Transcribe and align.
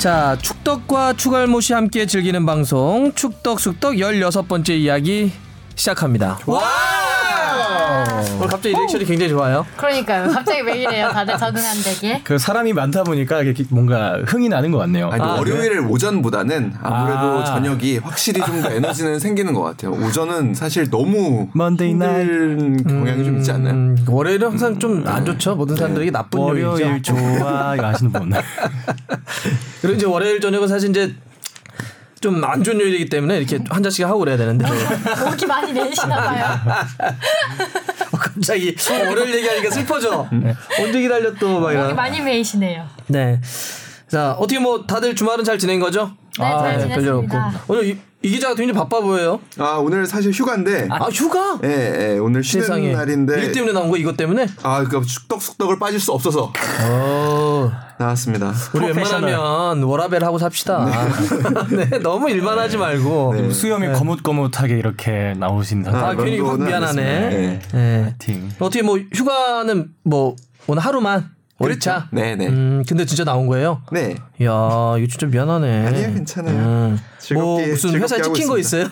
자, 0.00 0.34
축덕과 0.40 1.12
추갈못이 1.12 1.74
함께 1.74 2.06
즐기는 2.06 2.46
방송 2.46 3.12
축덕 3.14 3.60
숙덕 3.60 3.96
16번째 3.96 4.70
이야기 4.70 5.30
시작합니다. 5.74 6.38
와! 6.46 6.99
오늘 8.36 8.48
갑자기 8.48 8.74
리액션이 8.74 9.04
굉장히 9.04 9.30
좋아요. 9.30 9.66
그러니까요. 9.76 10.28
갑자기 10.30 10.60
왜 10.62 10.82
이래요? 10.82 11.08
다들 11.10 11.36
적응 11.36 11.62
안 11.64 11.76
되게. 11.82 12.20
그 12.24 12.38
사람이 12.38 12.72
많다 12.72 13.02
보니까 13.04 13.42
이렇게 13.42 13.64
뭔가 13.70 14.18
흥이 14.26 14.48
나는 14.48 14.70
것 14.70 14.78
같네요. 14.78 15.08
아니, 15.10 15.22
아, 15.22 15.34
월요일 15.34 15.80
오전보다는 15.80 16.74
아무래도 16.82 17.40
아. 17.40 17.44
저녁이 17.44 17.98
확실히 17.98 18.40
좀 18.42 18.60
더 18.60 18.70
에너지는 18.70 19.18
생기는 19.18 19.54
것 19.54 19.62
같아요. 19.62 19.92
오전은 19.92 20.52
사실 20.54 20.90
너무 20.90 21.48
Monday 21.54 21.92
힘든 21.92 22.82
경향이 22.84 23.24
좀 23.24 23.36
있지 23.38 23.50
않나요? 23.52 23.72
음, 23.74 23.96
월요일은 24.06 24.48
항상 24.50 24.78
좀 24.78 25.02
안 25.06 25.24
좋죠. 25.24 25.54
모든 25.56 25.76
사람들에게 25.76 26.10
나쁜 26.10 26.40
월요일 26.40 26.64
요일이죠. 26.82 27.14
좋아 27.14 27.74
이거 27.74 27.86
아시는 27.86 28.12
분. 28.12 28.30
그리고 29.80 29.96
이제 29.96 30.06
월요일 30.06 30.40
저녁은 30.40 30.68
사실 30.68 30.90
이제 30.90 31.14
좀 32.20 32.44
안 32.44 32.62
좋은 32.62 32.78
요일이기 32.80 33.06
때문에 33.08 33.38
이렇게 33.38 33.58
한 33.70 33.82
잔씩 33.82 34.06
하고 34.06 34.18
그래야 34.20 34.36
되는데 34.36 34.66
목이 35.24 35.46
많이 35.46 35.72
내리시나 35.72 36.16
봐요. 36.16 36.60
어, 38.12 38.16
갑자기 38.16 38.76
월요일 39.06 39.34
얘기하니까 39.36 39.70
슬퍼져. 39.70 40.28
언제 40.80 41.00
기다려 41.00 41.32
또막 41.34 41.60
목이 41.62 41.74
이런. 41.74 41.96
많이 41.96 42.20
메이시네요. 42.20 42.86
네. 43.06 43.40
자 44.10 44.32
어떻게 44.32 44.58
뭐 44.58 44.84
다들 44.86 45.14
주말은 45.14 45.44
잘 45.44 45.56
지낸 45.58 45.78
거죠? 45.78 46.10
네, 46.38 46.44
잘 46.44 46.88
별일 46.88 47.10
없고. 47.10 47.28
지냈습니다. 47.28 47.60
오늘 47.68 47.84
이, 47.84 47.98
이 48.22 48.30
기자가 48.30 48.54
굉장히 48.56 48.76
바빠 48.76 49.00
보여요. 49.00 49.40
아 49.58 49.76
오늘 49.76 50.04
사실 50.04 50.32
휴가인데 50.32 50.88
아 50.90 51.04
휴가? 51.06 51.60
예, 51.62 52.14
예, 52.14 52.18
오늘 52.18 52.42
쉬는 52.42 52.64
세상에. 52.64 52.92
날인데 52.92 53.40
일 53.40 53.52
때문에 53.52 53.72
나온 53.72 53.88
거 53.88 53.96
이것 53.96 54.16
때문에? 54.16 54.46
아 54.64 54.82
그러니까 54.82 55.02
축덕숙덕을 55.06 55.78
빠질 55.78 56.00
수 56.00 56.10
없어서 56.10 56.52
어. 56.82 57.70
나왔습니다. 58.00 58.52
우리. 58.74 58.86
웬만하면 58.86 59.82
워라벨 59.84 60.24
하고 60.24 60.38
삽시다. 60.38 60.86
네. 61.70 61.98
너무 62.02 62.30
일만 62.30 62.58
하지 62.58 62.78
말고. 62.78 63.34
네. 63.36 63.50
수염이 63.52 63.92
거뭇거뭇하게 63.92 64.76
이렇게 64.78 65.34
나오신다. 65.36 65.90
아, 65.90 66.14
그런 66.14 66.24
괜히 66.24 66.40
미안하네. 66.40 67.60
네. 67.72 68.14
팀. 68.18 68.50
어떻게 68.58 68.82
뭐 68.82 68.98
휴가는 69.14 69.88
뭐 70.02 70.34
오늘 70.66 70.82
하루만 70.82 71.30
월차. 71.60 72.08
네, 72.10 72.36
네. 72.36 72.48
음, 72.48 72.82
근데 72.88 73.04
진짜 73.04 73.22
나온 73.22 73.46
거예요? 73.46 73.82
네. 73.92 74.16
이야, 74.40 74.94
이거 74.98 75.06
진짜 75.08 75.26
미안하네. 75.26 75.86
아니에요, 75.86 76.14
괜찮아요. 76.14 76.56
음. 76.56 76.98
뭐 77.34 77.58
즐겁게- 77.58 77.70
무슨 77.70 77.90
즐겁게 77.90 78.02
회사에 78.14 78.22
찍힌 78.22 78.48
거 78.48 78.58
있어요? 78.58 78.86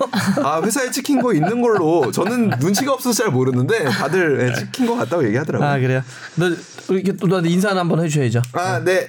아 0.45 0.61
회사에 0.63 0.91
찍힌 0.91 1.23
거 1.23 1.33
있는 1.33 1.63
걸로 1.63 2.11
저는 2.13 2.51
눈치가 2.61 2.93
없어서 2.93 3.23
잘 3.25 3.33
모르는데 3.33 3.85
다들 3.85 4.49
예, 4.51 4.55
찍힌 4.55 4.87
거 4.87 4.97
같다고 4.97 5.25
얘기하더라고요. 5.27 5.69
아 5.69 5.79
그래요. 5.79 6.03
너 6.37 6.51
이렇게 6.95 7.13
또 7.17 7.27
나한테 7.27 7.49
인사 7.51 7.75
한번 7.75 8.05
해줘야죠. 8.05 8.43
아, 8.53 8.81
네. 8.85 9.09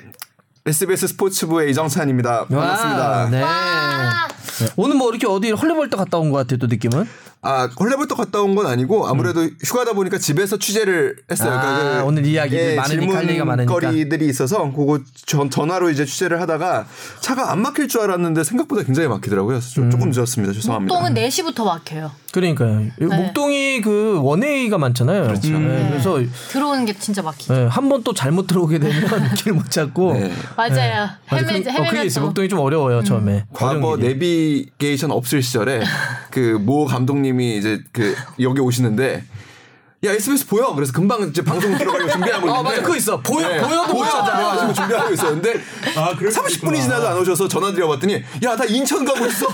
SBS 0.66 1.08
스포츠부의 1.08 1.72
이정찬입니다. 1.72 2.46
반갑습니다. 2.48 3.10
와, 3.10 3.30
네. 3.30 3.42
아, 3.44 4.28
오늘 4.78 4.96
뭐 4.98 5.10
이렇게 5.10 5.26
어디 5.28 5.52
헐레벌떡 5.52 5.98
갔다 5.98 6.18
온 6.18 6.32
것 6.32 6.38
같아요. 6.38 6.58
또 6.60 6.68
느낌은. 6.68 7.06
아, 7.42 7.70
헐레벌떡 7.80 8.18
갔다 8.18 8.42
온 8.42 8.56
건 8.56 8.66
아니고 8.66 9.08
아무래도 9.08 9.48
휴가다 9.64 9.94
보니까 9.94 10.18
집에서 10.18 10.58
취재를 10.58 11.16
했어요. 11.32 11.54
아, 11.54 12.00
그 12.02 12.06
오늘 12.06 12.26
이야기들 12.26 12.76
많으니까 12.76 13.16
할 13.16 13.30
얘기가 13.30 13.46
많으니까. 13.46 13.80
질문거리들이 13.80 14.28
있어서 14.28 14.70
그거 14.74 15.00
전, 15.26 15.50
전화로 15.50 15.90
이제 15.90 16.04
취재를 16.04 16.42
하다가 16.42 16.86
차가 17.22 17.52
안 17.52 17.62
막힐 17.62 17.88
줄 17.88 18.02
알았는데 18.02 18.44
생각보다 18.44 18.84
굉장히 18.84 19.08
막히더라고요. 19.08 19.60
좀, 19.62 19.90
조금 19.90 20.10
늦었습니다. 20.10 20.52
죄송합니다. 20.54 20.94
목동은 20.94 21.14
4시부터 21.30 21.64
막혀요. 21.64 22.12
그러니까요. 22.34 22.80
네. 22.98 23.06
목동이 23.06 23.82
그 23.82 24.20
원웨이가 24.22 24.78
많잖아요. 24.78 25.24
그렇죠. 25.24 25.50
그래서 25.52 26.20
들어오는 26.50 26.86
게 26.86 26.94
진짜 26.94 27.22
막히죠. 27.24 27.54
네, 27.54 27.66
한번 27.68 28.04
또 28.04 28.14
잘못 28.14 28.46
들어오게 28.48 28.80
되면 28.80 29.10
길 29.36 29.54
못 29.54 29.72
찾고. 29.72 30.14
네. 30.14 30.32
맞아요. 30.56 31.10
맞아, 31.32 31.48
헤매, 31.48 31.64
그, 31.64 31.70
어, 31.70 31.74
그게 31.74 31.86
헤매면 31.88 32.06
있어. 32.06 32.20
또. 32.20 32.26
목동이 32.28 32.50
좀 32.50 32.60
어려워요 32.60 33.04
처음에. 33.04 33.46
과거. 33.54 33.98
내비게이션 33.98 35.12
없을 35.12 35.42
시절에 35.42 35.82
그 36.32 36.60
모 36.60 36.86
감독님 36.86 37.29
이 37.38 37.58
이제 37.58 37.82
그 37.92 38.16
여기 38.40 38.60
오시는데 38.62 39.24
야 40.06 40.12
SBS 40.14 40.48
보여? 40.48 40.74
그래서 40.74 40.94
금방 40.94 41.24
이제 41.24 41.44
방송 41.44 41.78
들어가려고 41.78 42.10
준비하고 42.12 42.48
있는데 42.48 42.60
아 42.60 42.64
맞아 42.64 42.82
그거 42.82 42.96
있어. 42.96 43.20
보여 43.22 43.48
네, 43.50 43.60
보여도 43.60 43.94
못 43.94 44.06
찾아. 44.06 44.32
그래가지고 44.38 44.74
준비하고 44.74 45.14
있었는데 45.14 45.54
30분이 45.96 46.82
지나도 46.82 47.08
안 47.10 47.18
오셔서 47.18 47.48
전화 47.50 47.72
드려봤더니 47.74 48.24
야 48.44 48.56
나 48.56 48.64
인천 48.66 49.04
가고 49.04 49.26
있어. 49.26 49.48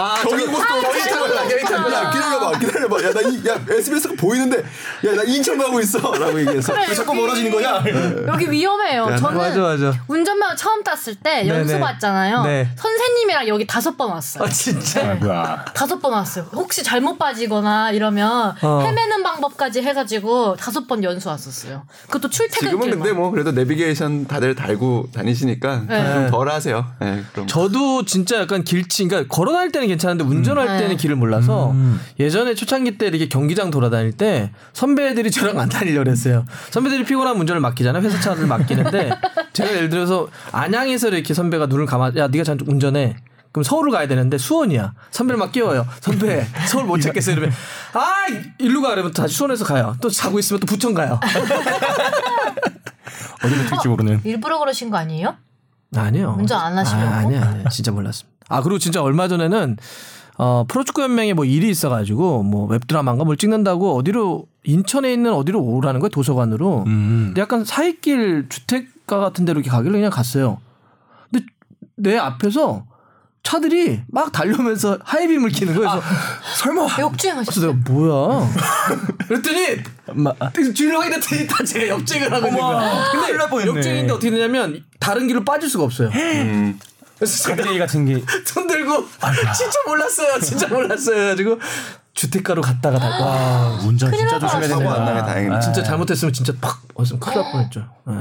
아 0.00 0.14
경기 0.22 0.44
저기- 0.46 0.56
가 0.56 0.66
봤구나. 0.66 1.92
야 1.92 2.10
기다려봐 2.10 2.58
기다려봐 2.58 3.02
야나야 3.02 3.60
SBS가 3.68 4.14
보이는데 4.18 4.58
야 5.06 5.10
나 5.14 5.22
인천 5.24 5.58
가고 5.58 5.80
있어 5.80 5.98
라고 5.98 6.38
얘기해서 6.40 6.72
그래, 6.72 6.86
왜 6.88 6.94
자꾸 6.94 7.14
멀어지는 7.14 7.50
거냐? 7.50 7.82
여기 8.28 8.50
위험해요. 8.50 9.16
저는 9.18 9.36
맞아, 9.38 9.60
맞아. 9.60 9.92
운전면허 10.08 10.54
처음 10.56 10.82
땄을 10.82 11.16
때 11.22 11.42
네네. 11.42 11.48
연수 11.48 11.78
봤잖아요. 11.80 12.42
네. 12.44 12.68
선생님이랑 12.76 13.48
여기 13.48 13.66
다섯 13.66 13.96
번 13.96 14.10
왔어요. 14.10 14.44
아 14.44 14.48
진짜. 14.48 15.64
다섯 15.74 15.98
번 16.00 16.12
왔어요. 16.12 16.46
혹시 16.52 16.82
잘못 16.82 17.18
빠지거나 17.18 17.90
이러면 17.92 18.54
어. 18.62 18.82
헤매는 18.82 19.22
방법까지 19.22 19.82
해가지고 19.82 20.56
다섯 20.56 20.86
번 20.86 21.02
연수 21.04 21.28
왔었어요. 21.28 21.82
그것도 22.06 22.30
출퇴근길. 22.30 22.70
지금은 22.70 22.90
근데 22.90 23.12
뭐 23.12 23.30
그래도 23.30 23.52
내비게이션 23.52 24.26
다들 24.26 24.54
달고 24.54 25.08
다니시니까 25.14 25.82
네. 25.88 26.12
좀덜 26.14 26.48
하세요. 26.50 26.86
네, 27.00 27.22
그럼. 27.32 27.46
저도 27.46 28.04
진짜 28.04 28.40
약간 28.40 28.62
길치, 28.64 29.06
그러니까 29.08 29.34
걸어 29.34 29.52
다닐 29.52 29.72
때는 29.72 29.89
괜찮은데 29.90 30.24
운전할 30.24 30.66
음. 30.66 30.78
때는 30.78 30.88
네. 30.90 30.96
길을 30.96 31.16
몰라서 31.16 31.74
예전에 32.18 32.54
초창기 32.54 32.98
때 32.98 33.06
이렇게 33.06 33.28
경기장 33.28 33.70
돌아다닐 33.70 34.12
때 34.12 34.50
선배들이 34.72 35.30
저랑 35.30 35.58
안 35.60 35.68
다니려고 35.68 36.04
그랬어요. 36.04 36.44
선배들이 36.70 37.04
피곤하면 37.04 37.40
운전을 37.40 37.60
맡기잖아요. 37.60 38.02
회사 38.02 38.18
차를 38.20 38.46
맡기는데 38.46 39.10
제가 39.52 39.70
예를 39.76 39.88
들어서 39.88 40.28
안양에서 40.52 41.08
이렇게 41.08 41.34
선배가 41.34 41.66
눈을 41.66 41.86
감아, 41.86 42.12
야, 42.16 42.28
네가 42.28 42.44
잠깐 42.44 42.66
운전해. 42.68 43.16
그럼 43.52 43.64
서울을 43.64 43.90
가야 43.90 44.06
되는데 44.06 44.38
수원이야. 44.38 44.94
선배를 45.10 45.36
막 45.38 45.50
깨워요. 45.50 45.86
선배 46.00 46.46
서울 46.68 46.84
못 46.84 47.00
찾겠어 47.00 47.32
이러면 47.32 47.50
아 47.94 48.26
일로 48.58 48.80
가 48.80 48.90
그러면 48.90 49.12
다시 49.12 49.34
수원에서 49.34 49.64
가요. 49.64 49.96
또 50.00 50.08
자고 50.08 50.38
있으면 50.38 50.60
또 50.60 50.66
부천 50.66 50.94
가요. 50.94 51.18
어디로 53.44 53.64
튈지 53.76 53.88
모르는. 53.88 54.20
일부러 54.24 54.58
그러신 54.58 54.90
거 54.90 54.98
아니에요? 54.98 55.36
아니요. 55.96 56.36
운전 56.38 56.60
안 56.60 56.78
하시려고? 56.78 57.06
아, 57.08 57.16
아니요, 57.18 57.40
아니요. 57.42 57.64
진짜 57.70 57.90
몰랐습니다. 57.90 58.39
아, 58.50 58.62
그리고 58.62 58.78
진짜 58.78 59.00
얼마 59.02 59.28
전에는 59.28 59.76
어, 60.36 60.64
프로축구 60.68 61.02
연맹에 61.02 61.34
뭐 61.34 61.44
일이 61.44 61.68
있어가지고 61.70 62.42
뭐 62.42 62.66
웹드라마인가 62.66 63.24
뭘 63.24 63.36
찍는다고 63.36 63.96
어디로 63.96 64.46
인천에 64.64 65.12
있는 65.12 65.32
어디로 65.32 65.60
오라는 65.62 66.00
거예요 66.00 66.10
도서관으로. 66.10 66.84
음. 66.86 67.24
근데 67.28 67.40
약간 67.40 67.64
사익길 67.64 68.46
주택가 68.48 69.18
같은 69.18 69.44
데로 69.44 69.60
이렇게 69.60 69.70
가길래 69.70 69.92
그냥 69.92 70.10
갔어요. 70.10 70.58
근데 71.30 71.46
내 71.96 72.16
앞에서 72.16 72.84
차들이 73.42 74.02
막 74.08 74.32
달려오면서 74.32 74.98
하이빔을 75.02 75.50
키는 75.50 75.74
거예요. 75.74 75.90
그래서 75.90 76.06
설마. 76.56 76.82
그래서 76.84 77.00
역주행하셨어요. 77.02 77.72
내가 77.72 77.90
뭐야? 77.90 78.48
그랬더니 79.28 79.82
마, 80.14 80.32
뒤로 80.74 81.00
확인했더니 81.00 81.46
다 81.46 81.64
제가 81.64 81.88
역쟁을 81.88 82.32
하고 82.32 82.46
있는 82.48 82.60
거야. 82.60 83.04
근데. 83.12 83.78
역쟁인데 83.78 84.12
어떻게 84.12 84.30
되냐면 84.30 84.82
다른 84.98 85.26
길로 85.26 85.44
빠질 85.44 85.68
수가 85.70 85.84
없어요. 85.84 86.08
음. 86.14 86.78
그래서 87.20 87.42
제가 87.44 87.56
가드레일 87.56 87.78
같은 87.78 88.06
게. 88.06 88.24
손 88.46 88.66
들고 88.66 89.06
진짜 89.54 89.78
몰랐어요. 89.86 90.40
진짜 90.40 90.66
몰랐어요. 90.68 91.26
가지고 91.26 91.60
주택가로 92.20 92.60
갔다가 92.60 92.98
다 92.98 93.08
와. 93.08 93.78
운전 93.86 94.12
진짜. 94.12 94.38
조심해야 94.38 94.68
사고 94.68 94.80
된다. 94.82 94.94
안 94.94 95.04
나게 95.06 95.20
다행이네. 95.20 95.56
아. 95.56 95.60
진짜 95.60 95.82
잘못했으면 95.82 96.32
진짜 96.34 96.52
팍 96.60 96.82
왔으면 96.94 97.18
큰일 97.18 97.40
날 97.40 97.52
뻔했죠. 97.52 97.86
예. 98.10 98.14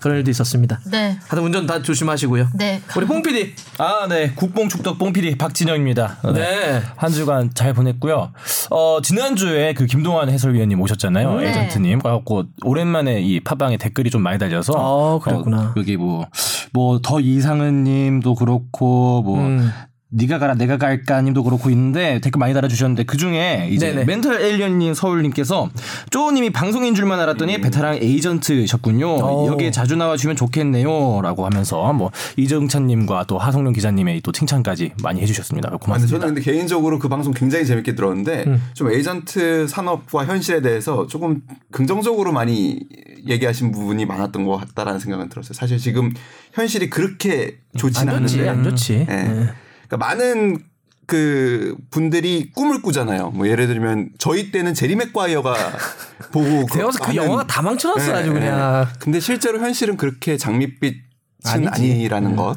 그런 0.00 0.18
일도 0.18 0.30
있었습니다. 0.30 0.80
네. 0.90 1.18
다들 1.28 1.42
운전 1.42 1.66
다 1.66 1.80
조심하시고요. 1.80 2.48
네. 2.54 2.82
우리 2.96 3.06
뽕 3.06 3.22
PD. 3.22 3.54
아, 3.78 4.06
네. 4.08 4.32
국뽕 4.34 4.68
축덕 4.68 4.98
뽕피디 4.98 5.36
박진영입니다. 5.38 6.18
네. 6.34 6.82
한 6.96 7.10
주간 7.10 7.50
잘 7.54 7.72
보냈고요. 7.72 8.32
어, 8.70 8.98
지난주에 9.02 9.72
그 9.72 9.86
김동완 9.86 10.28
해설위원님 10.30 10.80
오셨잖아요. 10.80 11.36
네. 11.36 11.48
에이전트님. 11.48 12.00
그래갖고 12.00 12.44
오랜만에 12.64 13.20
이 13.20 13.40
팟빵에 13.40 13.78
댓글이 13.78 14.10
좀 14.10 14.22
많이 14.22 14.38
달려서. 14.38 14.72
아, 14.76 15.18
그랬구나. 15.22 15.58
어, 15.58 15.74
여기 15.78 15.96
뭐, 15.96 16.26
뭐, 16.72 17.00
더 17.02 17.20
이상은 17.20 17.84
님도 17.84 18.34
그렇고, 18.34 19.22
뭐, 19.22 19.38
음. 19.38 19.70
네가 20.16 20.38
가라 20.38 20.54
내가 20.54 20.78
갈까 20.78 21.20
님도 21.20 21.42
그렇고 21.42 21.70
있는데 21.70 22.20
댓글 22.20 22.38
많이 22.38 22.54
달아주셨는데 22.54 23.04
그 23.04 23.16
중에 23.16 23.68
이제 23.70 23.88
네네. 23.88 24.04
멘탈 24.04 24.40
에일리언님 24.40 24.94
서울님께서 24.94 25.70
쪼님이 26.10 26.50
방송인 26.50 26.94
줄만 26.94 27.18
알았더니 27.18 27.60
베테랑 27.60 27.96
에이전트셨군요. 27.96 29.06
오. 29.06 29.46
여기에 29.48 29.72
자주 29.72 29.96
나와주면 29.96 30.36
좋겠네요라고 30.36 31.44
하면서 31.44 31.92
뭐 31.92 32.12
이정찬님과 32.36 33.24
또 33.26 33.38
하성룡 33.38 33.72
기자님의 33.72 34.20
또 34.20 34.30
칭찬까지 34.30 34.92
많이 35.02 35.20
해주셨습니다. 35.20 35.70
아, 35.72 35.76
고맙습니다. 35.76 36.18
저는 36.18 36.34
근데 36.34 36.40
개인적으로 36.48 37.00
그 37.00 37.08
방송 37.08 37.32
굉장히 37.32 37.66
재밌게 37.66 37.96
들었는데 37.96 38.44
음. 38.46 38.62
좀 38.74 38.92
에이전트 38.92 39.66
산업과 39.66 40.26
현실에 40.26 40.60
대해서 40.62 41.08
조금 41.08 41.42
긍정적으로 41.72 42.32
많이 42.32 42.80
얘기하신 43.26 43.72
부분이 43.72 44.06
많았던 44.06 44.44
것 44.44 44.58
같다라는 44.58 45.00
생각은 45.00 45.28
들었어요. 45.28 45.54
사실 45.54 45.78
지금 45.78 46.12
현실이 46.52 46.88
그렇게 46.90 47.58
좋지는 47.76 48.14
않은데 48.14 48.48
안 48.48 48.62
좋지. 48.62 49.06
예. 49.08 49.12
예. 49.12 49.63
그러니까 49.88 49.96
많은 49.96 50.58
그 51.06 51.76
분들이 51.90 52.50
꿈을 52.52 52.80
꾸잖아요. 52.82 53.30
뭐 53.30 53.48
예를 53.48 53.66
들면 53.66 54.10
저희 54.18 54.50
때는 54.50 54.74
제리 54.74 54.96
맥과이어가 54.96 55.54
보고 56.32 56.66
되어서 56.72 57.04
그 57.04 57.14
영화가 57.14 57.46
다 57.46 57.62
망쳐놨어 57.62 58.10
예, 58.10 58.14
아주 58.14 58.28
예. 58.30 58.32
그냥. 58.32 58.86
근데 58.98 59.20
실제로 59.20 59.58
현실은 59.58 59.96
그렇게 59.96 60.36
장밋빛 60.36 60.96
아니지. 61.44 61.70
아니라는 61.70 62.36
것. 62.36 62.56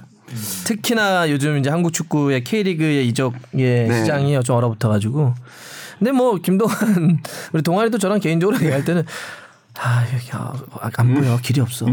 특히나 0.65 1.29
요즘 1.29 1.57
이제 1.57 1.69
한국 1.69 1.94
축구의 1.94 2.44
K리그의 2.44 3.07
이적의 3.07 3.39
네. 3.53 4.00
시장이 4.00 4.39
좀 4.44 4.56
얼어붙어가지고. 4.57 5.33
근데 6.00 6.12
뭐 6.12 6.35
김동환 6.35 7.19
우리 7.53 7.62
동환이도 7.63 7.97
저랑 7.97 8.19
개인적으로 8.19 8.57
얘기할 8.57 8.85
때는 8.85 9.03
아 9.79 10.06
여기 10.13 10.29
아, 10.31 10.53
안 10.97 11.13
보여 11.13 11.38
길이 11.41 11.62
없어. 11.62 11.85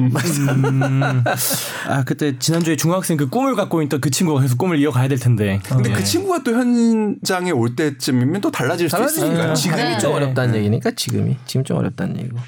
아 1.86 2.04
그때 2.04 2.38
지난주에 2.38 2.76
중학생 2.76 3.16
그 3.16 3.28
꿈을 3.28 3.54
갖고 3.54 3.82
있던 3.82 4.00
그 4.00 4.10
친구가 4.10 4.40
계속 4.40 4.58
꿈을 4.58 4.78
이어가야 4.78 5.08
될 5.08 5.18
텐데. 5.18 5.60
근데 5.64 5.90
네. 5.90 5.94
그 5.94 6.04
친구가 6.04 6.42
또 6.42 6.52
현장에 6.52 7.50
올 7.50 7.76
때쯤이면 7.76 8.40
또 8.40 8.50
달라질 8.50 8.88
수 8.88 9.02
있으니까요. 9.02 9.54
지금이 9.54 9.82
네. 9.82 9.98
좀 9.98 10.10
네. 10.10 10.16
어렵다는 10.16 10.54
얘기니까 10.56 10.92
지금이 10.92 11.36
지금 11.46 11.64
좀 11.64 11.76
어렵다는 11.76 12.18
얘기고. 12.18 12.38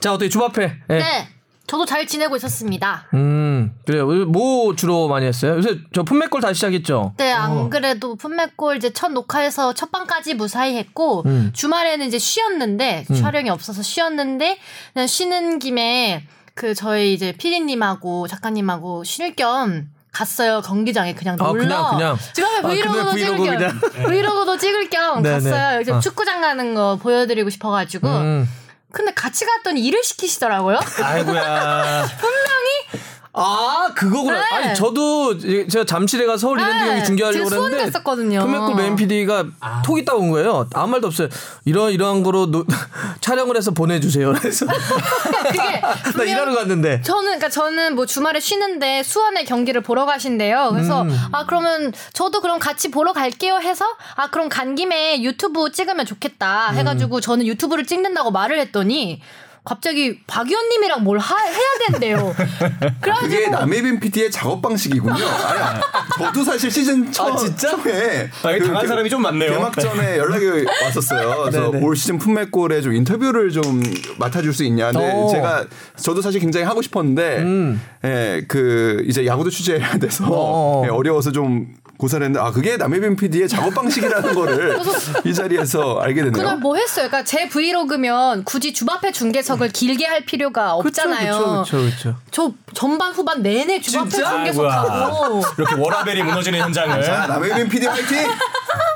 자 0.00 0.12
어떻게 0.12 0.28
주바페? 0.28 0.62
예. 0.90 0.94
네. 0.98 1.28
저도 1.72 1.86
잘 1.86 2.06
지내고 2.06 2.36
있었습니다. 2.36 3.06
음 3.14 3.72
그래요. 3.86 4.06
뭐 4.26 4.76
주로 4.76 5.08
많이 5.08 5.24
했어요? 5.24 5.56
요새 5.56 5.78
저 5.94 6.02
품맥골 6.02 6.42
다시 6.42 6.56
시작했죠. 6.56 7.14
네, 7.16 7.32
안 7.32 7.70
그래도 7.70 8.14
품맥골 8.14 8.76
이제 8.76 8.92
첫 8.92 9.10
녹화에서 9.10 9.72
첫 9.72 9.90
방까지 9.90 10.34
무사히 10.34 10.76
했고 10.76 11.22
음. 11.24 11.50
주말에는 11.54 12.06
이제 12.06 12.18
쉬었는데 12.18 13.06
촬영이 13.18 13.48
없어서 13.48 13.80
쉬었는데 13.80 14.58
그냥 14.92 15.06
쉬는 15.06 15.60
김에 15.60 16.26
그 16.52 16.74
저희 16.74 17.14
이제 17.14 17.32
피디님하고 17.32 18.28
작가님하고 18.28 19.02
쉴 19.04 19.34
겸 19.34 19.88
갔어요 20.12 20.60
경기장에 20.60 21.14
그냥 21.14 21.38
아, 21.40 21.44
놀러. 21.44 21.62
그냥, 21.64 21.90
그냥. 21.96 22.18
지금 22.34 22.50
아, 22.50 22.68
브이로그도 22.68 23.12
그냥 23.12 23.16
찍을 23.16 23.36
브이로그 23.38 23.80
겸 23.80 24.04
브이로그도 24.04 24.58
찍을 24.58 24.90
겸 24.90 25.22
네네. 25.22 25.34
갔어요. 25.36 25.80
이제 25.80 25.90
아. 25.90 26.00
축구장 26.00 26.42
가는 26.42 26.74
거 26.74 26.98
보여드리고 27.00 27.48
싶어가지고. 27.48 28.08
음. 28.08 28.48
근데 28.92 29.12
같이 29.14 29.44
갔더니 29.44 29.80
일을 29.84 30.02
시키시더라고요. 30.04 30.78
아이고야. 31.02 32.06
아 33.34 33.88
그거구나. 33.94 34.38
네. 34.38 34.44
아니 34.56 34.74
저도 34.74 35.38
제가 35.38 35.84
잠실에 35.86 36.26
가서 36.26 36.38
서울 36.38 36.60
이랜드 36.60 36.84
경기 36.84 37.04
중계하려고 37.04 37.48
갔었거든요. 37.48 38.40
풋매골 38.40 38.74
main 38.74 38.96
PD가 38.96 39.44
톡이 39.84 39.98
딱 39.98 40.14
온 40.14 40.30
거예요. 40.30 40.68
아무 40.74 40.92
말도 40.92 41.06
없어요. 41.06 41.28
이런 41.64 41.92
이러한 41.92 42.22
거로 42.22 42.50
노- 42.50 42.66
촬영을 43.22 43.56
해서 43.56 43.70
보내주세요. 43.70 44.32
그래서 44.38 44.66
그게 44.66 45.80
나 46.16 46.24
일하러 46.24 46.54
갔는데. 46.54 47.00
저는 47.02 47.22
그러니까 47.24 47.48
저는 47.48 47.94
뭐 47.94 48.04
주말에 48.04 48.38
쉬는데 48.38 49.02
수원의 49.02 49.46
경기를 49.46 49.80
보러 49.80 50.04
가신대요. 50.04 50.68
그래서 50.72 51.02
음. 51.02 51.18
아 51.32 51.46
그러면 51.46 51.92
저도 52.12 52.42
그럼 52.42 52.58
같이 52.58 52.90
보러 52.90 53.14
갈게요 53.14 53.58
해서 53.60 53.86
아 54.14 54.28
그럼 54.28 54.50
간 54.50 54.74
김에 54.74 55.22
유튜브 55.22 55.70
찍으면 55.72 56.04
좋겠다 56.04 56.70
음. 56.72 56.76
해가지고 56.76 57.20
저는 57.22 57.46
유튜브를 57.46 57.86
찍는다고 57.86 58.30
말을 58.30 58.58
했더니 58.58 59.22
갑자기 59.64 60.18
박 60.26 60.48
의원님이랑 60.48 61.04
뭘 61.04 61.18
하- 61.20 61.38
해야 61.38 61.68
된대요. 61.88 62.34
그게 62.36 62.90
그래가지고 63.00 63.50
남해빈 63.52 64.00
PD의 64.00 64.30
작업 64.32 64.60
방식이군요. 64.60 65.14
아니, 65.14 65.80
저도 66.18 66.42
사실 66.44 66.68
시즌 66.68 67.12
첫, 67.12 67.32
아, 67.32 67.36
진짜? 67.36 67.70
처음에 67.70 68.28
아, 68.42 68.52
그 68.58 68.66
당한 68.66 68.82
개- 68.82 68.88
사람이 68.88 69.08
좀 69.08 69.22
많네요. 69.22 69.52
개막 69.52 69.78
전에 69.78 70.18
연락이 70.18 70.46
왔었어요. 70.82 71.42
그래서 71.44 71.70
네네. 71.70 71.84
올 71.84 71.94
시즌 71.94 72.18
품맥골에 72.18 72.80
좀 72.82 72.92
인터뷰를 72.92 73.52
좀 73.52 73.80
맡아줄 74.18 74.52
수 74.52 74.64
있냐. 74.64 74.90
근데 74.90 75.12
오. 75.12 75.28
제가 75.30 75.66
저도 75.96 76.22
사실 76.22 76.40
굉장히 76.40 76.66
하고 76.66 76.82
싶었는데, 76.82 77.38
음. 77.38 77.80
예, 78.04 78.44
그 78.48 79.04
이제 79.06 79.24
야구도 79.26 79.50
취재해야 79.50 79.96
돼서 79.98 80.24
어. 80.28 80.82
예, 80.86 80.88
어려워서 80.90 81.30
좀 81.30 81.72
고사를 81.98 82.24
했는데, 82.24 82.44
아 82.44 82.50
그게 82.50 82.76
남해빈 82.76 83.16
PD의 83.16 83.48
작업 83.48 83.74
방식이라는 83.74 84.34
거를 84.34 84.80
이 85.24 85.32
자리에서 85.32 85.98
알게 86.00 86.22
됐네요. 86.24 86.32
그날 86.32 86.56
뭐 86.58 86.76
했어요? 86.76 87.06
그러니까 87.08 87.22
제 87.24 87.48
브이로그면 87.48 88.44
굳이 88.44 88.72
주바페 88.72 89.12
중계석을 89.12 89.68
길게 89.70 90.04
할 90.06 90.24
필요가 90.24 90.74
없잖아요. 90.74 91.38
그렇죠, 91.38 91.76
그렇죠. 91.78 92.16
저 92.30 92.52
전반 92.74 93.12
후반 93.12 93.42
내내 93.42 93.80
주바페 93.80 94.10
진짜? 94.10 94.30
중계석 94.30 94.64
하고 94.70 95.42
이렇게 95.58 95.74
워라벨이 95.76 96.22
무너지는 96.22 96.58
현장을. 96.60 97.02
자, 97.02 97.26
남해빈 97.28 97.68
PD 97.68 97.86
화이팅! 97.86 98.26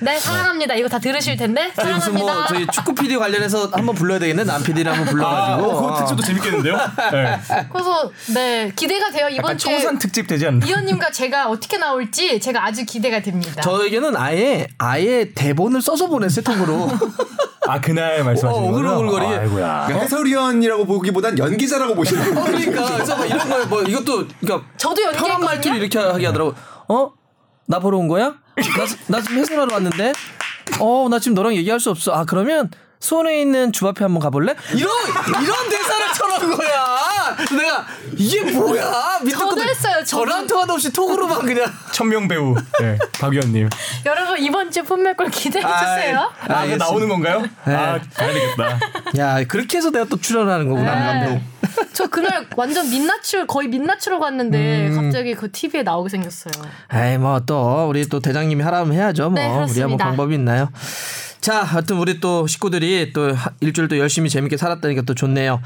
네 0.00 0.18
사랑합니다. 0.18 0.74
이거 0.74 0.88
다 0.88 0.98
들으실 0.98 1.36
텐데 1.36 1.72
저희 1.74 1.92
무슨 1.94 2.14
뭐 2.14 2.26
사랑합니다. 2.26 2.54
저희 2.54 2.66
축구 2.68 2.94
PD 2.94 3.16
관련해서 3.16 3.70
한번 3.72 3.94
불러야 3.94 4.18
되겠네. 4.18 4.44
남 4.44 4.62
PD를 4.62 4.92
한번 4.92 5.08
아, 5.08 5.10
불러가지고. 5.10 5.70
어, 5.70 5.80
그거 5.82 5.98
특집도 5.98 6.22
재밌겠는데요? 6.22 6.76
네. 7.12 7.40
그래서 7.72 8.10
네 8.34 8.72
기대가 8.76 9.10
돼요 9.10 9.28
이번 9.28 9.44
약간 9.44 9.58
주에 9.58 9.72
청산 9.78 9.98
특집 9.98 10.26
되지 10.26 10.46
않나? 10.46 10.66
이현님과 10.66 11.10
제가 11.10 11.48
어떻게 11.48 11.78
나올지 11.78 12.38
제가 12.40 12.64
아주 12.64 12.84
기대가 12.84 13.20
됩니다. 13.20 13.60
저에게는 13.62 14.16
아예 14.16 14.68
아예 14.78 15.30
대본을 15.34 15.80
써서 15.82 16.06
보냈어요 16.06 16.44
통으로. 16.44 16.88
아 17.68 17.80
그날 17.80 18.22
말씀하시는 18.22 18.68
어, 18.68 18.70
거죠? 18.70 18.86
오글오글거리게. 18.98 19.34
아이고야. 19.40 19.84
그러니까 19.86 19.98
해설위원이라고 20.04 20.84
보기보단 20.86 21.36
연기자라고 21.38 21.94
보시는 21.96 22.34
거예요. 22.34 22.44
그러니까 22.44 22.92
그래서 22.94 23.16
막 23.16 23.26
이런 23.26 23.48
거뭐 23.68 23.82
이것도 23.82 24.28
그러니까 24.40 24.68
저도 24.76 25.02
편한 25.12 25.40
말투로 25.40 25.74
연기했거든요. 25.74 25.76
이렇게 25.76 25.98
하게 25.98 26.26
하더라고. 26.26 26.54
어? 26.88 27.12
나 27.66 27.80
보러 27.80 27.98
온 27.98 28.06
거야? 28.06 28.34
나, 28.56 28.86
나 29.08 29.20
지금 29.20 29.38
해설하러 29.38 29.74
왔는데. 29.74 30.12
어, 30.80 31.08
나 31.08 31.18
지금 31.18 31.34
너랑 31.34 31.54
얘기할 31.54 31.78
수 31.80 31.90
없어. 31.90 32.12
아, 32.12 32.24
그러면 32.24 32.70
수원에 33.00 33.40
있는 33.40 33.72
주 33.72 33.86
앞에 33.88 34.04
한번 34.04 34.20
가볼래? 34.20 34.54
이런 34.74 34.90
이런 35.42 35.68
대사를 35.68 36.06
쳐놓은 36.14 36.56
거야. 36.56 37.36
내가 37.56 37.86
이게 38.16 38.42
뭐야? 38.52 39.20
저도 39.30 39.48
것도 39.50 39.62
했어요, 39.62 40.04
저도. 40.04 40.46
통화도 40.46 40.72
없이 40.72 40.92
톡으로만 40.92 41.40
그냥. 41.42 41.66
천명 41.92 42.26
배우 42.28 42.54
네, 42.80 42.98
박 43.20 43.32
의원님. 43.32 43.68
여러분 44.04 44.38
이번 44.38 44.70
주 44.70 44.82
폼맥골 44.82 45.30
기대해 45.30 45.62
주세요. 45.64 46.30
아, 46.40 46.44
이거 46.44 46.54
알겠습니다. 46.54 46.84
나오는 46.84 47.08
건가요? 47.08 47.42
네. 47.66 47.74
아 47.74 47.98
가야 48.14 48.32
되겠다. 48.32 48.78
야, 49.18 49.44
그렇게 49.44 49.76
해서 49.78 49.90
내가 49.90 50.04
또 50.06 50.16
출연하는 50.20 50.68
거구나. 50.68 51.24
네. 51.24 51.42
저 51.92 52.06
그날 52.08 52.46
완전 52.56 52.88
민낯을 52.88 53.46
거의 53.46 53.68
민낯으로 53.68 54.18
갔는데 54.20 54.88
음. 54.88 54.96
갑자기 55.04 55.34
그 55.34 55.50
TV에 55.50 55.82
나오게 55.82 56.08
생겼어요. 56.08 56.52
에이 56.94 57.18
뭐 57.18 57.40
또 57.46 57.86
우리 57.88 58.08
또 58.08 58.20
대장님이 58.20 58.62
하라면 58.64 58.92
해야죠. 58.94 59.30
뭐 59.30 59.34
네, 59.40 59.48
우리야 59.70 59.86
뭐. 59.88 59.96
방법이 59.96 60.34
있나요? 60.34 60.70
자, 61.46 61.62
하여튼 61.62 61.98
우리 61.98 62.18
또 62.18 62.48
식구들이 62.48 63.12
또 63.12 63.32
하- 63.32 63.52
일주일 63.60 63.86
또 63.86 63.96
열심히 63.98 64.28
재밌게 64.28 64.56
살았다니까 64.56 65.02
또 65.02 65.14
좋네요. 65.14 65.60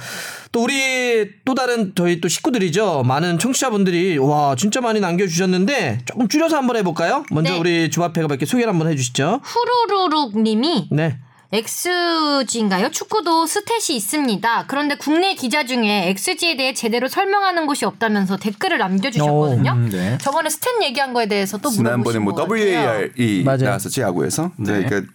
또 0.52 0.62
우리 0.62 1.30
또 1.46 1.54
다른 1.54 1.94
저희 1.94 2.20
또 2.20 2.28
식구들이죠. 2.28 3.02
많은 3.04 3.38
청취자분들이 3.38 4.18
와 4.18 4.54
진짜 4.56 4.82
많이 4.82 5.00
남겨주셨는데 5.00 6.00
조금 6.04 6.28
줄여서 6.28 6.54
한번 6.58 6.76
해볼까요? 6.76 7.24
먼저 7.30 7.54
네. 7.54 7.58
우리 7.58 7.90
주합회가 7.90 8.28
몇 8.28 8.36
개 8.36 8.44
소개를 8.44 8.70
한번 8.70 8.88
해주시죠. 8.90 9.40
후루루룩님이 9.42 10.88
네. 10.90 11.16
XG인가요? 11.50 12.90
축구도 12.90 13.46
stat이 13.46 13.94
있습니다. 13.94 14.66
그런데 14.68 14.96
국내 14.96 15.34
기자 15.34 15.64
중에 15.64 16.10
XG에 16.10 16.56
대해 16.58 16.74
제대로 16.74 17.08
설명하는 17.08 17.66
곳이 17.66 17.86
없다면서 17.86 18.36
댓글을 18.36 18.76
남겨주셨거든요. 18.76 19.70
오, 19.70 19.74
음, 19.74 19.88
네. 19.90 20.18
저번에 20.20 20.50
stat 20.50 20.82
얘기한 20.82 21.14
거에 21.14 21.26
대해서 21.26 21.56
또 21.56 21.70
지난번에 21.70 22.18
물어보신 22.18 22.66
뭐. 22.66 22.84
WAR이 22.84 23.44
맞아요. 23.44 23.64
나왔었지 23.64 24.02
야구에서. 24.02 24.50
네. 24.58 24.80
네. 24.80 24.84
그러니까 24.86 25.12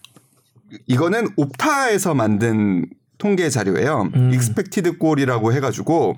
이거는 0.88 1.30
옵타에서 1.36 2.14
만든 2.14 2.86
통계 3.18 3.50
자료예요. 3.50 4.10
음. 4.16 4.34
expected 4.34 4.98
goal이라고 4.98 5.54
해가지고 5.54 6.18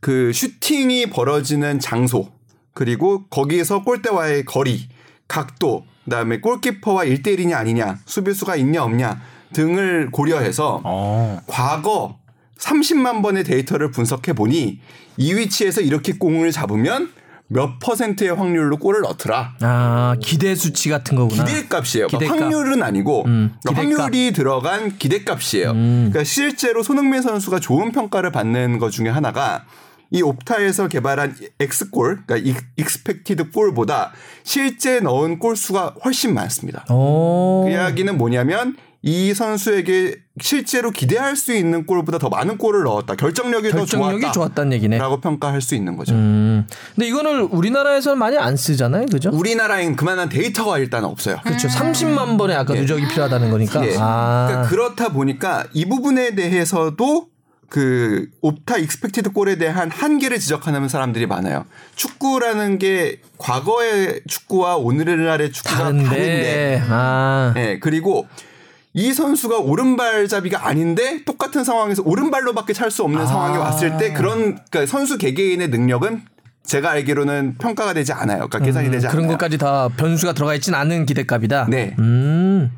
그 0.00 0.32
슈팅이 0.32 1.10
벌어지는 1.10 1.78
장소 1.78 2.30
그리고 2.74 3.24
거기에서 3.26 3.82
골대와의 3.82 4.44
거리, 4.44 4.88
각도, 5.28 5.84
그다음에 6.04 6.40
골키퍼와 6.40 7.04
1대1이냐 7.04 7.54
아니냐, 7.54 7.98
수비수가 8.06 8.56
있냐 8.56 8.82
없냐 8.82 9.20
등을 9.52 10.10
고려해서 10.10 10.80
어. 10.84 11.40
과거 11.46 12.18
30만 12.58 13.22
번의 13.22 13.44
데이터를 13.44 13.90
분석해 13.90 14.32
보니 14.32 14.80
이 15.16 15.34
위치에서 15.34 15.80
이렇게 15.80 16.12
공을 16.14 16.50
잡으면 16.52 17.10
몇 17.52 17.78
퍼센트의 17.80 18.34
확률로 18.34 18.78
골을 18.78 19.02
넣더라. 19.02 19.54
아 19.60 20.16
기대 20.22 20.54
수치 20.54 20.88
같은 20.88 21.16
거구나. 21.16 21.44
기대값이에요. 21.44 22.06
뭐 22.10 22.18
기대값. 22.18 22.40
확률은 22.40 22.82
아니고 22.82 23.24
음, 23.26 23.54
그러니까. 23.64 24.02
확률이 24.04 24.32
들어간 24.32 24.96
기대값이에요. 24.98 25.70
음. 25.72 26.08
그러니까 26.10 26.24
실제로 26.24 26.82
손흥민 26.82 27.20
선수가 27.22 27.60
좋은 27.60 27.92
평가를 27.92 28.32
받는 28.32 28.78
것 28.78 28.90
중에 28.90 29.08
하나가 29.08 29.64
이 30.10 30.20
옵타에서 30.22 30.88
개발한 30.88 31.34
X 31.58 31.69
goal, 31.69 32.24
그러니까 32.26 32.36
익- 32.36 32.66
expected 32.76 33.50
goal보다 33.50 34.12
실제 34.44 35.00
넣은 35.00 35.38
골 35.38 35.56
수가 35.56 35.94
훨씬 36.04 36.34
많습니다. 36.34 36.84
오. 36.90 37.64
그 37.66 37.70
이야기는 37.72 38.18
뭐냐면 38.18 38.76
이 39.04 39.34
선수에게 39.34 40.16
실제로 40.40 40.92
기대할 40.92 41.34
수 41.34 41.52
있는 41.52 41.86
골보다 41.86 42.18
더 42.18 42.28
많은 42.28 42.56
골을 42.56 42.84
넣었다. 42.84 43.16
결정력이, 43.16 43.70
결정력이 43.70 44.20
더 44.20 44.26
좋았다. 44.26 44.32
좋았다 44.32 44.64
는 44.64 44.72
얘기네. 44.74 44.98
라고 44.98 45.20
평가할 45.20 45.60
수 45.60 45.74
있는 45.74 45.96
거죠. 45.96 46.14
음. 46.14 46.66
근데 46.94 47.08
이거는 47.08 47.42
우리나라에서는 47.42 48.16
많이 48.16 48.38
안 48.38 48.56
쓰잖아요, 48.56 49.06
그죠? 49.06 49.30
우리나라엔 49.32 49.96
그만한 49.96 50.28
데이터가 50.28 50.78
일단 50.78 51.04
없어요. 51.04 51.38
그렇죠. 51.42 51.66
30만 51.66 52.38
번의 52.38 52.56
아까 52.56 52.74
누적이 52.74 53.08
필요하다는 53.08 53.50
거니까. 53.50 53.84
예. 53.86 53.96
아. 53.98 54.46
그러니까 54.48 54.68
그렇다 54.70 55.08
보니까 55.12 55.64
이 55.72 55.84
부분에 55.88 56.36
대해서도 56.36 57.26
그 57.68 58.28
옵타 58.42 58.76
expected 58.76 59.32
goal에 59.32 59.56
대한 59.56 59.90
한계를 59.90 60.38
지적하는 60.38 60.88
사람들이 60.88 61.26
많아요. 61.26 61.64
축구라는 61.96 62.78
게 62.78 63.20
과거의 63.38 64.20
축구와 64.28 64.76
오늘날의 64.76 65.52
축구가 65.52 65.76
다른데, 65.76 66.04
다른데. 66.04 66.82
아. 66.88 67.54
예, 67.56 67.78
그리고 67.80 68.28
이 68.94 69.12
선수가 69.12 69.58
오른발잡이가 69.58 70.66
아닌데 70.66 71.22
똑같은 71.24 71.64
상황에서 71.64 72.02
오른발로밖에 72.04 72.72
찰 72.72 72.90
수 72.90 73.02
없는 73.04 73.22
아. 73.22 73.26
상황이 73.26 73.56
왔을 73.56 73.96
때 73.96 74.12
그런 74.12 74.58
그러니까 74.70 74.86
선수 74.86 75.16
개개인의 75.16 75.68
능력은 75.68 76.22
제가 76.64 76.90
알기로는 76.90 77.56
평가가 77.58 77.92
되지 77.94 78.12
않아요. 78.12 78.48
그러니까 78.48 78.58
계산이 78.60 78.90
되지 78.90 79.06
않아요. 79.06 79.10
음, 79.10 79.16
그런 79.16 79.28
것까지 79.32 79.58
다 79.58 79.88
변수가 79.96 80.34
들어가 80.34 80.54
있진 80.54 80.74
않은 80.74 81.06
기대값이다. 81.06 81.66
네. 81.70 81.96
음. 81.98 82.70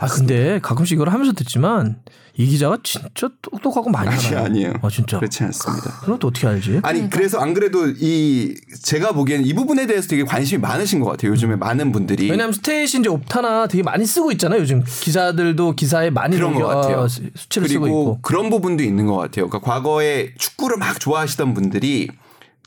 아 0.00 0.06
근데 0.06 0.58
가끔씩 0.60 0.96
이걸 0.96 1.08
하면서 1.10 1.32
듣지만 1.32 1.96
이 2.36 2.46
기자가 2.46 2.78
진짜 2.82 3.28
똑똑하고 3.42 3.90
많이 3.90 4.08
아니, 4.08 4.26
알아요. 4.28 4.44
아니에요. 4.44 4.72
아 4.82 4.88
진짜. 4.88 5.18
그렇지 5.18 5.42
않습니다. 5.44 6.00
그럼 6.02 6.18
또 6.18 6.28
어떻게 6.28 6.46
알지? 6.46 6.80
아니 6.82 7.10
그래서 7.10 7.38
안 7.38 7.52
그래도 7.54 7.86
이 7.88 8.54
제가 8.82 9.12
보기에는 9.12 9.44
이 9.44 9.52
부분에 9.54 9.86
대해서 9.86 10.08
되게 10.08 10.24
관심이 10.24 10.60
많으신 10.60 11.00
것 11.00 11.10
같아요. 11.10 11.32
요즘에 11.32 11.56
많은 11.56 11.92
분들이 11.92 12.30
왜냐하면 12.30 12.52
스테이시 12.52 13.00
이제 13.00 13.08
옵타나 13.08 13.66
되게 13.66 13.82
많이 13.82 14.06
쓰고 14.06 14.32
있잖아요. 14.32 14.60
요즘 14.60 14.82
기자들도 14.84 15.74
기사에 15.74 16.10
많이 16.10 16.36
그런 16.36 16.54
것 16.54 16.66
같아요. 16.66 16.98
어, 17.00 17.08
수- 17.08 17.22
수치를 17.34 17.68
쓰고 17.68 17.80
그리고 17.80 17.86
있고. 18.02 18.18
그런 18.22 18.48
부분도 18.50 18.82
있는 18.84 19.06
것 19.06 19.16
같아요. 19.16 19.48
그러니까 19.48 19.60
과거에 19.70 20.32
축구를 20.38 20.76
막 20.78 20.98
좋아하시던 21.00 21.52
분들이 21.54 22.08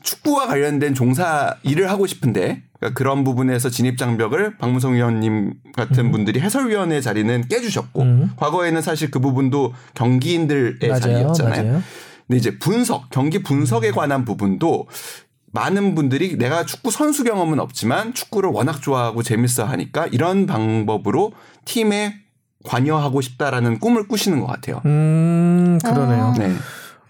축구와 0.02 0.46
관련된 0.46 0.94
종사 0.94 1.56
일을 1.62 1.90
하고 1.90 2.06
싶은데 2.06 2.62
그러니까 2.84 2.98
그런 2.98 3.24
부분에서 3.24 3.70
진입 3.70 3.96
장벽을 3.96 4.58
박무성 4.58 4.94
위원님 4.94 5.54
같은 5.74 6.12
분들이 6.12 6.40
해설위원회 6.40 7.00
자리는 7.00 7.48
깨주셨고 7.48 8.28
과거에는 8.36 8.82
사실 8.82 9.10
그 9.10 9.20
부분도 9.20 9.72
경기인들의 9.94 10.88
맞아요, 10.88 11.00
자리였잖아요. 11.00 11.62
맞아요. 11.62 11.82
근데 12.26 12.38
이제 12.38 12.58
분석, 12.58 13.08
경기 13.10 13.42
분석에 13.42 13.90
관한 13.90 14.24
부분도 14.26 14.86
많은 15.52 15.94
분들이 15.94 16.36
내가 16.36 16.66
축구 16.66 16.90
선수 16.90 17.24
경험은 17.24 17.60
없지만 17.60 18.12
축구를 18.12 18.50
워낙 18.50 18.82
좋아하고 18.82 19.22
재밌어 19.22 19.64
하니까 19.64 20.06
이런 20.08 20.46
방법으로 20.46 21.32
팀에 21.64 22.16
관여하고 22.64 23.20
싶다라는 23.20 23.78
꿈을 23.78 24.08
꾸시는 24.08 24.40
것 24.40 24.46
같아요. 24.46 24.82
음 24.84 25.78
그러네요. 25.82 26.34
네. 26.38 26.54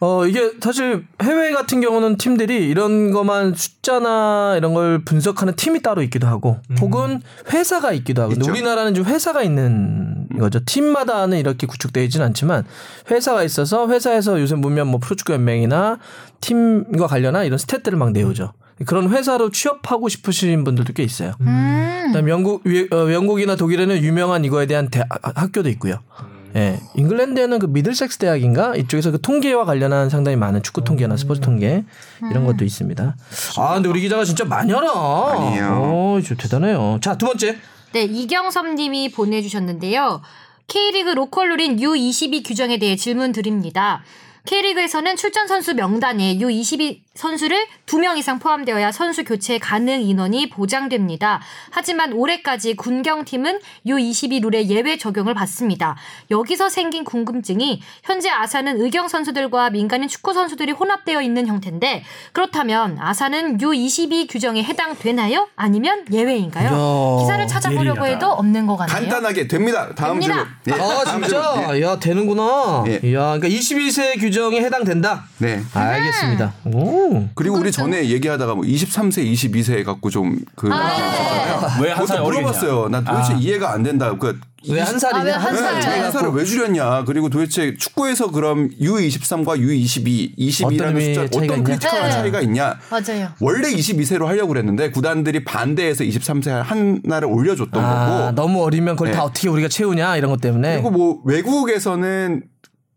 어 0.01 0.27
이게 0.27 0.53
사실 0.61 1.07
해외 1.23 1.53
같은 1.53 1.81
경우는 1.81 2.17
팀들이 2.19 2.69
이런 2.69 3.11
것만 3.13 3.55
숫자나 3.55 4.55
이런 4.59 4.75
걸 4.75 5.05
분석하는 5.05 5.55
팀이 5.57 5.81
따로 5.83 6.03
있기도 6.03 6.27
하고 6.27 6.59
혹은 6.81 7.23
회사가 7.53 7.93
있기도 7.93 8.23
하고 8.23 8.31
근데 8.33 8.43
있죠. 8.43 8.51
우리나라는 8.53 8.95
좀 8.95 9.05
회사가 9.07 9.43
있는 9.43 10.27
거죠 10.39 10.61
팀마다는 10.65 11.39
이렇게 11.39 11.67
구축되어 11.67 12.03
있지는 12.05 12.27
않지만 12.27 12.65
회사가 13.11 13.45
있어서 13.45 13.89
회사에서 13.89 14.41
요새 14.41 14.57
보면 14.57 14.89
뭐 14.89 15.01
프로축구 15.01 15.33
연맹이나 15.35 15.99
팀과 16.41 17.07
관련한 17.07 17.47
이런 17.47 17.59
스탯들을 17.59 17.95
막 17.97 18.13
내오죠 18.13 18.53
그런 18.87 19.09
회사로 19.11 19.51
취업하고 19.51 20.09
싶으신 20.09 20.65
분들도 20.65 20.93
꽤 20.95 21.05
있어요. 21.05 21.33
음. 21.41 22.09
그다음 22.09 22.29
영국 22.29 22.63
위- 22.67 22.89
어, 22.91 23.13
영국이나 23.13 23.55
독일에는 23.55 24.03
유명한 24.03 24.45
이거에 24.45 24.67
대한 24.67 24.89
대, 24.91 25.01
아, 25.09 25.33
학교도 25.37 25.69
있고요. 25.71 26.01
예, 26.57 26.79
잉글랜드에는 26.95 27.59
그 27.59 27.67
미들섹스 27.67 28.19
대학인가 28.19 28.77
이쪽에서 28.77 29.11
그 29.11 29.21
통계와 29.21 29.65
관련한 29.65 30.09
상당히 30.09 30.37
많은 30.37 30.63
축구 30.63 30.85
통계나 30.85 31.17
스포츠 31.17 31.41
통계 31.41 31.85
이런 32.31 32.47
것도 32.47 32.65
있습니다. 32.65 33.17
아, 33.59 33.75
근데 33.75 33.89
우리 33.89 34.01
기자가 34.01 34.25
진짜 34.25 34.45
많이 34.45 34.73
알아. 34.73 34.89
아니에요. 35.33 35.81
어, 35.83 36.21
저 36.25 36.35
대단해요. 36.37 36.99
자, 37.01 37.19
두 37.19 37.27
번째. 37.27 37.59
네, 37.93 38.03
이경섭 38.05 38.75
님이 38.75 39.11
보내주셨는데요. 39.11 40.23
K리그 40.67 41.11
local 41.11 41.41
rule인 41.41 41.77
U22 41.77 42.47
규정에 42.47 42.79
대해 42.79 42.97
질문 42.97 43.33
드립니다. 43.33 44.03
K리그에서는 44.47 45.17
출전 45.17 45.47
선수 45.49 45.75
명단에 45.75 46.39
U22 46.39 47.04
선수를 47.15 47.65
2명 47.87 48.19
이상 48.19 48.41
포함되어야 48.41 48.91
선수 48.91 49.23
교체 49.23 49.59
가능 49.59 50.03
인원이 50.03 50.51
보장됩니다. 50.51 51.41
하지만 51.71 52.13
올해까지 52.13 52.75
군경팀은 52.75 53.61
U22 53.87 54.43
룰의 54.43 54.69
예외 54.69 54.99
적용을 54.99 55.33
받습니다. 55.33 55.97
여기서 56.33 56.69
생긴 56.69 57.05
궁금증이 57.05 57.81
현재 58.03 58.31
아사는 58.31 58.81
의경 58.81 59.07
선수들과 59.07 59.71
민간인 59.71 60.09
축구 60.09 60.33
선수들이 60.33 60.73
혼합되어 60.73 61.23
있는 61.23 61.47
형태인데 61.47 62.03
그렇다면 62.33 62.99
아사는 63.01 63.59
U22 63.59 64.27
규정에 64.29 64.65
해당되나요? 64.65 65.49
아니면 65.55 66.05
예외인가요? 66.11 67.19
기사를 67.21 67.47
찾아보려고 67.47 68.01
예리하다. 68.07 68.27
해도 68.27 68.33
없는 68.33 68.67
것 68.67 68.77
같네요. 68.77 68.95
간단하게 68.97 69.47
됩니다. 69.47 69.95
다음 69.95 70.19
됩니다. 70.19 70.49
질문. 70.65 70.81
예, 70.81 70.83
아, 70.83 71.05
진짜? 71.05 71.75
예. 71.77 71.83
야, 71.83 71.99
되는구나. 72.01 72.85
예. 72.89 72.95
야, 73.15 73.39
그러니까 73.39 73.49
21세 73.49 74.19
규정에 74.19 74.61
해당된다. 74.61 75.27
네. 75.39 75.63
알겠습니다. 75.73 76.53
오. 76.65 77.04
그리고 77.35 77.57
우리 77.57 77.73
전에 77.73 78.09
얘기하다가 78.09 78.55
뭐 78.55 78.65
23세, 78.65 79.33
22세 79.33 79.85
갖고 79.85 80.11
좀그 80.11 80.69
아, 80.73 81.79
왜한살 81.81 82.19
그것도 82.19 82.25
어리겠냐? 82.25 82.51
물어봤어요. 82.51 82.89
난 82.89 83.05
도대체 83.05 83.35
아. 83.35 83.37
이해가 83.37 83.73
안 83.73 83.83
된다. 83.83 84.15
그 84.19 84.39
왜한 84.69 84.99
살이냐? 84.99 85.21
아, 85.21 85.25
왜한 85.25 85.41
한 85.41 85.57
살? 85.57 85.83
살. 85.83 85.93
왜한 85.95 86.13
살을 86.13 86.31
왜 86.31 86.45
줄였냐? 86.45 87.05
그리고 87.05 87.29
도대체 87.29 87.77
축구에서 87.77 88.31
그럼 88.31 88.71
U23과 88.81 89.59
U22, 89.61 90.39
22라는 90.39 90.75
어떤 90.75 90.89
의미의 90.89 91.15
숫자 91.15 91.39
어떤? 91.39 91.65
크리티컬한 91.65 92.09
네. 92.09 92.11
차이가 92.11 92.41
있냐? 92.41 92.79
맞아요. 92.91 93.29
원래 93.41 93.69
22세로 93.71 94.25
하려고 94.25 94.49
그랬는데 94.49 94.91
구단들이 94.91 95.45
반대해서 95.45 96.05
23세 96.05 96.51
하나를 96.51 97.29
올려줬던 97.29 97.85
아, 97.85 98.07
거고. 98.07 98.33
너무 98.35 98.63
어리면 98.65 98.97
그걸 98.97 99.11
네. 99.11 99.17
다 99.17 99.25
어떻게 99.25 99.49
우리가 99.49 99.69
채우냐 99.69 100.17
이런 100.17 100.31
것 100.31 100.41
때문에. 100.41 100.75
그리고 100.75 100.91
뭐 100.91 101.21
외국에서는 101.25 102.43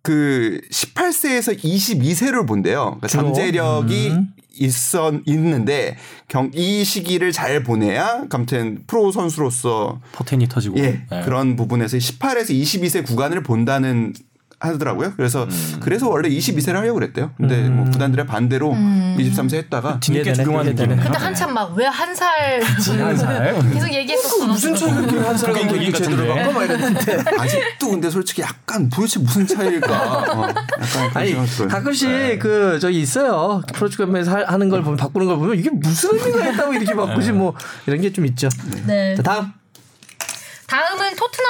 그 0.02 0.62
18세에서 0.72 1.58
22세를 1.58 2.48
본대요. 2.48 2.98
그러니까? 3.00 3.08
잠재력이 3.08 4.10
음. 4.10 4.28
있어 4.60 5.14
있는데 5.26 5.98
경, 6.28 6.52
이 6.54 6.84
시기를 6.84 7.32
잘 7.32 7.64
보내야 7.64 8.26
아무튼 8.30 8.84
프로 8.88 9.12
선수로서 9.12 10.02
포텐이 10.14 10.48
터지고. 10.48 10.80
예 10.80 11.04
네. 11.10 11.22
그런 11.24 11.56
부분에서 11.56 11.98
18에서 11.98 12.50
22세 12.50 13.06
구간을 13.06 13.44
본다는 13.44 14.14
하더라고요. 14.60 15.14
그래서 15.16 15.44
음. 15.44 15.78
그래서 15.82 16.10
원래 16.10 16.30
22세를 16.30 16.74
하려고 16.74 16.96
그랬대요. 16.96 17.32
근데 17.38 17.70
뭐 17.70 17.86
구단들의 17.92 18.26
반대로 18.26 18.72
23세 18.74 19.54
했다가 19.56 20.00
뒤늦게 20.00 20.34
적용하는. 20.34 20.74
느낌이네요. 20.74 21.06
그때 21.06 21.18
한참 21.20 21.54
막왜한살한 21.54 23.18
살. 23.18 23.54
계속 23.74 23.94
얘기했었어. 23.94 24.48
무슨 24.48 24.76
차이가 24.76 24.96
그렇게 25.02 25.20
한 25.20 25.38
살과 25.38 25.60
그게 25.60 25.74
얘기 25.76 25.86
얘기 25.88 25.94
제대로. 25.98 26.34
바꿔 26.34 26.52
막 26.54 26.64
이랬는데. 26.64 27.18
아직도 27.38 27.90
근데 27.92 28.10
솔직히 28.10 28.42
약간 28.42 28.90
도대체 28.90 29.20
무슨 29.20 29.46
차이일까? 29.46 30.34
어, 30.34 30.48
약간 30.48 31.12
아니. 31.14 31.36
가끔씩 31.70 32.40
그 32.40 32.80
저기 32.82 33.02
있어요 33.02 33.62
프로축구에서 33.74 34.44
하는 34.48 34.70
걸 34.70 34.82
보면 34.82 34.98
바꾸는 34.98 35.28
걸 35.28 35.38
보면 35.38 35.58
이게 35.60 35.70
무슨 35.70 36.18
의미가 36.18 36.48
있다고 36.54 36.74
이렇게 36.74 36.94
바꾸지 36.96 37.32
뭐 37.32 37.54
이런 37.86 38.02
게 38.02 38.08
좀 38.12 38.26
있죠. 38.26 38.50
네. 38.88 39.16
자, 39.16 39.22
다음 39.22 39.52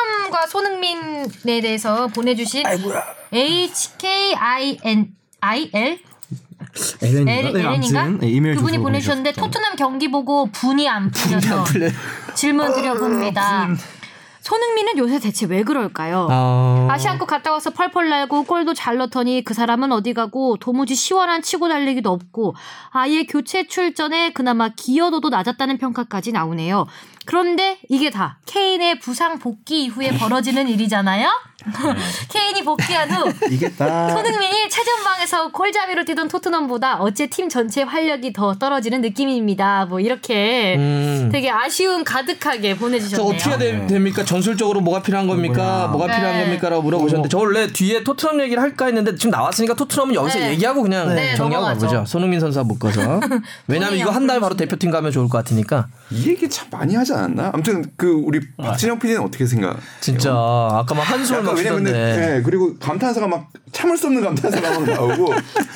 토트넘과 0.07 0.47
손흥민에 0.47 1.61
대해서 1.61 2.07
보내주신 2.07 2.63
HKIN 3.33 5.15
IL 5.41 5.99
에렌 7.01 7.27
엘- 7.27 7.45
에렌인가? 7.55 8.03
그분이 8.55 8.77
보내주셨는데 8.83 9.31
토트넘 9.33 9.75
경기 9.77 10.09
보고 10.09 10.45
분이 10.51 10.87
안 10.87 11.11
풀려서 11.11 11.63
질문 12.35 12.73
드려봅니다. 12.73 13.67
손흥민은 14.41 14.97
요새 14.97 15.19
대체 15.19 15.45
왜 15.45 15.63
그럴까요? 15.63 16.27
아, 16.31 16.87
아시안컵 16.91 17.27
갔다 17.27 17.51
와서 17.51 17.69
펄펄 17.71 18.07
날고 18.07 18.43
골도 18.43 18.73
잘 18.75 18.95
넣더니 18.95 19.43
그 19.43 19.53
사람은 19.53 19.91
어디 19.91 20.13
가고 20.13 20.55
도무지 20.55 20.95
시원한 20.95 21.41
치고 21.41 21.67
달리기도 21.67 22.09
없고 22.11 22.55
아예 22.91 23.23
교체 23.23 23.67
출전에 23.67 24.31
그나마 24.31 24.69
기여도도 24.69 25.27
낮았다는 25.29 25.77
평가까지 25.79 26.31
나오네요. 26.31 26.85
그런데 27.27 27.77
이게 27.89 28.09
다 28.09 28.39
케인의 28.45 28.99
부상 28.99 29.37
복귀 29.37 29.83
이후에 29.83 30.17
벌어지는 30.17 30.69
일이잖아요. 30.69 31.29
케인이 32.29 32.63
복귀한 32.63 33.09
후 33.11 33.31
딱 33.77 34.09
손흥민이 34.11 34.69
최전방에서 34.69 35.51
골잡이로 35.51 36.05
뛰던 36.05 36.27
토트넘보다 36.27 36.97
어째 37.01 37.27
팀 37.27 37.49
전체 37.49 37.83
활력이 37.83 38.33
더 38.33 38.55
떨어지는 38.55 39.01
느낌입니다. 39.01 39.85
뭐 39.85 39.99
이렇게 39.99 40.75
음. 40.77 41.29
되게 41.31 41.49
아쉬움 41.49 42.03
가득하게 42.03 42.73
저 42.73 42.79
보내주셨네요. 42.79 43.27
어떻게 43.35 43.49
해야 43.49 43.57
되- 43.57 43.87
됩니까? 43.87 44.23
전술적으로 44.23 44.81
뭐가 44.81 45.01
필요한 45.01 45.27
겁니까? 45.27 45.87
뭐가 45.91 46.05
필요한 46.07 46.37
네. 46.37 46.43
겁니까라고 46.45 46.81
물어보셨는데 46.83 47.29
저 47.29 47.37
원래 47.39 47.67
뒤에 47.67 48.03
토트넘 48.03 48.39
얘기를 48.41 48.61
할까 48.61 48.85
했는데 48.85 49.15
지금 49.15 49.31
나왔으니까 49.31 49.73
토트넘은 49.75 50.15
여기서 50.15 50.39
네. 50.39 50.51
얘기하고 50.51 50.81
그냥 50.83 51.13
네, 51.15 51.35
정리하고 51.35 51.65
넘어가죠. 51.67 51.87
가보죠. 51.87 52.05
손흥민 52.05 52.39
선수와 52.39 52.63
묶어서. 52.63 53.19
왜냐면 53.67 53.97
이거 53.97 54.11
한 54.11 54.27
달 54.27 54.41
바로 54.41 54.57
대표팀 54.57 54.91
가면 54.91 55.13
좋을 55.13 55.29
것 55.29 55.37
같으니까. 55.37 55.87
이 56.11 56.27
얘기 56.27 56.49
참 56.49 56.67
많이 56.69 56.95
하지 56.95 57.13
않았나? 57.13 57.51
아무튼 57.53 57.85
그 57.95 58.11
우리 58.25 58.41
박진영 58.57 58.99
PD는 58.99 59.21
어떻게 59.21 59.45
생각? 59.45 59.77
진짜 60.01 60.31
아까 60.33 60.93
막 60.93 61.01
한숨을 61.03 61.43
막 61.43 61.56
왜냐면 61.57 61.85
쉬던데. 61.85 61.91
네, 62.17 62.41
그리고 62.43 62.75
감탄사가 62.77 63.27
막 63.27 63.47
참을 63.71 63.97
수 63.97 64.07
없는 64.07 64.23
감탄사가 64.23 64.79
막 64.79 64.89
나오고 64.89 65.33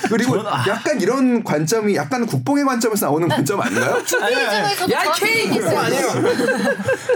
그리고 0.10 0.38
약간 0.38 1.00
이런 1.02 1.44
관점이 1.44 1.96
약간 1.96 2.26
국뽕의 2.26 2.66
관점에서 2.66 3.08
나오는 3.08 3.28
관점 3.28 3.62
아닌가요? 3.62 3.98
야, 4.22 4.64
야, 4.92 5.12
국뽕 5.50 5.80
아니에요. 5.80 6.08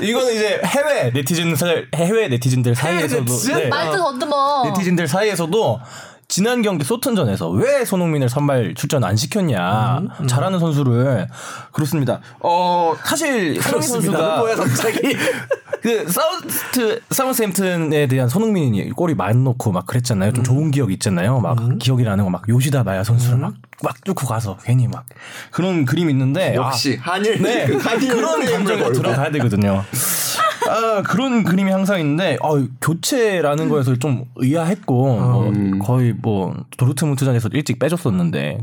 이거는 0.02 0.34
이제 0.34 0.62
해외 0.64 1.12
네티즌들 1.12 1.90
해외 1.96 2.28
네티즌들 2.28 2.76
사이에서도? 2.76 3.38
네. 3.54 3.68
말도 3.68 3.98
더듬어. 3.98 4.66
네티즌들 4.66 5.08
사이에서도 5.08 5.80
지난 6.28 6.62
경기 6.62 6.84
소튼전에서 6.84 7.50
왜 7.52 7.86
손흥민을 7.86 8.30
선발 8.30 8.74
출전 8.76 9.04
안 9.04 9.16
시켰냐 9.16 10.02
잘하는 10.28 10.60
선수를 10.60 11.28
그렇습니다. 11.72 12.20
어 12.40 12.94
사실 13.04 13.62
손흥민 13.62 13.88
선수가 13.90 14.38
뭐야 14.40 14.56
갑자기? 14.56 15.16
그 15.82 16.10
사우트 16.10 17.00
사우스햄튼에 17.12 18.08
대한 18.08 18.28
손흥민이 18.28 18.90
골이 18.92 19.14
많이 19.14 19.38
넣고 19.44 19.72
막 19.72 19.86
그랬잖아요. 19.86 20.34
좀 20.34 20.44
좋은 20.44 20.72
기억 20.72 20.92
있잖아요. 20.92 21.40
막 21.40 21.58
기억이 21.80 22.04
나는 22.04 22.24
거 22.24 22.30
막 22.32 22.42
요시다 22.50 22.84
마야 22.84 23.04
선수를 23.04 23.38
막 23.38 23.54
막 23.84 24.02
뚫고 24.06 24.26
가서 24.26 24.58
괜히 24.64 24.88
막 24.88 25.06
그런 25.52 25.84
그림 25.86 26.10
있는데 26.10 26.56
역시 26.56 26.98
한일 27.00 27.42
네, 27.42 27.66
그 27.68 27.76
한일 27.78 28.08
그런 28.16 28.46
감정이. 28.46 28.94
들어가야 28.94 29.32
되거든요. 29.32 29.84
아, 30.68 31.02
그런 31.04 31.44
그림이 31.44 31.72
항상 31.72 32.00
있는데, 32.00 32.38
어, 32.42 32.64
교체라는 32.82 33.70
거에서 33.70 33.96
좀 33.98 34.26
의아했고, 34.36 34.94
뭐 34.94 35.50
음. 35.50 35.80
거의 35.80 36.14
뭐, 36.14 36.56
도르트문트전에서 36.78 37.50
일찍 37.54 37.80
빼줬었는데, 37.80 38.60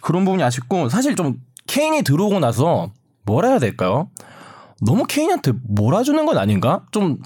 그런 0.00 0.24
부분이 0.24 0.42
아쉽고, 0.42 0.88
사실 0.88 1.16
좀 1.16 1.36
케인이 1.66 2.02
들어오고 2.02 2.40
나서 2.40 2.90
뭐라 3.24 3.48
해야 3.48 3.58
될까요? 3.58 4.08
너무 4.80 5.04
케인한테 5.08 5.52
몰아주는 5.68 6.26
건 6.26 6.38
아닌가? 6.38 6.82
좀 6.90 7.18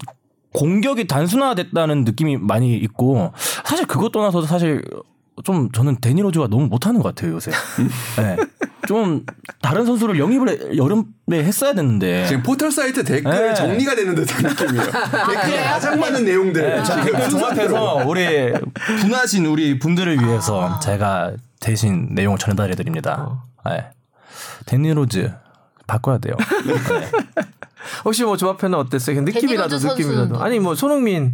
공격이 0.53 1.07
단순화됐다는 1.07 2.05
느낌이 2.05 2.37
많이 2.37 2.77
있고, 2.77 3.33
사실 3.65 3.87
그것 3.87 4.13
떠나서 4.13 4.43
사실 4.43 4.83
좀 5.45 5.71
저는 5.71 5.99
데니로즈가 6.01 6.49
너무 6.49 6.67
못하는 6.67 7.01
것 7.03 7.15
같아요 7.15 7.35
요새. 7.35 7.51
네. 8.17 8.37
좀 8.89 9.25
다른 9.61 9.85
선수를 9.85 10.19
영입을 10.19 10.49
해- 10.49 10.77
여름에 10.77 11.05
했어야 11.45 11.75
됐는데. 11.75 12.27
지금 12.27 12.43
포털 12.43 12.71
사이트 12.71 13.05
댓글 13.05 13.31
네. 13.31 13.55
정리가 13.55 13.95
되는 13.95 14.15
듯한 14.15 14.43
느낌이에요. 14.43 14.85
댓글에 14.91 15.65
가장 15.65 16.01
많은 16.01 16.25
내용들 16.25 16.63
네, 16.63 16.83
자, 16.85 17.03
댓글 17.05 17.29
종합해서 17.29 18.05
우리 18.07 18.53
분하신 19.01 19.47
우리 19.47 19.79
분들을 19.79 20.21
위해서 20.25 20.79
제가 20.81 21.33
대신 21.61 22.09
내용을 22.13 22.39
전달해 22.39 22.75
드립니다. 22.75 23.43
네. 23.67 23.91
데니로즈 24.67 25.33
바꿔야 25.87 26.19
돼요. 26.19 26.35
네. 26.39 27.11
혹시 28.05 28.25
뭐 28.25 28.37
조합회는 28.37 28.79
어땠어요? 28.79 29.21
느낌이라도 29.21 29.79
느낌이라도. 29.79 30.41
아니 30.41 30.59
뭐 30.61 30.75
손흥민 30.75 31.33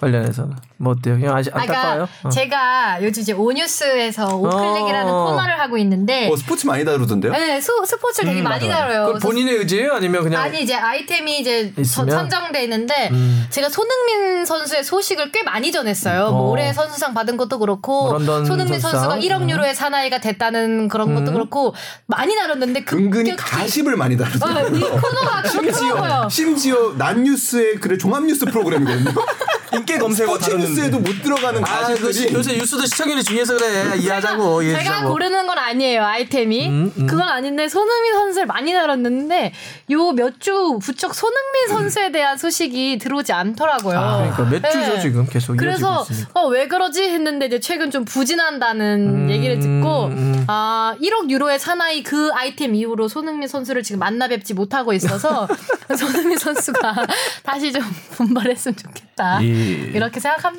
관련해서는 0.00 0.56
뭐 0.80 0.92
어때요? 0.92 1.16
그냥 1.18 1.36
아시 1.36 1.50
아, 1.52 1.58
안타까워요? 1.60 2.08
그러니까 2.20 2.30
제가 2.30 2.98
요즘 3.02 3.22
이제 3.22 3.32
오뉴스에서 3.32 4.36
오클릭이라는 4.36 5.12
어. 5.12 5.24
코너를 5.26 5.58
하고 5.58 5.76
있는데 5.78 6.30
어, 6.30 6.36
스포츠 6.36 6.66
많이 6.66 6.84
다루던데요? 6.84 7.32
네, 7.32 7.60
스, 7.60 7.72
스포츠를 7.84 8.30
되게 8.30 8.42
많이 8.42 8.68
다뤄요. 8.68 9.06
그 9.06 9.12
그래서 9.12 9.28
본인의 9.28 9.54
의지예요? 9.56 9.92
아니면 9.94 10.22
그냥 10.22 10.40
아니 10.42 10.62
이제 10.62 10.74
아이템이 10.74 11.40
이제 11.40 11.72
있으면? 11.76 12.10
선정돼 12.10 12.62
있는데 12.64 13.10
제가 13.50 13.68
손흥민 13.68 14.44
선수의 14.44 14.84
소식을 14.84 15.32
꽤 15.32 15.42
많이 15.42 15.72
전했어요. 15.72 16.30
뭐 16.30 16.48
어. 16.48 16.50
올해 16.50 16.72
선수상 16.72 17.12
받은 17.12 17.36
것도 17.36 17.58
그렇고 17.58 18.16
손흥민 18.20 18.78
선수상? 18.78 18.90
선수가 19.10 19.18
1억 19.18 19.42
음. 19.42 19.50
유로의 19.50 19.74
사나이가 19.74 20.20
됐다는 20.20 20.86
그런 20.88 21.14
것도 21.14 21.32
그렇고 21.32 21.74
많이 22.06 22.36
다뤘는데 22.36 22.84
은근히 22.92 23.30
급격히 23.30 23.36
가십을 23.36 23.96
많이 23.96 24.16
다루던데요. 24.16 24.64
어, 24.64 24.68
이 24.68 24.80
코너가 24.80 25.42
그렇더라고요. 25.50 26.28
심지어 26.30 26.94
난뉴스의 26.96 27.80
그래 27.80 27.98
종합뉴스 27.98 28.44
프로그램이거든요. 28.46 29.10
인기 29.74 29.98
검색어 29.98 30.34
스포츠 30.34 30.50
다루는 30.50 30.67
뉴스에도 30.68 30.98
못 31.00 31.22
들어가는 31.22 31.62
아, 31.64 31.86
그 31.86 32.00
가십들이 32.00 32.34
요새 32.34 32.56
뉴스도 32.56 32.84
시청률이 32.86 33.22
중요해서 33.24 33.56
그래. 33.56 33.96
이해하자고. 33.98 34.62
제가 34.62 34.80
이해하자고. 34.80 35.12
고르는 35.12 35.46
건 35.46 35.58
아니에요 35.58 36.04
아이템이 36.04 36.68
음, 36.68 36.92
음. 36.96 37.06
그건 37.06 37.28
아닌데 37.28 37.68
손흥민 37.68 38.14
선수를 38.14 38.46
많이 38.46 38.72
다뤘는데 38.72 39.52
요 39.90 40.12
몇 40.12 40.38
주 40.40 40.78
부쩍 40.80 41.14
손흥민 41.14 41.68
선수에 41.68 42.12
대한 42.12 42.36
소식이 42.38 42.98
들어오지 42.98 43.32
않더라고요. 43.32 43.98
아, 43.98 44.16
그러니까 44.36 44.44
몇 44.44 44.70
주죠 44.70 44.94
네. 44.94 45.00
지금 45.00 45.26
계속 45.26 45.56
그래서. 45.56 46.06
어, 46.34 46.46
왜 46.48 46.68
그러지 46.68 47.02
했는데 47.02 47.46
이제 47.46 47.58
최근 47.60 47.90
좀 47.90 48.04
부진한다는 48.04 49.24
음, 49.26 49.30
얘기를 49.30 49.58
듣고 49.58 50.06
음. 50.06 50.44
아 50.46 50.94
1억 51.02 51.30
유로의 51.30 51.58
사나이 51.58 52.02
그 52.02 52.30
아이템 52.34 52.74
이후로 52.74 53.08
손흥민 53.08 53.48
선수를 53.48 53.82
지금 53.82 53.98
만나 53.98 54.28
뵙지 54.28 54.54
못하고 54.54 54.92
있어서 54.92 55.48
손흥민 55.98 56.38
선수가 56.38 56.94
다시 57.42 57.72
좀 57.72 57.82
분발했으면 58.12 58.76
좋겠다 58.76 59.40
이- 59.40 59.90
이렇게 59.94 60.20
생각합니다. 60.20 60.57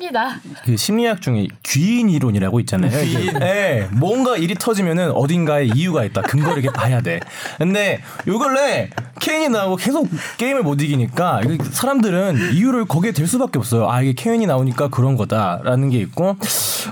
그 0.64 0.76
심리학 0.76 1.20
중에 1.22 1.46
귀인 1.62 2.08
이론이라고 2.10 2.60
있잖아요. 2.60 3.04
귀인. 3.04 3.38
네, 3.38 3.88
뭔가 3.92 4.36
일이 4.36 4.54
터지면은 4.54 5.10
어딘가에 5.12 5.66
이유가 5.74 6.04
있다. 6.04 6.22
근거를 6.22 6.62
이렇게 6.62 6.72
봐야 6.76 7.00
돼. 7.00 7.20
근데 7.58 8.00
요 8.26 8.38
근래 8.38 8.90
케인이 9.20 9.48
나오고 9.48 9.76
계속 9.76 10.08
게임을 10.38 10.62
못 10.62 10.80
이기니까 10.80 11.42
사람들은 11.70 12.54
이유를 12.54 12.86
거기에 12.86 13.12
댈 13.12 13.26
수밖에 13.26 13.58
없어요. 13.58 13.90
아 13.90 14.00
이게 14.02 14.12
케인이 14.14 14.46
나오니까 14.46 14.88
그런 14.88 15.16
거다라는 15.16 15.90
게 15.90 15.98
있고 15.98 16.36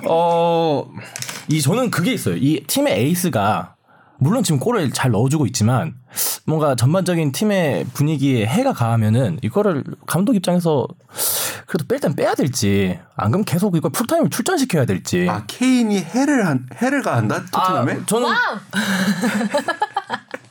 어 0.08 0.86
이 1.50 1.62
저는 1.62 1.90
그게 1.90 2.12
있어요. 2.12 2.36
이 2.36 2.62
팀의 2.66 2.92
에이스가 3.00 3.74
물론 4.18 4.42
지금 4.42 4.58
골을 4.58 4.90
잘 4.92 5.10
넣어주고 5.12 5.46
있지만 5.46 5.94
뭔가 6.44 6.74
전반적인 6.74 7.32
팀의 7.32 7.86
분위기에 7.94 8.46
해가 8.46 8.72
가하면은 8.72 9.38
이거를 9.42 9.84
감독 10.06 10.34
입장에서 10.34 10.86
그래도 11.66 11.86
뺄땐 11.86 12.16
빼야 12.16 12.34
될지 12.34 12.98
안 13.16 13.30
그러면 13.30 13.44
계속 13.44 13.76
이걸 13.76 13.90
풀타임을 13.92 14.30
출전시켜야 14.30 14.86
될지. 14.86 15.26
아 15.28 15.44
케인이 15.46 15.98
해를 15.98 16.46
한 16.46 16.66
해를 16.80 17.02
가한다? 17.02 17.44
토트넘에? 17.46 17.92
아, 17.92 18.06
저는 18.06 18.26
wow! 18.26 18.58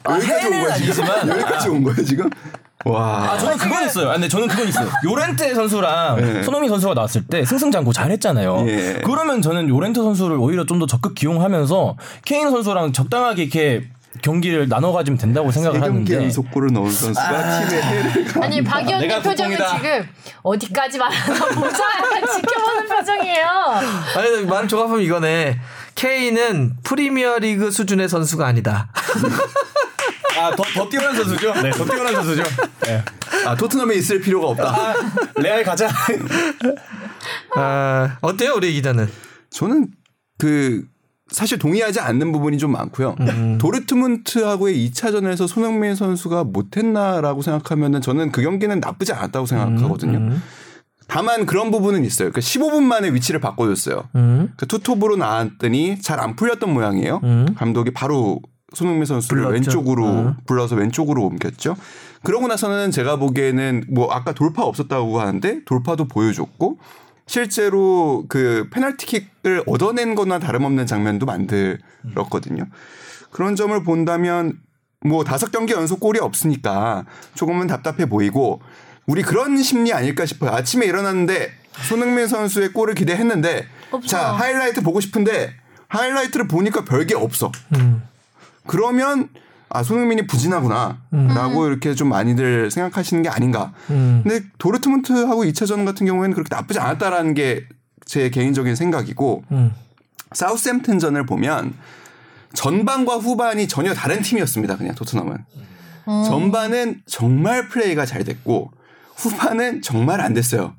아, 0.04 0.14
여기까지 0.16 0.48
온 0.48 0.52
거야 0.64 0.76
지금? 0.76 1.04
아니지만 1.04 1.30
여기까지 1.30 1.70
온 1.70 1.84
거야 1.84 1.96
지금 2.06 2.30
와 2.86 3.32
아, 3.32 3.38
저는 3.38 3.58
그건 3.58 3.86
있어요. 3.86 4.10
아, 4.10 4.14
근데 4.14 4.28
저는 4.28 4.48
그건 4.48 4.68
있어요. 4.68 4.88
요렌테 5.04 5.54
선수랑 5.56 6.16
네. 6.18 6.44
손흥민 6.44 6.70
선수가 6.70 6.94
나왔을 6.94 7.26
때 7.26 7.44
승승장구 7.44 7.92
잘했잖아요. 7.92 8.66
예. 8.68 9.02
그러면 9.04 9.42
저는 9.42 9.68
요렌테 9.68 10.00
선수를 10.02 10.38
오히려 10.38 10.66
좀 10.66 10.78
더 10.80 10.86
적극 10.86 11.16
기용하면서 11.16 11.96
케인 12.24 12.52
선수랑 12.52 12.94
적당하게 12.94 13.44
이렇게 13.44 13.90
경기를 14.22 14.70
나눠 14.70 14.92
가지면 14.94 15.18
된다고 15.18 15.52
생각을 15.52 15.82
하는데 15.82 16.16
연속골을 16.16 16.72
넣은 16.74 16.92
선수가 16.92 17.68
팀의 17.68 17.84
해를 17.84 18.26
가 18.26 18.44
아니 18.46 18.64
표정은 18.64 19.10
국뽕이다. 19.10 19.76
지금 19.78 20.08
어디까지 20.44 20.98
말하나 21.00 21.46
보자 21.56 21.80
약간 21.98 22.22
지켜보는 22.36 22.88
표정이에요. 22.90 23.46
아니 24.18 24.46
말을 24.46 24.68
종합하면 24.68 25.02
이거네. 25.04 25.60
K는 25.96 26.76
프리미어리그 26.84 27.72
수준의 27.72 28.08
선수가 28.08 28.46
아니다. 28.46 28.90
아더 30.38 30.64
더 30.64 30.90
뛰어난 30.90 31.16
선수죠. 31.16 31.54
네, 31.62 31.72
더 31.72 31.86
뛰어난 31.86 32.14
선수죠. 32.14 32.44
네. 32.86 33.04
아 33.46 33.56
토트넘에 33.56 33.96
있을 33.96 34.22
필요가 34.22 34.48
없다. 34.48 34.64
아, 34.70 34.94
레알 35.38 35.64
가자. 35.64 35.90
아, 37.56 38.18
어때요 38.22 38.54
우리 38.56 38.74
기자는? 38.74 39.08
저는 39.50 39.88
그 40.38 40.86
사실 41.30 41.60
동의하지 41.60 42.00
않는 42.00 42.32
부분이 42.32 42.58
좀 42.58 42.72
많고요. 42.72 43.16
음. 43.20 43.58
도르트문트하고의 43.60 44.90
2차전에서 44.90 45.48
손흥민 45.48 45.96
선수가 45.96 46.46
못했나라고 46.46 47.42
생각하면은 47.42 48.02
저는 48.02 48.32
그 48.32 48.42
경기는 48.42 48.80
나쁘지 48.80 49.12
않았다고 49.14 49.46
생각하거든요. 49.46 50.18
음. 50.20 50.42
다만 51.10 51.46
그런 51.46 51.72
부분은 51.72 52.04
있어요. 52.06 52.32
그 52.32 52.40
15분 52.42 52.84
만에 52.84 53.10
위치를 53.14 53.40
바꿔줬어요. 53.40 54.10
음. 54.16 54.54
그 54.58 54.68
투톱으로 54.68 55.16
나왔더니 55.18 56.02
잘 56.02 56.20
안 56.20 56.36
풀렸던 56.36 56.74
모양이에요. 56.74 57.22
음. 57.24 57.48
감독이 57.58 57.92
바로 57.92 58.42
손흥민 58.74 59.06
선수를 59.06 59.44
불렀죠. 59.44 59.54
왼쪽으로 59.54 60.06
음. 60.06 60.36
불러서 60.46 60.76
왼쪽으로 60.76 61.24
옮겼죠. 61.24 61.76
그러고 62.24 62.48
나서는 62.48 62.92
제가 62.92 63.16
보기에는 63.16 63.86
뭐 63.90 64.12
아까 64.12 64.34
돌파 64.34 64.64
없었다고 64.64 65.20
하는데 65.22 65.64
돌파도 65.66 66.06
보여줬고 66.08 66.78
실제로 67.28 68.26
그 68.28 68.68
페널티킥을 68.72 69.64
얻어낸 69.68 70.16
거나 70.16 70.40
다름없는 70.40 70.86
장면도 70.86 71.26
만들었거든요. 71.26 72.66
그런 73.32 73.56
점을 73.56 73.82
본다면 73.84 74.60
뭐 75.06 75.24
다섯 75.24 75.52
경기 75.52 75.74
연속 75.74 76.00
골이 76.00 76.20
없으니까 76.20 77.06
조금은 77.36 77.68
답답해 77.68 78.08
보이고 78.08 78.62
우리 79.06 79.22
그런 79.22 79.62
심리 79.62 79.94
아닐까 79.94 80.26
싶어요. 80.26 80.52
아침에 80.52 80.86
일어났는데 80.86 81.52
손흥민 81.88 82.28
선수의 82.28 82.74
골을 82.74 82.96
기대했는데 82.96 83.66
없어. 83.92 84.08
자 84.08 84.32
하이라이트 84.34 84.82
보고 84.82 85.00
싶은데 85.00 85.54
하이라이트를 85.88 86.48
보니까 86.48 86.84
별게 86.84 87.16
없어. 87.16 87.52
음. 87.76 88.04
그러면 88.68 89.30
아 89.70 89.84
손흥민이 89.84 90.28
부진하구나라고 90.28 91.68
이렇게 91.68 91.94
좀 91.94 92.10
많이들 92.10 92.72
생각하시는 92.72 93.24
게 93.24 93.30
아닌가. 93.30 93.74
음. 93.90 94.22
근데 94.24 94.46
도르트문트하고 94.60 95.44
2차전 95.46 95.86
같은 95.86 96.06
경우에는 96.06 96.34
그렇게 96.34 96.54
나쁘지 96.54 96.80
않았다라는 96.80 97.34
게 97.34 97.66
제 98.08 98.30
개인적인 98.30 98.76
생각이고 98.76 99.44
음. 99.52 99.74
사우스햄튼전을 100.32 101.26
보면 101.26 101.74
전반과 102.54 103.18
후반이 103.18 103.68
전혀 103.68 103.94
다른 103.94 104.22
팀이었습니다. 104.22 104.78
그냥 104.78 104.96
토트넘은 104.96 105.38
전반은 106.26 107.02
정말 107.06 107.68
플레이가 107.68 108.06
잘 108.06 108.24
됐고 108.24 108.72
후반은 109.18 109.82
정말 109.82 110.22
안 110.22 110.34
됐어요. 110.34 110.74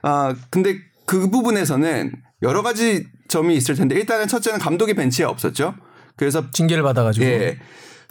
아 0.00 0.34
근데 0.50 0.78
그 1.04 1.28
부분에서는 1.30 2.12
여러 2.40 2.62
가지 2.62 3.06
점이 3.28 3.54
있을 3.54 3.74
텐데 3.74 3.94
일단은 3.94 4.26
첫째는 4.28 4.58
감독이 4.58 4.94
벤치에 4.94 5.26
없었죠. 5.26 5.74
그래서 6.16 6.50
징계를 6.50 6.82
받아가지고. 6.82 7.26
예. 7.26 7.58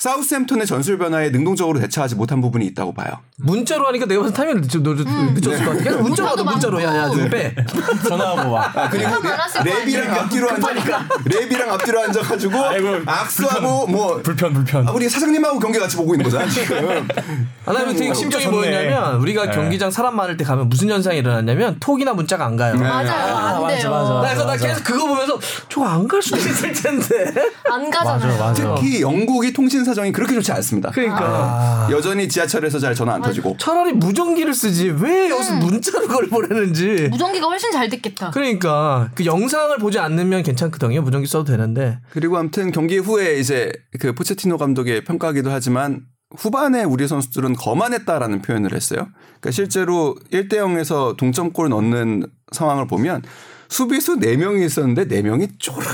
사우스햄턴의 0.01 0.65
전술 0.65 0.97
변화에 0.97 1.29
능동적으로 1.29 1.79
대처하지 1.79 2.15
못한 2.15 2.41
부분이 2.41 2.65
있다고 2.65 2.91
봐요. 2.91 3.19
문자로 3.37 3.85
하니까 3.85 4.07
내가 4.07 4.21
봤을 4.21 4.33
때 4.33 4.37
타이밍을 4.37 4.61
늦, 4.61 4.81
늦, 4.81 5.05
늦었을 5.39 5.63
것 5.63 5.71
같아. 5.73 5.83
계속 5.83 6.01
문자로 6.01 6.29
하다 6.29 6.43
문자로 6.43 6.81
야야 6.81 7.09
좀 7.11 7.29
빼. 7.29 7.55
전화하고 8.09 8.51
와. 8.51 8.71
아, 8.73 8.89
그리고 8.89 9.11
랩이랑. 9.11 10.09
앞뒤로 10.09 10.49
앉아 10.49 10.73
랩이랑 10.73 11.67
앞뒤로 11.69 12.01
앉아가지고 12.01 12.65
아이고, 12.65 12.87
악수하고 13.05 13.85
뭐 13.87 14.19
불편 14.23 14.53
불편. 14.53 14.87
아, 14.87 14.91
우리 14.91 15.07
사장님하고 15.07 15.59
경기 15.59 15.77
같이 15.77 15.95
보고 15.97 16.15
있는 16.15 16.23
거잖아 16.23 16.49
지금. 16.49 17.07
아, 17.67 17.71
나는 17.71 17.95
되게 17.95 18.11
심정이 18.11 18.45
좋네. 18.45 18.55
뭐였냐면 18.57 19.17
우리가 19.17 19.45
네. 19.45 19.51
경기장 19.51 19.91
사람 19.91 20.15
많을 20.15 20.35
때 20.35 20.43
가면 20.43 20.67
무슨 20.67 20.89
현상이 20.89 21.19
일어났냐면 21.19 21.77
톡이나 21.79 22.13
문자가 22.15 22.45
안 22.47 22.57
가요. 22.57 22.73
맞아요. 22.75 23.11
아, 23.11 23.55
안 23.57 23.61
맞아, 23.61 23.77
돼요. 23.77 23.91
맞아. 23.91 24.21
그래서 24.21 24.45
나 24.47 24.57
계속 24.57 24.83
그거 24.83 25.05
보면서 25.05 25.39
저거 25.69 25.85
안갈 25.85 26.23
수도 26.23 26.37
있을 26.37 26.73
텐데. 26.73 27.31
안 27.69 27.87
가잖아요. 27.91 28.39
맞아. 28.39 28.75
특히 28.75 29.01
영국이 29.01 29.53
통신 29.53 29.85
사 29.85 29.90
정이 29.93 30.11
그렇게 30.11 30.33
좋지 30.35 30.51
않습니다. 30.51 30.91
그러니까 30.91 31.87
여전히 31.91 32.27
지하철에서 32.27 32.79
잘 32.79 32.95
전화 32.95 33.13
안 33.13 33.21
터지고. 33.21 33.57
차라리 33.59 33.93
무전기를 33.93 34.53
쓰지 34.53 34.89
왜 34.89 35.29
여기서 35.29 35.55
문자로 35.55 36.07
그걸 36.07 36.27
보내는지. 36.27 37.07
무전기가 37.09 37.47
훨씬 37.47 37.71
잘 37.71 37.89
듣겠다. 37.89 38.31
그러니까 38.31 39.09
그 39.15 39.25
영상을 39.25 39.77
보지 39.77 39.99
않으면 39.99 40.43
괜찮거든요. 40.43 41.01
무전기 41.01 41.27
써도 41.27 41.45
되는데. 41.45 41.99
그리고 42.11 42.37
아무튼 42.37 42.71
경기 42.71 42.97
후에 42.97 43.39
이제 43.39 43.71
그 43.99 44.13
포체티노 44.13 44.57
감독의 44.57 45.03
평가기도 45.03 45.51
하지만 45.51 46.01
후반에 46.37 46.83
우리 46.83 47.07
선수들은 47.07 47.55
거만했다라는 47.55 48.41
표현을 48.41 48.73
했어요. 48.73 49.07
그러니까 49.39 49.51
실제로 49.51 50.15
1대 50.31 50.53
0에서 50.53 51.17
동점골 51.17 51.69
넣는 51.69 52.25
상황을 52.51 52.87
보면 52.87 53.21
수비수 53.69 54.17
4명이 54.17 54.65
있었는데 54.65 55.07
4명이 55.07 55.59
쪼르륵 55.59 55.91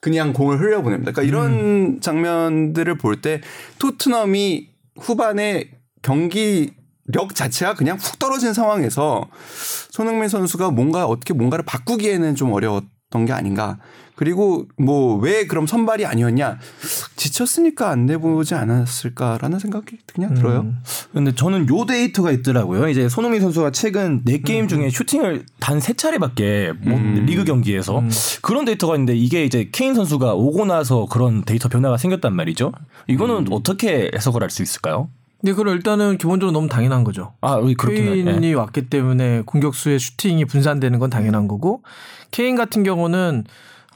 그냥 0.00 0.32
공을 0.32 0.60
흘려보냅니다. 0.60 1.12
그러니까 1.12 1.22
이런 1.28 2.00
장면들을 2.00 2.96
볼 2.98 3.20
때 3.20 3.40
토트넘이 3.78 4.68
후반에 4.98 5.70
경기력 6.02 7.34
자체가 7.34 7.74
그냥 7.74 7.98
훅 7.98 8.18
떨어진 8.18 8.52
상황에서 8.54 9.28
손흥민 9.90 10.28
선수가 10.28 10.70
뭔가 10.70 11.06
어떻게 11.06 11.34
뭔가를 11.34 11.64
바꾸기에는 11.64 12.34
좀 12.34 12.52
어려웠던 12.52 13.26
게 13.26 13.32
아닌가. 13.32 13.78
그리고 14.20 14.66
뭐 14.76 15.16
왜 15.16 15.46
그럼 15.46 15.66
선발이 15.66 16.04
아니었냐 16.04 16.58
지쳤으니까 17.16 17.88
안 17.88 18.04
내보지 18.04 18.54
않았을까라는 18.54 19.58
생각이 19.58 19.96
그냥 20.12 20.34
들어요. 20.34 20.66
근데 21.12 21.34
저는 21.34 21.66
요 21.70 21.86
데이터가 21.86 22.30
있더라고요. 22.30 22.90
이제 22.90 23.08
손흥민 23.08 23.40
선수가 23.40 23.70
최근 23.70 24.20
네 24.24 24.38
게임 24.42 24.68
중에 24.68 24.90
슈팅을 24.90 25.46
단 25.58 25.80
세 25.80 25.94
차례밖에 25.94 26.72
못 26.82 27.00
리그 27.24 27.44
경기에서 27.44 28.02
그런 28.42 28.66
데이터가 28.66 28.94
있는데 28.96 29.16
이게 29.16 29.44
이제 29.46 29.70
케인 29.72 29.94
선수가 29.94 30.34
오고 30.34 30.66
나서 30.66 31.06
그런 31.06 31.42
데이터 31.42 31.70
변화가 31.70 31.96
생겼단 31.96 32.36
말이죠. 32.36 32.72
이거는 33.08 33.46
어떻게 33.50 34.10
해석을 34.14 34.42
할 34.42 34.50
수 34.50 34.62
있을까요? 34.62 35.08
근데 35.40 35.54
그건 35.54 35.74
일단은 35.74 36.18
기본적으로 36.18 36.52
너무 36.52 36.68
당연한 36.68 37.04
거죠. 37.04 37.32
아. 37.40 37.58
케인이 37.88 38.52
왔기 38.52 38.90
때문에 38.90 39.44
공격수의 39.46 39.98
슈팅이 39.98 40.44
분산되는 40.44 40.98
건 40.98 41.08
당연한 41.08 41.48
거고 41.48 41.82
케인 42.30 42.56
같은 42.56 42.82
경우는 42.82 43.44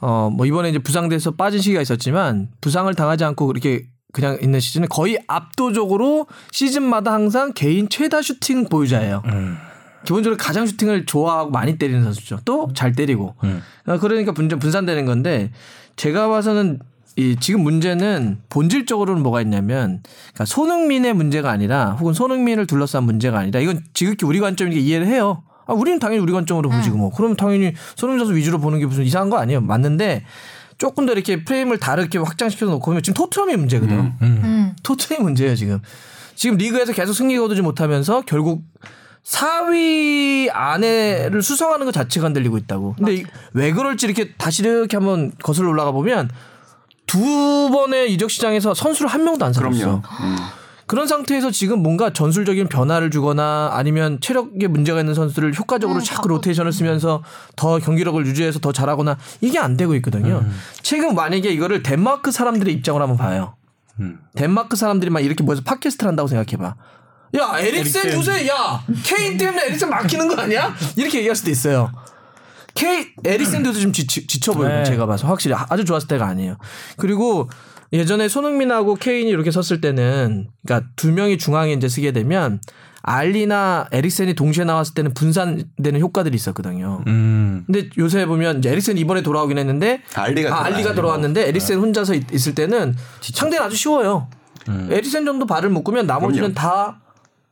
어 0.01 0.29
뭐 0.31 0.45
이번에 0.45 0.69
이제 0.69 0.79
부상돼서 0.79 1.31
빠진 1.31 1.61
시기가 1.61 1.81
있었지만 1.81 2.49
부상을 2.61 2.93
당하지 2.93 3.23
않고 3.23 3.51
이렇게 3.51 3.85
그냥 4.13 4.37
있는 4.41 4.59
시즌은 4.59 4.87
거의 4.89 5.17
압도적으로 5.27 6.27
시즌마다 6.51 7.11
항상 7.13 7.51
개인 7.53 7.89
최다 7.89 8.21
슈팅 8.21 8.65
보유자예요. 8.69 9.21
음. 9.25 9.57
기본적으로 10.05 10.37
가장 10.37 10.65
슈팅을 10.67 11.05
좋아하고 11.05 11.49
많이 11.51 11.77
때리는 11.77 12.03
선수죠. 12.03 12.39
또 12.45 12.69
잘 12.73 12.93
때리고. 12.93 13.35
음. 13.43 13.61
어, 13.87 13.97
그러니까 13.97 14.31
분산, 14.31 14.59
분산되는 14.59 15.05
건데 15.05 15.51
제가 15.95 16.27
봐서는 16.29 16.79
이 17.17 17.37
지금 17.39 17.61
문제는 17.61 18.39
본질적으로는 18.49 19.23
뭐가 19.23 19.41
있냐면 19.41 20.03
그러니까 20.33 20.45
손흥민의 20.45 21.13
문제가 21.13 21.49
아니라 21.49 21.91
혹은 21.91 22.13
손흥민을 22.13 22.67
둘러싼 22.67 23.03
문제가 23.05 23.39
아니라 23.39 23.61
이건 23.61 23.81
지극히 23.93 24.25
우리 24.25 24.39
관점이니까 24.39 24.81
이해를 24.81 25.07
해요. 25.07 25.43
아, 25.67 25.73
우리는 25.73 25.99
당연히 25.99 26.21
우리 26.21 26.31
관점으로 26.33 26.69
보지 26.69 26.89
뭐. 26.91 27.11
그러면 27.15 27.35
당연히 27.37 27.73
손흥민 27.95 28.19
선수 28.25 28.35
위주로 28.37 28.59
보는 28.59 28.79
게 28.79 28.85
무슨 28.85 29.03
이상한 29.03 29.29
거 29.29 29.37
아니에요. 29.37 29.61
맞는데 29.61 30.23
조금 30.77 31.05
더 31.05 31.13
이렇게 31.13 31.43
프레임을 31.43 31.79
다르게 31.79 32.17
확장시켜 32.17 32.65
놓고 32.65 32.85
보면 32.85 33.01
지금 33.03 33.13
토트넘의 33.15 33.57
문제거든요. 33.57 34.13
음. 34.21 34.73
토트넘의 34.83 35.23
문제예요, 35.23 35.55
지금. 35.55 35.79
지금 36.35 36.57
리그에서 36.57 36.91
계속 36.93 37.13
승리 37.13 37.37
거두지 37.37 37.61
못하면서 37.61 38.21
결국 38.25 38.63
4위 39.23 40.49
안에를 40.53 41.41
수성하는 41.41 41.85
것 41.85 41.91
자체가 41.93 42.27
흔들리고 42.27 42.57
있다고. 42.59 42.95
근데 42.97 43.15
이- 43.15 43.25
왜 43.53 43.71
그럴지 43.71 44.05
이렇게 44.05 44.33
다시 44.37 44.61
이렇게 44.63 44.97
한번 44.97 45.31
거슬러 45.41 45.69
올라가 45.69 45.91
보면 45.91 46.29
두 47.07 47.69
번의 47.71 48.13
이적 48.13 48.29
시장에서 48.29 48.73
선수를 48.73 49.09
한 49.09 49.23
명도 49.23 49.45
안 49.45 49.53
그럼요. 49.53 49.75
사줬어. 49.75 50.01
그런 50.87 51.07
상태에서 51.07 51.49
지금 51.51 51.81
뭔가 51.81 52.13
전술적인 52.13 52.67
변화를 52.67 53.09
주거나 53.09 53.71
아니면 53.73 54.19
체력에 54.21 54.67
문제가 54.67 54.99
있는 54.99 55.13
선수를 55.15 55.53
효과적으로 55.57 55.99
음, 55.99 56.03
자꾸. 56.03 56.27
로테이션을 56.27 56.71
쓰면서 56.71 57.23
더 57.55 57.79
경기력을 57.79 58.23
유지해서 58.25 58.59
더 58.59 58.71
잘하거나 58.71 59.17
이게 59.41 59.57
안 59.57 59.77
되고 59.77 59.95
있거든요. 59.95 60.45
최근 60.83 61.15
만약에 61.15 61.49
이거를 61.49 61.81
덴마크 61.81 62.31
사람들의 62.31 62.73
입장으로 62.75 63.03
한번 63.07 63.17
봐요. 63.17 63.55
음. 63.99 64.19
덴마크 64.35 64.75
사람들이 64.75 65.09
막 65.09 65.21
이렇게 65.21 65.43
모여서 65.43 65.63
팟캐스트를 65.63 66.07
한다고 66.09 66.27
생각해봐. 66.27 66.75
야 67.37 67.59
에릭센 67.59 68.07
에릭센. 68.07 68.13
요새 68.13 68.47
야 68.47 68.83
케인 69.03 69.37
때문에 69.37 69.65
에릭센 69.65 69.89
막히는 69.89 70.27
거 70.27 70.41
아니야? 70.41 70.73
이렇게 70.95 71.17
얘기할 71.19 71.35
수도 71.35 71.49
있어요. 71.49 71.91
케이 72.75 73.07
에릭센도 73.23 73.73
좀 73.73 73.91
지, 73.91 74.05
쳐 74.05 74.51
보여요. 74.51 74.79
네. 74.79 74.83
제가 74.83 75.05
봐서 75.05 75.27
확실히 75.27 75.55
아주 75.69 75.83
좋았을 75.85 76.07
때가 76.09 76.27
아니에요. 76.27 76.57
그리고 76.97 77.49
예전에 77.95 78.27
손흥민하고 78.27 78.95
케인이 78.95 79.29
이렇게 79.29 79.51
섰을 79.51 79.81
때는 79.81 80.47
그러니까 80.65 80.89
두 80.95 81.11
명이 81.11 81.37
중앙에 81.37 81.73
이제 81.73 81.87
쓰게 81.87 82.11
되면 82.11 82.59
알리나 83.03 83.87
에릭센이 83.91 84.33
동시에 84.33 84.63
나왔을 84.65 84.93
때는 84.95 85.13
분산되는 85.13 85.99
효과들이 86.01 86.35
있었거든요. 86.35 87.03
음. 87.07 87.63
근데 87.67 87.89
요새 87.97 88.25
보면 88.25 88.59
이제 88.59 88.71
에릭센 88.71 88.97
이번에 88.97 89.21
돌아오긴 89.21 89.57
했는데 89.59 90.01
알리가 90.15 90.53
아, 90.55 90.65
알리가. 90.65 90.93
돌아왔는데 90.95 91.47
에릭센 91.47 91.77
혼자서 91.79 92.15
있, 92.15 92.33
있을 92.33 92.55
때는 92.55 92.95
상대는 93.21 93.65
아주 93.65 93.75
쉬워요. 93.75 94.27
에릭센 94.89 95.25
정도 95.25 95.45
발을 95.45 95.69
묶으면 95.69 96.07
나머지는 96.07 96.53
그럼요. 96.53 96.55
다 96.55 96.99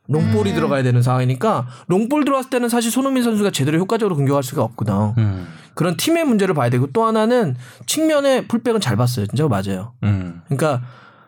롱볼이 0.08 0.52
들어가야 0.52 0.82
되는 0.82 1.02
상황이니까 1.02 1.66
롱볼 1.86 2.24
들어왔을 2.24 2.50
때는 2.50 2.68
사실 2.68 2.90
손흥민 2.90 3.22
선수가 3.22 3.50
제대로 3.50 3.78
효과적으로 3.78 4.16
공격할 4.16 4.42
수가 4.42 4.62
없거든. 4.62 5.14
음. 5.18 5.48
그런 5.74 5.96
팀의 5.96 6.24
문제를 6.24 6.54
봐야 6.54 6.70
되고 6.70 6.86
또 6.92 7.04
하나는 7.04 7.56
측면에 7.86 8.46
풀백은 8.46 8.80
잘 8.80 8.96
봤어요. 8.96 9.26
진짜 9.26 9.48
맞아요. 9.48 9.92
음. 10.02 10.42
그러니까 10.46 10.82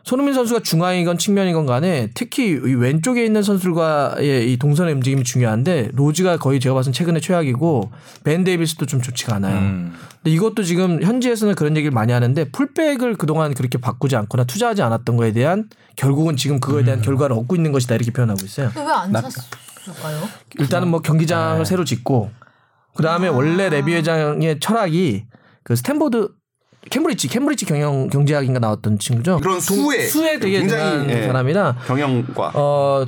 손흥민 0.07 0.35
선수가 0.35 0.61
중앙이건 0.61 1.19
측면이건 1.19 1.67
간에 1.67 2.11
특히 2.15 2.51
이 2.51 2.75
왼쪽에 2.75 3.25
있는 3.25 3.43
선수들과의 3.43 4.53
이 4.53 4.57
동선의 4.57 4.95
움직임이 4.95 5.25
중요한데 5.25 5.91
로즈가 5.95 6.37
거의 6.37 6.61
제가 6.61 6.77
봐서는 6.77 6.93
최근에 6.93 7.19
최악이고 7.19 7.91
벤 8.23 8.45
데이비스도 8.45 8.87
좀 8.87 9.03
좋지가 9.03 9.35
않아요. 9.35 9.59
음. 9.59 9.95
근데 10.23 10.31
이것도 10.31 10.63
지금 10.63 11.03
현지에서는 11.03 11.57
그런 11.57 11.77
얘기를 11.77 11.91
많이 11.91 12.13
하는데 12.13 12.45
풀백을 12.53 13.17
그동안 13.17 13.53
그렇게 13.53 13.79
바꾸지 13.79 14.15
않거나 14.15 14.45
투자하지 14.45 14.81
않았던 14.83 15.17
거에 15.17 15.33
대한 15.33 15.69
결국은 15.97 16.37
지금 16.37 16.61
그거에 16.61 16.85
대한 16.85 17.03
결과를 17.03 17.35
얻고 17.37 17.57
있는 17.57 17.73
것이다 17.73 17.97
이렇게 17.97 18.13
표현하고 18.13 18.45
있어요. 18.45 18.71
왜안 18.77 19.11
샀을까요? 19.13 20.23
일단은 20.61 20.87
뭐 20.87 21.01
경기장을 21.01 21.67
새로 21.67 21.85
짓고 21.85 22.31
그 22.95 23.03
다음에 23.03 23.27
원래 23.27 23.69
레비 23.71 23.93
회장의 23.93 24.61
철학이 24.61 25.25
그 25.65 25.75
스탠포드 25.75 26.29
캠브리지 26.91 27.29
캠브리지 27.29 27.65
경영 27.67 28.09
경제학인가 28.09 28.61
나왔던 28.61 28.99
친구죠. 28.99 29.41
그런 29.41 29.61
수에 29.61 30.07
수에 30.07 30.39
되게 30.39 30.61
굉장히, 30.61 31.09
예. 31.11 31.27
사람이라 31.27 31.77
경영과 31.87 32.53
어 32.55 33.05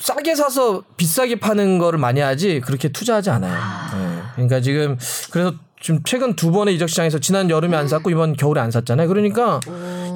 싸게 0.00 0.34
사서 0.34 0.82
비싸게 0.96 1.40
파는 1.40 1.78
거를 1.78 1.98
많이 1.98 2.20
하지 2.20 2.60
그렇게 2.60 2.88
투자하지 2.90 3.30
않아요. 3.30 3.52
예. 3.54 4.22
그러니까 4.34 4.60
지금 4.60 4.98
그래서 5.30 5.54
지금 5.80 6.00
최근 6.04 6.36
두 6.36 6.52
번의 6.52 6.74
이적 6.76 6.88
시장에서 6.88 7.18
지난 7.18 7.50
여름에 7.50 7.76
안 7.76 7.88
샀고 7.88 8.10
이번 8.10 8.34
겨울에 8.34 8.60
안 8.60 8.70
샀잖아요. 8.70 9.08
그러니까 9.08 9.60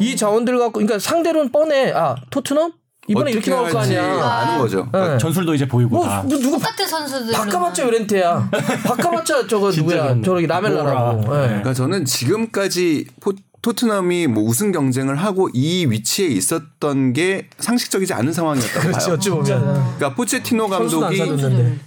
이 0.00 0.16
자원들 0.16 0.58
갖고 0.58 0.74
그러니까 0.74 0.98
상대로는 0.98 1.50
뻔해. 1.50 1.92
아 1.92 2.14
토트넘 2.30 2.72
이번에 3.08 3.30
이렇게 3.30 3.50
나올 3.50 3.70
거 3.70 3.78
아니야. 3.78 4.02
아는 4.04 4.58
거죠. 4.58 4.88
그러니까 4.90 5.14
예. 5.14 5.18
전술도 5.18 5.54
이제 5.54 5.66
보이고 5.66 5.96
뭐, 5.96 6.04
다. 6.06 6.22
뭐 6.22 6.36
누구 6.38 6.50
똑같은 6.58 6.86
선수들. 6.86 7.32
바꿔봤자 7.32 7.84
요렌테야. 7.84 8.50
바꿔봤자 8.84 9.46
저거 9.46 9.70
누구야? 9.70 10.16
저기 10.24 10.46
라멜라라고. 10.46 11.20
예. 11.22 11.46
그러니까 11.46 11.72
저는 11.74 12.04
지금까지 12.04 13.06
포, 13.20 13.32
토트넘이 13.66 14.28
뭐 14.28 14.44
우승 14.44 14.70
경쟁을 14.70 15.16
하고 15.16 15.48
이 15.52 15.86
위치에 15.86 16.28
있었던 16.28 17.12
게 17.12 17.48
상식적이지 17.58 18.14
않은 18.14 18.32
상황이었다고 18.32 18.80
그렇지 18.80 19.06
봐요. 19.06 19.14
어찌 19.16 19.30
보면 19.30 19.44
그러니까 19.44 20.14
포체티노 20.14 20.68
감독이. 20.68 21.20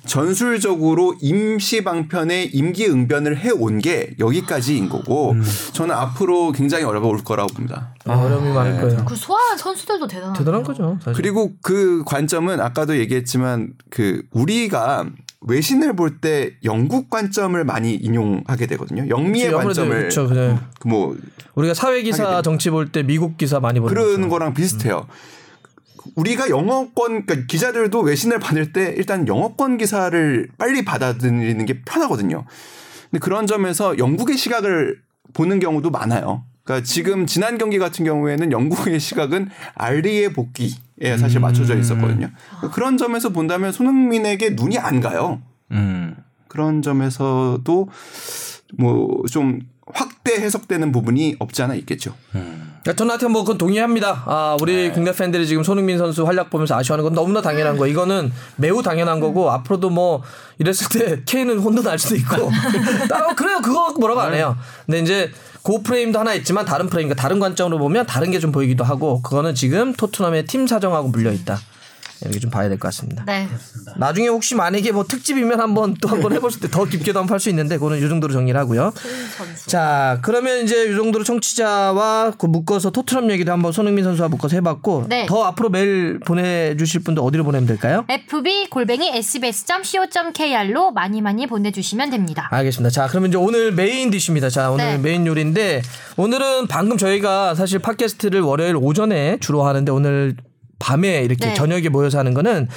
전술적으로 0.06 1.16
임시 1.22 1.82
방편에 1.86 2.44
임기 2.52 2.88
응변을 2.88 3.38
해온 3.38 3.80
게 3.80 4.14
여기까지인 4.20 4.90
거고 4.90 5.38
저는 5.72 5.96
앞으로 5.96 6.52
굉장히 6.52 6.84
어려울 6.84 7.24
거라고 7.24 7.54
봅니다. 7.54 7.94
아, 8.06 8.18
어려움이 8.18 8.52
많을 8.52 8.82
거예요. 8.82 9.06
그 9.06 9.16
소화한 9.16 9.58
선수들도 9.58 10.06
대단한. 10.08 10.36
대단한 10.36 10.64
거죠. 10.64 10.98
사실. 11.00 11.14
그리고 11.14 11.54
그 11.62 12.04
관점은 12.06 12.60
아까도 12.60 12.98
얘기했지만 12.98 13.72
그 13.90 14.24
우리가 14.32 15.06
외신을 15.42 15.96
볼 15.96 16.20
때 16.20 16.52
영국 16.64 17.10
관점을 17.10 17.64
많이 17.64 17.96
인용하게 17.96 18.68
되거든요. 18.68 19.08
영미의 19.08 19.50
아무래도 19.50 19.68
관점을 19.68 19.98
그렇죠. 19.98 20.28
그냥 20.28 20.68
뭐 20.86 21.16
우리가 21.56 21.74
사회 21.74 22.02
기사 22.02 22.42
정치 22.42 22.70
볼 22.70 22.92
때 22.92 23.04
미국 23.04 23.38
기사 23.38 23.60
많이 23.60 23.80
보는 23.80 23.94
그러는 23.94 24.22
거죠. 24.24 24.30
거랑 24.30 24.54
비슷해요. 24.54 25.08
우리가 26.16 26.50
영어권 26.50 27.26
그러니까 27.26 27.48
기자들도 27.48 28.02
외신을 28.02 28.40
받을 28.40 28.74
때 28.74 28.94
일단 28.98 29.28
영어권 29.28 29.78
기사를 29.78 30.50
빨리 30.58 30.84
받아들이는 30.84 31.66
게 31.66 31.82
편하거든요. 31.84 32.46
근데 33.10 33.20
그런 33.20 33.48
점에서 33.48 33.98
영국의 33.98 34.38
시각을 34.38 35.00
보는 35.34 35.60
경우도 35.60 35.90
많아요. 35.90 36.44
그러니까 36.64 36.86
지금 36.86 37.26
지난 37.26 37.58
경기 37.58 37.80
같은 37.80 38.04
경우에는 38.06 38.52
영국의 38.52 39.00
시각은 39.00 39.50
알리의 39.76 40.34
복귀 40.34 40.76
에 41.02 41.18
사실 41.18 41.40
맞춰져 41.40 41.78
있었거든요. 41.78 42.30
그러니까 42.58 42.72
그런 42.72 42.98
점에서 42.98 43.30
본다면 43.30 43.72
손흥민에게 43.72 44.52
눈이 44.52 44.78
안 44.78 45.00
가요. 45.00 45.42
음. 45.72 46.16
그런 46.48 46.82
점에서도 46.82 47.90
뭐 48.78 49.24
좀 49.32 49.60
확대 49.94 50.34
해석되는 50.34 50.92
부분이 50.92 51.38
없지 51.40 51.64
않아 51.64 51.74
있겠죠. 51.76 52.14
저는 52.96 53.10
하여튼 53.12 53.32
뭐 53.32 53.42
그건 53.44 53.58
동의합니다. 53.58 54.24
아, 54.26 54.58
우리 54.62 54.74
네. 54.88 54.92
국내 54.92 55.12
팬들이 55.12 55.46
지금 55.46 55.64
손흥민 55.64 55.98
선수 55.98 56.26
활약 56.26 56.50
보면서 56.50 56.76
아쉬워하는 56.76 57.04
건 57.04 57.14
너무나 57.14 57.42
당연한 57.42 57.78
거. 57.78 57.88
이거는 57.88 58.32
매우 58.56 58.82
당연한 58.82 59.20
거고 59.20 59.52
앞으로도 59.52 59.90
뭐 59.90 60.24
이랬을 60.60 60.88
때 60.92 61.22
케인은 61.26 61.60
혼돈 61.60 61.84
날 61.84 62.00
수도 62.00 62.16
있고. 62.16 62.50
따로 63.10 63.36
그래요. 63.36 63.60
그거 63.64 63.94
뭐라고 64.00 64.22
안 64.22 64.34
해요. 64.34 64.56
근데 64.86 65.00
이제 65.00 65.32
그 65.70 65.84
프레임도 65.84 66.18
하나 66.18 66.34
있지만 66.34 66.66
다른 66.66 66.88
프레임, 66.90 67.08
그러니까 67.08 67.22
다른 67.22 67.40
관점으로 67.40 67.78
보면 67.78 68.08
다른 68.08 68.32
게 68.32 68.40
좀 68.40 68.52
보이기도 68.52 68.84
하고 68.84 69.22
그거는 69.22 69.54
지금 69.54 69.94
토트넘의 69.94 70.46
팀 70.46 70.66
사정하고 70.66 71.10
물려 71.10 71.32
있다. 71.32 71.60
이렇게 72.22 72.40
좀 72.40 72.52
봐야 72.52 72.68
될 72.70 72.78
것 72.78 72.88
같습니다. 72.90 73.24
네. 73.26 73.48
나중에 73.98 74.28
혹시 74.28 74.56
만약에 74.56 74.92
뭐 74.92 75.04
특집이면 75.06 75.60
한번 75.60 75.96
또 76.02 76.08
한번 76.10 76.34
해보실 76.34 76.62
때 76.62 76.68
더 76.70 76.86
깊게도 76.86 77.18
한번 77.20 77.34
할수 77.34 77.50
있는데 77.50 77.78
그거는 77.78 77.98
이 77.98 78.08
정도로 78.10 78.32
정리를 78.34 78.60
하고요. 78.60 78.94
자 79.66 80.20
그러면 80.22 80.64
이제 80.64 80.86
이 80.86 80.96
정도로 80.96 81.24
청취자와 81.24 82.34
그 82.38 82.46
묶어서 82.46 82.92
토트넘 82.92 83.32
얘기도 83.32 83.52
한번 83.52 83.72
손흥민 83.72 84.04
선수와 84.04 84.28
묶어서 84.30 84.56
해봤고 84.58 85.06
네. 85.10 85.26
더 85.26 85.44
앞으로 85.46 85.70
메일 85.70 86.20
보내주실 86.20 87.02
분들 87.02 87.24
어디로 87.24 87.44
보내면 87.44 87.68
될까요? 87.68 88.06
fb 88.08 88.70
골뱅이 88.70 89.10
sbs.co.kr로 89.16 90.92
많이 90.92 91.22
많이 91.22 91.48
보내주시면 91.48 92.10
됩니다. 92.10 92.48
알겠습니다. 92.52 92.90
자, 92.92 93.08
그러면 93.08 93.30
이제 93.30 93.38
오늘 93.38 93.72
main 93.72 94.10
dish입니다. 94.12 94.50
자, 94.50 94.70
오늘 94.72 94.86
네. 94.86 94.98
메인 94.98 95.26
요리인데 95.26 95.82
오늘은 96.18 96.68
방금 96.68 96.98
저희가 96.98 97.56
사실 97.56 97.80
팟캐스트를 97.80 98.42
월요일 98.42 98.76
오전에 98.76 99.38
주로 99.40 99.64
하는데 99.64 99.92
오늘 99.92 100.36
밤에 100.80 101.22
이렇게 101.24 101.48
네. 101.48 101.54
저녁에 101.54 101.90
모여서 101.90 102.18
하는 102.20 102.34
거는 102.34 102.68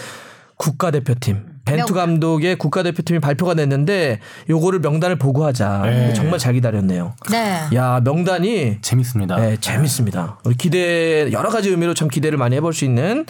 국가대표팀. 0.56 1.52
벤투 1.64 1.94
명- 1.94 2.06
감독의 2.06 2.56
국가대표팀이 2.56 3.20
발표가 3.20 3.54
됐는데 3.54 4.18
요거를 4.50 4.80
명단을 4.80 5.16
보고하자. 5.16 6.12
정말 6.14 6.38
잘 6.40 6.54
기다렸네요. 6.54 7.14
네. 7.30 7.60
야, 7.74 8.00
명단이 8.02 8.78
재밌습니다. 8.82 9.36
네, 9.36 9.56
재밌습니다. 9.60 10.38
우리 10.44 10.56
기대 10.56 11.30
여러 11.32 11.50
가지 11.50 11.70
의미로 11.70 11.94
참 11.94 12.08
기대를 12.08 12.36
많이 12.36 12.56
해볼 12.56 12.74
수 12.74 12.84
있는 12.84 13.26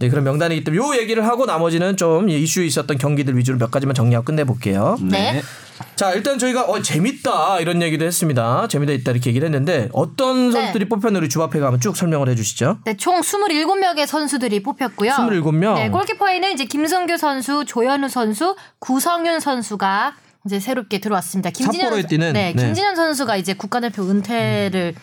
네, 0.00 0.08
그런 0.08 0.24
명단이기 0.24 0.64
때문에 0.64 0.82
요 0.82 0.98
얘기를 0.98 1.26
하고 1.26 1.44
나머지는 1.44 1.94
좀 1.96 2.30
이슈 2.30 2.62
있었던 2.62 2.96
경기들 2.96 3.36
위주로 3.36 3.58
몇 3.58 3.70
가지만 3.70 3.94
정리하고 3.94 4.24
끝내볼게요. 4.24 4.96
네. 5.02 5.42
자 5.94 6.12
일단 6.12 6.38
저희가 6.38 6.62
어 6.64 6.80
재밌다 6.80 7.60
이런 7.60 7.82
얘기도 7.82 8.06
했습니다. 8.06 8.66
재미가 8.68 8.92
있다 8.92 9.12
이렇게 9.12 9.28
얘기를 9.28 9.46
했는데 9.46 9.90
어떤 9.92 10.52
선수들이 10.52 10.88
뽑혔는지 10.88 11.18
우리 11.24 11.28
주바페가 11.28 11.66
한번 11.66 11.80
쭉 11.80 11.94
설명을 11.96 12.30
해주시죠. 12.30 12.78
네, 12.84 12.96
총 12.96 13.20
27명의 13.20 14.06
선수들이 14.06 14.62
뽑혔고요. 14.62 15.12
27명? 15.12 15.74
네, 15.74 15.90
골키퍼에는 15.90 16.52
이제 16.52 16.64
김성규 16.64 17.18
선수, 17.18 17.64
조현우 17.66 18.08
선수, 18.08 18.56
구성윤 18.78 19.40
선수가 19.40 20.14
이제 20.46 20.58
새롭게 20.58 21.00
들어왔습니다. 21.00 21.50
삿포로에 21.54 22.06
뛰는? 22.06 22.32
네, 22.32 22.54
네. 22.54 22.64
김진현 22.64 22.96
선수가 22.96 23.36
이제 23.36 23.52
국가대표 23.52 24.04
은퇴를 24.04 24.94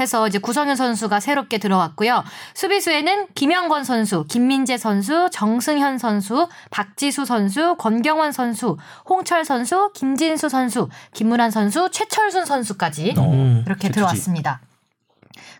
해서 0.00 0.26
이제 0.26 0.38
구성윤 0.38 0.76
선수가 0.76 1.20
새롭게 1.20 1.58
들어왔고요. 1.58 2.24
수비수에는 2.54 3.28
김영권 3.34 3.84
선수, 3.84 4.24
김민재 4.28 4.76
선수, 4.76 5.28
정승현 5.30 5.98
선수, 5.98 6.48
박지수 6.70 7.24
선수, 7.24 7.76
권경원 7.76 8.32
선수, 8.32 8.76
홍철 9.08 9.44
선수, 9.44 9.90
김진수 9.94 10.48
선수, 10.48 10.88
김문환 11.12 11.50
선수, 11.50 11.88
최철순 11.90 12.46
선수까지 12.46 13.14
음, 13.18 13.64
이렇게 13.66 13.90
들어왔습니다. 13.90 14.60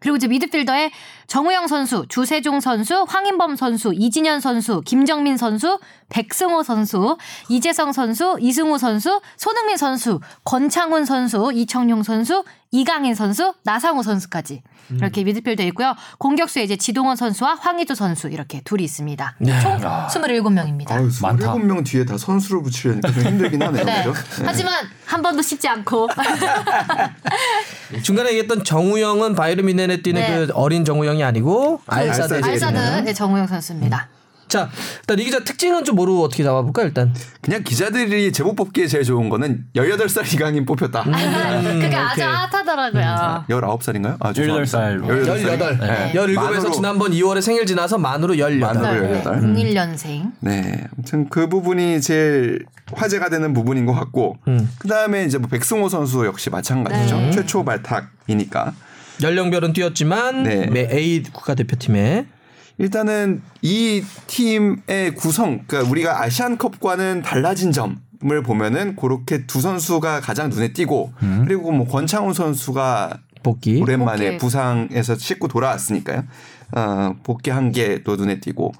그리고 0.01 0.17
이제 0.17 0.27
미드필더에 0.27 0.91
정우영 1.31 1.69
선수, 1.69 2.07
주세종 2.09 2.59
선수, 2.59 3.05
황인범 3.09 3.55
선수, 3.55 3.93
이진현 3.95 4.41
선수, 4.41 4.81
김정민 4.85 5.37
선수, 5.37 5.79
백승호 6.09 6.65
선수, 6.65 7.17
이재성 7.49 7.93
선수, 7.93 8.37
이승우 8.41 8.79
선수, 8.79 9.21
손흥민 9.37 9.77
선수, 9.77 10.19
권창훈 10.45 11.05
선수, 11.05 11.53
이청용 11.55 12.03
선수, 12.03 12.43
이강인 12.73 13.15
선수, 13.15 13.55
나상우 13.63 14.03
선수까지 14.03 14.63
이렇게 14.91 15.25
미드필더 15.25 15.63
있고요. 15.65 15.95
공격수에 16.19 16.65
이제 16.65 16.77
지동원 16.77 17.17
선수와 17.17 17.55
황희조 17.55 17.95
선수 17.95 18.29
이렇게 18.29 18.61
둘이 18.63 18.85
있습니다. 18.85 19.37
네. 19.39 19.61
총 19.61 19.79
27명입니다. 19.79 20.93
아유, 20.93 21.11
많다. 21.23 21.55
27명 21.55 21.85
뒤에 21.85 22.05
다 22.05 22.19
선수를 22.19 22.63
붙이려니까 22.63 23.13
좀 23.13 23.23
힘들긴 23.25 23.63
하네요. 23.63 23.85
네. 23.85 24.03
그죠? 24.05 24.13
네. 24.13 24.45
하지만 24.47 24.75
한 25.05 25.23
번도 25.23 25.43
쉽지 25.43 25.69
않고 25.69 26.09
중간에 28.03 28.31
얘기했던 28.31 28.65
정우영은 28.65 29.35
바이에른 29.35 29.67
미넨에 29.67 30.03
뛰는 30.03 30.21
네. 30.21 30.47
그 30.47 30.53
어린 30.55 30.85
정우영이 30.85 31.20
아니고 31.23 31.81
알사드 31.87 32.41
알사드. 32.45 32.77
네, 33.05 33.13
정우영 33.13 33.47
선수입니다. 33.47 34.09
자 34.51 34.69
일단 35.03 35.19
이 35.21 35.25
기자 35.25 35.45
특징은 35.45 35.85
좀 35.85 35.95
뭐로 35.95 36.23
어떻게 36.23 36.43
잡아볼까 36.43 36.83
일단 36.83 37.15
그냥 37.41 37.63
기자들이 37.63 38.33
제목 38.33 38.57
뽑기에 38.57 38.89
제일 38.89 39.05
좋은 39.05 39.29
거는 39.29 39.67
18살 39.77 40.35
이강인 40.35 40.67
뽑혔다. 40.67 41.05
그게 41.07 41.95
아주 41.95 42.21
오케이. 42.21 42.27
핫하더라고요. 42.27 43.45
19살인가요? 43.49 44.17
아, 44.19 44.33
18살. 44.33 45.07
18 45.07 45.79
네. 45.79 46.13
17에서 46.13 46.35
만으로. 46.35 46.71
지난번 46.73 47.13
2월에 47.13 47.41
생일 47.41 47.65
지나서 47.65 47.99
만으로 47.99 48.37
18 48.39 48.59
만으로. 48.75 49.07
네, 49.07 49.23
18. 49.23 49.41
01년생. 49.41 50.33
네. 50.41 50.85
아무튼 50.97 51.29
그 51.29 51.49
부분이 51.49 52.01
제일 52.01 52.67
화제가 52.93 53.29
되는 53.29 53.55
부분인 53.55 53.87
것 53.87 53.93
같고, 53.93 54.37
음. 54.49 54.69
그 54.81 54.89
다음에 54.89 55.25
이제 55.27 55.39
뭐 55.39 55.49
백승호 55.49 55.89
선수 55.89 56.27
역시 56.27 56.51
마찬가지죠. 56.51 57.17
네. 57.17 57.31
최초 57.31 57.65
발탁이니까. 57.65 58.73
연령별은 59.23 59.73
뛰었지만 59.73 60.43
네. 60.45 60.67
매 60.67 60.89
A 60.91 61.23
국가대표팀에 61.23 62.27
일단은 62.79 63.43
이 63.63 64.03
팀의 64.27 65.15
구성, 65.17 65.65
그러니까 65.67 65.91
우리가 65.91 66.23
아시안컵과는 66.23 67.23
달라진 67.23 67.73
점 67.73 68.01
을 68.23 68.43
보면은 68.43 68.97
그렇게 68.97 69.47
두 69.47 69.63
선수가 69.63 70.21
가장 70.21 70.51
눈에 70.51 70.75
띄고, 70.75 71.11
그리고 71.47 71.73
뭐 71.73 71.87
권창훈 71.87 72.35
선수가 72.35 73.19
복귀 73.43 73.81
오랜만에 73.81 74.33
복귀. 74.33 74.37
부상에서 74.37 75.15
씻고 75.17 75.49
돌아왔으니까요. 75.49 76.25
어, 76.73 77.15
복귀한 77.23 77.73
게 77.73 78.03
또 78.05 78.17
눈에 78.17 78.39
띄고 78.41 78.73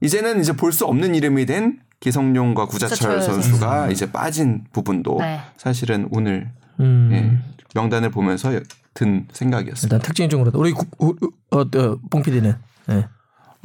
이제는 0.00 0.38
이제 0.40 0.52
볼 0.52 0.70
수 0.72 0.86
없는 0.86 1.16
이름이 1.16 1.46
된 1.46 1.80
기성용과 1.98 2.66
구자철 2.66 2.96
구자철 2.96 3.22
선수가 3.22 3.90
이제 3.90 4.12
빠진 4.12 4.62
부분도 4.72 5.16
네. 5.18 5.40
사실은 5.56 6.06
오늘 6.12 6.48
음. 6.78 7.10
예, 7.12 7.54
명단을 7.74 8.10
보면서 8.12 8.52
든 8.94 9.26
생각이었습니다. 9.32 9.96
일단 9.96 10.00
특징이 10.06 10.28
좀 10.28 10.40
그렇다. 10.42 10.58
우리 10.58 10.72
어, 10.72 11.58
어, 11.60 11.64
봉 12.10 12.22
PD는 12.22 12.54
네. 12.86 13.06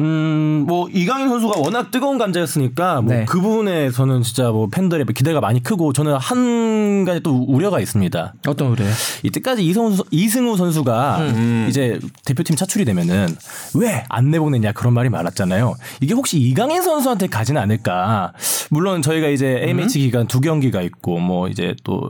음, 0.01 0.65
뭐 0.67 0.89
이강인 0.91 1.29
선수가 1.29 1.57
워낙 1.61 1.89
뜨거운 1.89 2.17
감자였으니까 2.17 2.99
뭐 3.01 3.13
네. 3.13 3.23
그 3.25 3.39
부분에서는 3.39 4.23
진짜 4.23 4.51
뭐 4.51 4.67
팬들의 4.67 5.05
기대가 5.15 5.39
많이 5.39 5.63
크고 5.63 5.93
저는 5.93 6.15
한 6.17 7.05
가지 7.05 7.21
또 7.21 7.45
우려가 7.47 7.79
있습니다. 7.79 8.33
어떤 8.45 8.71
의뢰? 8.71 8.85
이때까지 9.23 9.65
이승우, 9.65 9.95
이승우 10.11 10.57
선수가 10.57 11.17
음. 11.19 11.67
이제 11.69 11.97
대표팀 12.25 12.57
차출이 12.57 12.83
되면은 12.83 13.27
왜 13.75 14.03
안 14.09 14.31
내보내냐 14.31 14.73
그런 14.73 14.93
말이 14.93 15.07
많았잖아요. 15.09 15.75
이게 16.01 16.13
혹시 16.13 16.39
이강인 16.39 16.81
선수한테 16.81 17.27
가지는 17.27 17.61
않을까? 17.61 18.33
물론 18.71 19.01
저희가 19.01 19.29
이제 19.29 19.61
음. 19.63 19.79
AMH 19.79 19.99
기간 19.99 20.27
두 20.27 20.41
경기가 20.41 20.81
있고 20.81 21.19
뭐 21.19 21.47
이제 21.47 21.73
또 21.85 22.09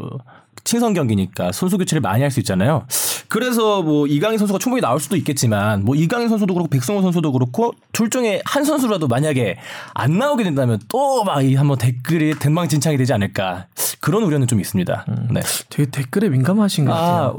친선 0.65 0.93
경기니까 0.93 1.51
선수 1.54 1.78
교체를 1.78 2.01
많이 2.01 2.21
할 2.21 2.32
수 2.36 2.39
있잖아요. 2.41 2.86
그래서 3.30 3.82
뭐 3.82 4.08
이강인 4.08 4.38
선수가 4.38 4.60
충분히 4.60 4.82
나올 4.82 4.99
수도 4.99 5.15
있겠지만 5.15 5.84
뭐 5.86 5.95
이강인 5.95 6.28
선수도 6.28 6.54
그렇고 6.54 6.69
백성호 6.69 7.01
선수도 7.01 7.32
그렇고 7.32 7.73
둘 7.93 8.10
중에 8.10 8.41
한 8.45 8.63
선수라도 8.65 9.08
만약에 9.08 9.58
안 9.93 10.17
나오게 10.17 10.43
된다면 10.43 10.80
또막이 10.89 11.56
한번 11.56 11.78
댓글이 11.78 12.36
대망진창이 12.39 12.97
되지 12.97 13.13
않을까 13.13 13.67
그런 14.01 14.23
우려는 14.23 14.47
좀 14.47 14.60
있습니다. 14.60 15.06
네. 15.32 15.41
되게 15.69 15.89
댓글에 15.89 16.30
민감하신 16.30 16.86
것 16.86 16.93
아, 16.93 16.97
같아요. 17.34 17.38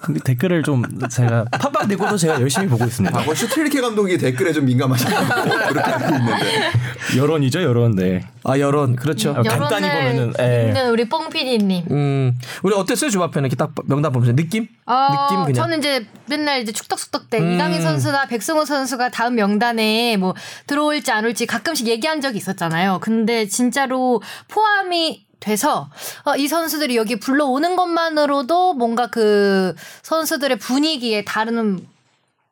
근데 0.00 0.20
댓글을 0.20 0.62
좀 0.62 0.82
제가 1.08 1.44
팟빵 1.52 1.88
내고도 1.88 2.16
제가 2.16 2.40
열심히 2.40 2.66
보고 2.68 2.84
있습니다. 2.84 3.16
과거 3.16 3.34
슈틸리케 3.34 3.80
감독이 3.80 4.16
댓글에 4.18 4.52
좀 4.52 4.64
민감하셨다고 4.64 5.50
그렇게 5.68 5.80
알고 5.90 6.16
있는데 6.16 6.70
여론이죠, 7.16 7.62
여론. 7.62 7.94
네. 7.94 8.22
아 8.44 8.58
여론 8.58 8.96
그렇죠. 8.96 9.30
어, 9.32 9.42
간단히 9.42 9.88
보면은, 9.88 10.32
예. 10.40 10.68
있는 10.68 10.90
우리 10.90 11.08
뽕피디님. 11.08 11.84
음 11.90 12.38
우리 12.62 12.74
어땠어요 12.74 13.10
주바페는 13.10 13.48
이렇게 13.48 13.56
딱 13.56 13.72
명단 13.86 14.12
보면서 14.12 14.34
느낌? 14.34 14.68
어, 14.86 15.08
느낌 15.10 15.44
그냥. 15.44 15.54
저는 15.54 15.78
이제 15.78 16.06
맨날 16.26 16.60
이제 16.60 16.72
축덕숙덕 16.72 17.30
때 17.30 17.38
음. 17.38 17.54
이강인 17.54 17.80
선수나 17.80 18.26
백승호 18.26 18.64
선수가 18.64 19.10
다음 19.10 19.36
명단에 19.36 20.16
뭐 20.16 20.34
들어올지 20.66 21.10
안 21.12 21.24
올지 21.24 21.46
가끔씩 21.46 21.86
얘기한 21.86 22.20
적이 22.20 22.38
있었잖아요. 22.38 22.98
근데 23.00 23.46
진짜로 23.46 24.22
포함이 24.48 25.26
돼서 25.40 25.90
어, 26.24 26.36
이 26.36 26.46
선수들이 26.46 26.96
여기 26.96 27.18
불러오는 27.18 27.74
것만으로도 27.76 28.74
뭔가 28.74 29.08
그 29.08 29.74
선수들의 30.02 30.58
분위기에 30.58 31.24
다른 31.24 31.86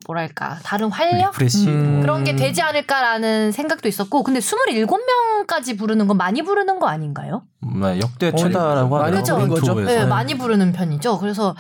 뭐랄까 0.06 0.58
다른 0.62 0.88
활력 0.90 1.32
프레시. 1.32 1.66
음. 1.66 2.00
그런 2.00 2.22
게 2.22 2.36
되지 2.36 2.62
않을까라는 2.62 3.50
생각도 3.50 3.88
있었고 3.88 4.22
근데 4.22 4.38
27명까지 4.38 5.76
부르는 5.76 6.06
건 6.06 6.16
많이 6.16 6.42
부르는 6.42 6.78
거 6.78 6.86
아닌가요? 6.86 7.42
네, 7.60 7.98
역대 8.00 8.32
최다라고 8.32 8.96
하네요. 8.98 9.22
부른 9.22 9.48
거죠. 9.48 9.74
네, 9.74 10.06
많이 10.06 10.38
부르는 10.38 10.72
편이죠. 10.72 11.18
그래서 11.18 11.56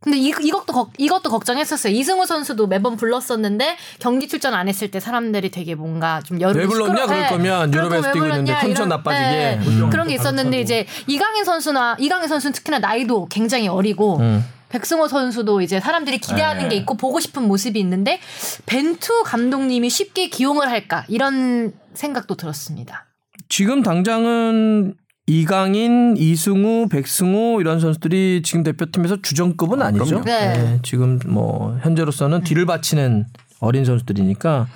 근데 0.00 0.18
이, 0.18 0.28
이것도 0.28 0.72
걱, 0.72 0.90
이것도 0.98 1.30
걱정했었어요. 1.30 1.92
이승우 1.92 2.26
선수도 2.26 2.68
매번 2.68 2.96
불렀었는데 2.96 3.76
경기 3.98 4.28
출전 4.28 4.54
안 4.54 4.68
했을 4.68 4.90
때 4.92 5.00
사람들이 5.00 5.50
되게 5.50 5.74
뭔가 5.74 6.20
좀 6.24 6.40
여름 6.40 6.60
왜 6.60 6.66
불렀냐? 6.66 7.06
그럴 7.06 7.26
거면 7.28 7.74
유럽에서 7.74 8.12
뛰고 8.12 8.24
있는데 8.26 8.54
컨디션 8.54 8.88
나빠지게. 8.88 9.58
음. 9.66 9.90
그런 9.90 10.06
게 10.06 10.14
있었는데 10.14 10.60
이제 10.60 10.86
이강인 11.08 11.44
선수나 11.44 11.96
이강인 11.98 12.28
선수는 12.28 12.52
특히나 12.52 12.78
나이도 12.78 13.26
굉장히 13.26 13.66
어리고 13.66 14.18
음. 14.20 14.44
백승호 14.70 15.08
선수도 15.08 15.60
이제 15.60 15.80
사람들이 15.80 16.18
기대하는 16.18 16.64
네. 16.64 16.68
게 16.70 16.76
있고 16.76 16.96
보고 16.96 17.20
싶은 17.20 17.46
모습이 17.46 17.78
있는데 17.80 18.20
벤투 18.66 19.24
감독님이 19.24 19.90
쉽게 19.90 20.28
기용을 20.28 20.68
할까 20.68 21.04
이런 21.08 21.72
생각도 21.94 22.36
들었습니다. 22.36 23.06
지금 23.48 23.82
당장은 23.82 24.94
이강인, 25.26 26.16
이승우, 26.16 26.88
백승호 26.88 27.60
이런 27.60 27.78
선수들이 27.78 28.42
지금 28.44 28.62
대표팀에서 28.62 29.22
주전급은 29.22 29.82
아, 29.82 29.90
니죠 29.90 30.22
그럼요. 30.22 30.24
네. 30.24 30.78
지금 30.82 31.18
뭐 31.26 31.78
현재로서는 31.82 32.42
뒤를 32.42 32.66
바치는 32.66 33.26
어린 33.60 33.84
선수들이니까 33.84 34.66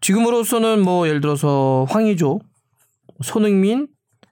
지금으로서는 0.00 0.80
뭐 0.82 1.08
예를 1.08 1.20
들어서 1.20 1.86
황의조, 1.88 2.40
손흥민, 3.22 3.88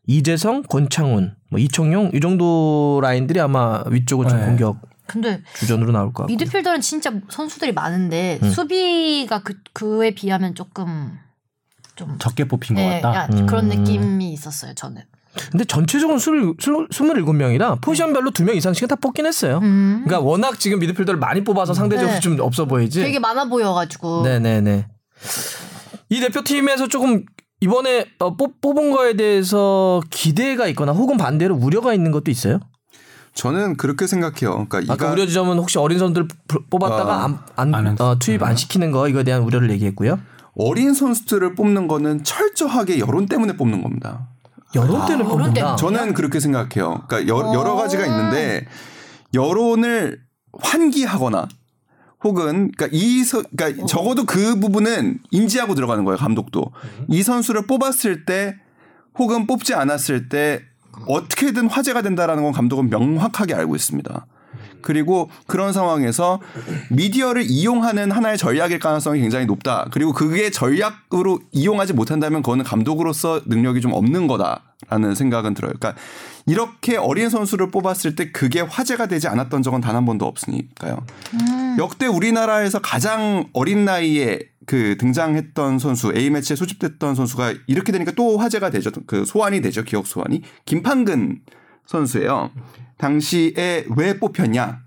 이재성, 0.06 0.62
권창훈, 0.62 1.34
뭐 1.50 1.58
이청용 1.58 2.10
이 2.14 2.20
정도 2.20 3.00
라인들이 3.02 3.40
아마 3.40 3.82
위쪽은 3.86 4.28
좀 4.28 4.38
네. 4.38 4.46
공격 4.46 4.76
근데 5.06 5.42
주전으로 5.56 5.92
나올 5.92 6.08
것 6.12 6.24
같고. 6.24 6.26
미드필더는 6.26 6.80
진짜 6.82 7.10
선수들이 7.30 7.72
많은데 7.72 8.38
음. 8.42 8.50
수비가 8.50 9.42
그 9.42 9.54
그에 9.72 10.10
비하면 10.10 10.54
조금 10.54 11.12
좀 11.96 12.16
적게 12.18 12.44
뽑힌 12.46 12.76
것 12.76 12.82
네, 12.82 13.00
같다. 13.00 13.14
야, 13.22 13.26
그런 13.46 13.70
음. 13.70 13.78
느낌이 13.78 14.32
있었어요 14.32 14.74
저는. 14.74 15.02
근데 15.50 15.64
전체적으로 15.64 16.18
27 16.18 17.22
명이라 17.34 17.76
포지션별로 17.76 18.30
두 18.32 18.42
명 18.44 18.56
이상씩은 18.56 18.88
다 18.88 18.96
뽑긴 18.96 19.24
했어요. 19.24 19.60
음. 19.62 20.02
그러니까 20.04 20.26
워낙 20.26 20.58
지금 20.58 20.78
미드필더를 20.80 21.18
많이 21.18 21.42
뽑아서 21.44 21.72
상대적으로 21.74 22.14
네. 22.14 22.20
좀 22.20 22.38
없어 22.40 22.64
보이지. 22.66 23.00
되게 23.02 23.18
많아 23.18 23.44
보여가지고. 23.46 24.22
네네네. 24.24 24.86
이 26.10 26.20
대표팀에서 26.20 26.88
조금 26.88 27.24
이번에 27.60 28.06
어, 28.20 28.36
뽑, 28.36 28.60
뽑은 28.60 28.90
거에 28.92 29.14
대해서 29.14 30.00
기대가 30.10 30.66
있거나 30.68 30.92
혹은 30.92 31.16
반대로 31.16 31.56
우려가 31.56 31.92
있는 31.92 32.10
것도 32.12 32.30
있어요? 32.30 32.60
저는 33.34 33.76
그렇게 33.76 34.06
생각해요. 34.06 34.66
그러니까 34.68 34.78
아까 34.92 34.94
이가 34.94 35.12
우려 35.12 35.26
지점은 35.26 35.58
혹시 35.58 35.78
어린 35.78 35.98
선수들 35.98 36.28
뽑았다가 36.70 37.16
어, 37.16 37.18
안, 37.24 37.38
안, 37.56 37.74
안 37.74 37.86
했- 37.88 38.00
어, 38.00 38.16
투입 38.18 38.42
안 38.42 38.56
시키는 38.56 38.90
거 38.90 39.08
이거에 39.08 39.22
대한 39.24 39.42
우려를 39.42 39.70
얘기했고요. 39.72 40.18
어린 40.56 40.92
선수들을 40.94 41.54
뽑는 41.54 41.86
거는 41.88 42.24
철저하게 42.24 42.98
여론 42.98 43.26
때문에 43.26 43.56
뽑는 43.56 43.82
겁니다. 43.82 44.28
여론 44.74 45.06
때문에 45.06 45.24
여론 45.24 45.28
뽑는다. 45.28 45.54
때문에. 45.54 45.76
저는 45.76 46.14
그렇게 46.14 46.40
생각해요. 46.40 47.02
그러니까 47.06 47.22
여, 47.28 47.38
여러 47.54 47.72
어. 47.72 47.76
가지가 47.76 48.04
있는데 48.06 48.66
여론을 49.34 50.18
환기하거나 50.60 51.48
혹은 52.24 52.72
그러니까 52.72 52.88
이 52.90 53.22
서, 53.22 53.42
그러니까 53.56 53.86
적어도 53.86 54.24
그 54.24 54.58
부분은 54.58 55.20
인지하고 55.30 55.74
들어가는 55.74 56.04
거예요. 56.04 56.16
감독도 56.16 56.72
이 57.08 57.22
선수를 57.22 57.66
뽑았을 57.66 58.24
때 58.24 58.56
혹은 59.18 59.46
뽑지 59.46 59.74
않았을 59.74 60.28
때 60.28 60.62
어떻게든 61.06 61.68
화제가 61.68 62.02
된다라는 62.02 62.42
건 62.42 62.52
감독은 62.52 62.90
명확하게 62.90 63.54
알고 63.54 63.76
있습니다. 63.76 64.26
그리고 64.82 65.28
그런 65.46 65.72
상황에서 65.72 66.40
미디어를 66.90 67.44
이용하는 67.48 68.10
하나의 68.10 68.38
전략일 68.38 68.78
가능성이 68.78 69.20
굉장히 69.20 69.46
높다. 69.46 69.86
그리고 69.90 70.12
그게 70.12 70.50
전략으로 70.50 71.40
이용하지 71.52 71.92
못한다면 71.92 72.42
그거는 72.42 72.64
감독으로서 72.64 73.42
능력이 73.46 73.80
좀 73.80 73.92
없는 73.92 74.26
거다라는 74.26 75.14
생각은 75.14 75.54
들어요. 75.54 75.72
그러니까 75.78 76.00
이렇게 76.46 76.96
어린 76.96 77.28
선수를 77.28 77.70
뽑았을 77.70 78.14
때 78.14 78.32
그게 78.32 78.60
화제가 78.60 79.06
되지 79.06 79.28
않았던 79.28 79.62
적은 79.62 79.80
단 79.82 79.98
한 79.98 80.06
번도 80.06 80.26
없으니까요. 80.26 81.04
역대 81.78 82.06
우리나라에서 82.06 82.78
가장 82.78 83.48
어린 83.52 83.84
나이에 83.84 84.38
그 84.64 84.96
등장했던 84.98 85.78
선수 85.78 86.12
A 86.14 86.30
매치에 86.30 86.54
소집됐던 86.54 87.14
선수가 87.14 87.54
이렇게 87.66 87.90
되니까 87.90 88.12
또 88.12 88.38
화제가 88.38 88.70
되죠. 88.70 88.90
그 89.06 89.24
소환이 89.24 89.60
되죠. 89.60 89.82
기억 89.82 90.06
소환이 90.06 90.42
김판근 90.66 91.40
선수예요. 91.86 92.50
당시에 92.98 93.86
왜 93.96 94.18
뽑혔냐? 94.18 94.80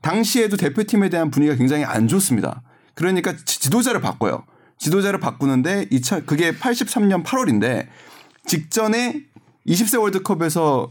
당시에도 0.00 0.56
대표팀에 0.56 1.08
대한 1.10 1.30
분위기가 1.30 1.56
굉장히 1.56 1.84
안 1.84 2.08
좋습니다. 2.08 2.62
그러니까 2.94 3.34
지- 3.36 3.60
지도자를 3.60 4.00
바꿔요. 4.00 4.44
지도자를 4.78 5.18
바꾸는데 5.20 5.86
2000 5.90 6.24
그게 6.24 6.52
83년 6.52 7.24
8월인데 7.24 7.86
직전에 8.46 9.22
20세 9.66 10.00
월드컵에서 10.00 10.90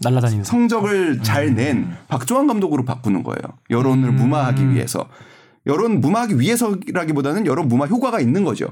날라다니는 0.00 0.44
성적을 0.44 1.22
잘낸 1.22 1.94
박종환 2.08 2.46
감독으로 2.46 2.84
바꾸는 2.84 3.22
거예요. 3.24 3.38
여론을 3.70 4.12
무마하기 4.12 4.70
위해서. 4.70 5.08
여론 5.66 6.00
무마하기 6.00 6.40
위해서라기보다는 6.40 7.46
여론 7.46 7.68
무마 7.68 7.86
효과가 7.86 8.20
있는 8.20 8.42
거죠. 8.44 8.66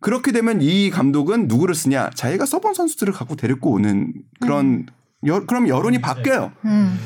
그렇게 0.00 0.32
되면 0.32 0.60
이 0.60 0.90
감독은 0.90 1.48
누구를 1.48 1.74
쓰냐? 1.74 2.10
자기가 2.14 2.44
써본 2.44 2.74
선수들을 2.74 3.12
갖고 3.14 3.36
데리고 3.36 3.72
오는 3.72 4.12
그런 4.40 4.86
여, 5.26 5.46
그럼 5.46 5.68
여론이 5.68 6.00
바뀌어요. 6.00 6.52
음. 6.64 6.98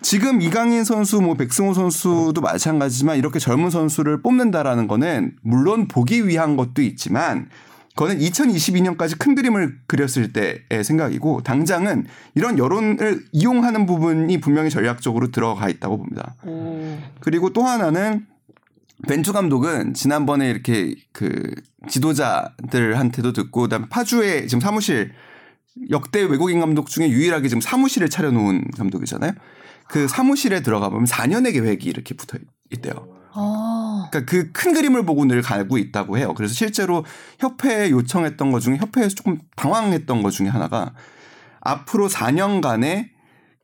지금 0.00 0.40
이강인 0.40 0.84
선수, 0.84 1.20
뭐 1.20 1.34
백승호 1.34 1.74
선수도 1.74 2.40
마찬가지지만 2.40 3.18
이렇게 3.18 3.38
젊은 3.38 3.70
선수를 3.70 4.22
뽑는다라는 4.22 4.86
거는 4.86 5.36
물론 5.42 5.88
보기 5.88 6.26
위한 6.26 6.56
것도 6.56 6.82
있지만 6.82 7.48
그거는 7.96 8.20
2022년까지 8.20 9.18
큰 9.18 9.34
그림을 9.34 9.80
그렸을 9.88 10.32
때의 10.32 10.84
생각이고 10.84 11.42
당장은 11.42 12.06
이런 12.36 12.56
여론을 12.56 13.24
이용하는 13.32 13.86
부분이 13.86 14.38
분명히 14.40 14.70
전략적으로 14.70 15.32
들어가 15.32 15.68
있다고 15.68 15.98
봅니다. 15.98 16.36
그리고 17.18 17.52
또 17.52 17.64
하나는 17.64 18.24
벤투 19.08 19.32
감독은 19.32 19.94
지난번에 19.94 20.48
이렇게 20.48 20.94
그 21.12 21.54
지도자들한테도 21.88 23.32
듣고 23.32 23.62
그다음에 23.62 23.86
파주에 23.90 24.46
지금 24.46 24.60
사무실 24.60 25.12
역대 25.90 26.22
외국인 26.22 26.60
감독 26.60 26.88
중에 26.88 27.08
유일하게 27.08 27.48
지금 27.48 27.60
사무실을 27.60 28.08
차려놓은 28.08 28.70
감독이잖아요. 28.76 29.32
그 29.88 30.06
사무실에 30.08 30.60
들어가 30.62 30.88
보면 30.88 31.06
4년의 31.06 31.52
계획이 31.52 31.88
이렇게 31.88 32.14
붙어 32.14 32.38
있대요. 32.70 33.08
어. 33.34 34.08
그러니까 34.10 34.30
그 34.30 34.52
큰 34.52 34.72
그림을 34.72 35.04
보고 35.04 35.24
늘 35.24 35.42
가고 35.42 35.78
있다고 35.78 36.18
해요. 36.18 36.34
그래서 36.34 36.54
실제로 36.54 37.04
협회에 37.38 37.90
요청했던 37.90 38.50
것 38.50 38.60
중에 38.60 38.76
협회에서 38.78 39.14
조금 39.14 39.38
당황했던 39.56 40.22
것 40.22 40.30
중에 40.30 40.48
하나가 40.48 40.94
앞으로 41.60 42.08
4년간의 42.08 43.10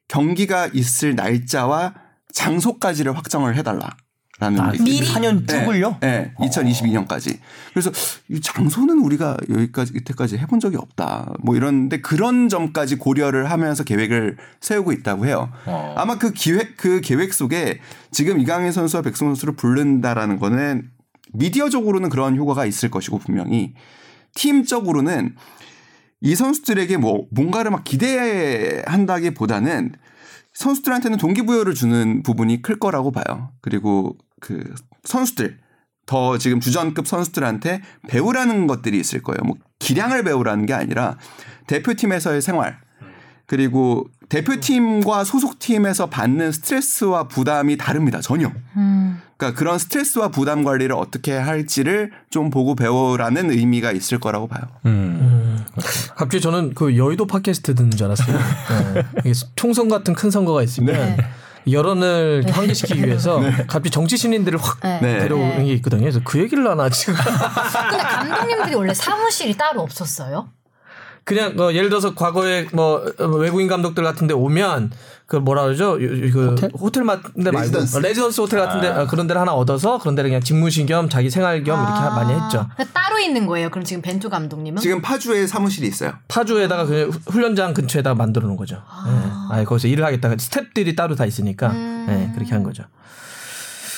경기가 0.09 0.69
있을 0.73 1.15
날짜와 1.15 1.95
장소까지를 2.33 3.17
확정을 3.17 3.57
해달라 3.57 3.97
라는 4.45 4.61
아. 4.61 4.73
미리? 4.73 5.01
4년 5.01 5.49
쭉을요? 5.49 5.97
네, 6.01 6.35
2022년까지. 6.39 7.39
그래서 7.73 7.91
이 8.29 8.39
장소는 8.41 8.99
우리가 8.99 9.39
여기까지 9.49 9.95
이때까지 9.97 10.37
해본 10.37 10.61
적이 10.61 10.77
없다. 10.77 11.33
뭐 11.41 11.57
이런데 11.57 11.99
그런 12.01 12.51
점까지 12.51 12.97
고려를 12.97 13.51
하면서 13.51 13.85
계획을 13.85 14.37
세우고 14.61 14.93
있다고 14.93 15.25
해요. 15.27 15.51
어. 15.67 15.95
아마 15.97 16.19
그 16.19 16.33
기획 16.33 16.77
그 16.77 17.01
계획 17.01 17.33
속에 17.33 17.81
지금 18.11 18.39
이강인 18.39 18.73
선수와 18.73 19.01
백승호 19.03 19.31
선수를 19.31 19.57
부른다라는 19.57 20.39
거는 20.39 20.91
미디어적으로는 21.33 22.11
그런 22.11 22.37
효과가 22.37 22.67
있을 22.67 22.91
것이고 22.91 23.19
분명히 23.19 23.73
팀적으로는 24.35 25.37
이 26.21 26.35
선수들에게 26.35 26.99
뭐 26.99 27.27
뭔가를 27.31 27.71
막 27.71 27.85
기대한다기보다는 27.85 29.93
선수들한테는 30.53 31.17
동기부여를 31.19 31.75
주는 31.75 32.23
부분이 32.23 32.63
클 32.63 32.79
거라고 32.79 33.11
봐요. 33.11 33.51
그리고 33.61 34.17
그 34.45 34.63
선수들 35.05 35.57
더 36.05 36.37
지금 36.37 36.61
주전급 36.61 37.09
선수들한테 37.09 37.81
배우라는 38.09 38.67
것들이 38.67 39.01
있을 39.01 39.23
거예요. 39.23 39.39
뭐 39.43 39.57
기량을 39.79 40.23
배우라는 40.23 40.67
게 40.67 40.75
아니라 40.75 41.17
대표팀에서의 41.67 42.43
생활 42.43 42.79
그리고 43.47 44.07
대표팀과 44.29 45.25
소속팀에서 45.25 46.11
받는 46.11 46.53
스트레스와 46.53 47.29
부담이 47.29 47.79
다릅니다. 47.79 48.21
전혀. 48.21 48.53
음. 48.77 49.19
그러니까 49.39 49.59
그런 49.59 49.79
스트레스와 49.79 50.29
부담 50.29 50.63
관리를 50.63 50.95
어떻게 50.95 51.33
할지를 51.33 52.13
좀 52.29 52.51
보고 52.51 52.75
배우라는 52.75 53.51
의미가 53.51 53.93
있을 53.93 54.21
거라고 54.21 54.47
봐요. 54.47 54.63
음. 54.85 55.65
갑자기 56.17 56.43
저는 56.43 56.75
그 56.75 56.99
여의도 56.99 57.27
팟캐스트 57.27 57.75
듣는 57.75 57.93
줄 57.93 58.07
알았어요. 58.07 58.37
네. 59.25 59.33
총선 59.57 59.89
같은 59.89 60.15
큰 60.15 60.31
선거가 60.31 60.63
있으면 60.63 60.95
네. 60.95 61.17
여론을 61.71 62.45
환기시키기 62.51 63.05
위해서 63.05 63.41
갑자기 63.67 63.91
정치 63.91 64.17
신인들을 64.17 64.59
확 64.61 64.81
네. 64.83 65.01
네. 65.01 65.19
데려오는 65.21 65.59
네. 65.59 65.65
게 65.65 65.73
있거든요. 65.75 66.01
그래서 66.03 66.21
그 66.25 66.39
얘기를 66.41 66.69
하나 66.69 66.89
지금. 66.89 67.15
근데 67.91 68.03
감독님들이 68.03 68.75
원래 68.75 68.93
사무실이 68.95 69.57
따로 69.57 69.83
없었어요? 69.83 70.49
그냥 71.25 71.59
어, 71.59 71.73
예를 71.73 71.89
들어서 71.89 72.15
과거에 72.15 72.67
뭐 72.73 73.03
어, 73.19 73.25
외국인 73.25 73.67
감독들 73.67 74.05
같은데 74.05 74.35
오면 74.35 74.93
그 75.27 75.37
뭐라 75.37 75.63
그러죠? 75.65 75.97
그 75.99 76.49
호텔? 76.51 76.71
호텔 76.79 77.05
같은데 77.07 77.51
말고 77.51 77.59
레지던스. 77.61 77.97
어, 77.97 78.01
레지던스 78.01 78.41
호텔 78.43 78.61
같은데 78.61 78.89
어, 78.89 79.07
그런 79.07 79.27
데를 79.27 79.41
하나 79.41 79.53
얻어서 79.55 79.99
그런 79.99 80.15
데를 80.15 80.29
그냥 80.31 80.43
직무실 80.43 80.85
겸 80.87 81.09
자기 81.09 81.31
생활 81.31 81.65
겸 81.65 81.79
이렇게 81.83 81.99
하- 81.99 82.11
많이 82.11 82.33
했죠. 82.33 82.67
아, 82.77 82.85
따로 82.93 83.19
있는 83.19 83.47
거예요. 83.47 83.71
그럼 83.71 83.85
지금 83.85 84.03
벤투 84.03 84.29
감독님은? 84.29 84.83
지금 84.83 85.01
파주에 85.01 85.47
사무실이 85.47 85.87
있어요. 85.89 86.13
파주에다가 86.29 86.85
그 86.85 87.11
훈련장 87.29 87.73
근처에다가 87.73 88.15
만들어 88.15 88.47
놓은 88.49 88.57
거죠. 88.57 88.83
아. 88.87 89.49
예. 89.55 89.61
아, 89.61 89.65
거기서 89.65 89.89
일을 89.89 90.05
하겠다. 90.05 90.29
스탭들이 90.29 90.95
따로 90.95 91.15
다 91.15 91.25
있으니까 91.25 91.69
음. 91.71 92.07
예, 92.11 92.35
그렇게 92.35 92.53
한 92.53 92.63
거죠. 92.63 92.85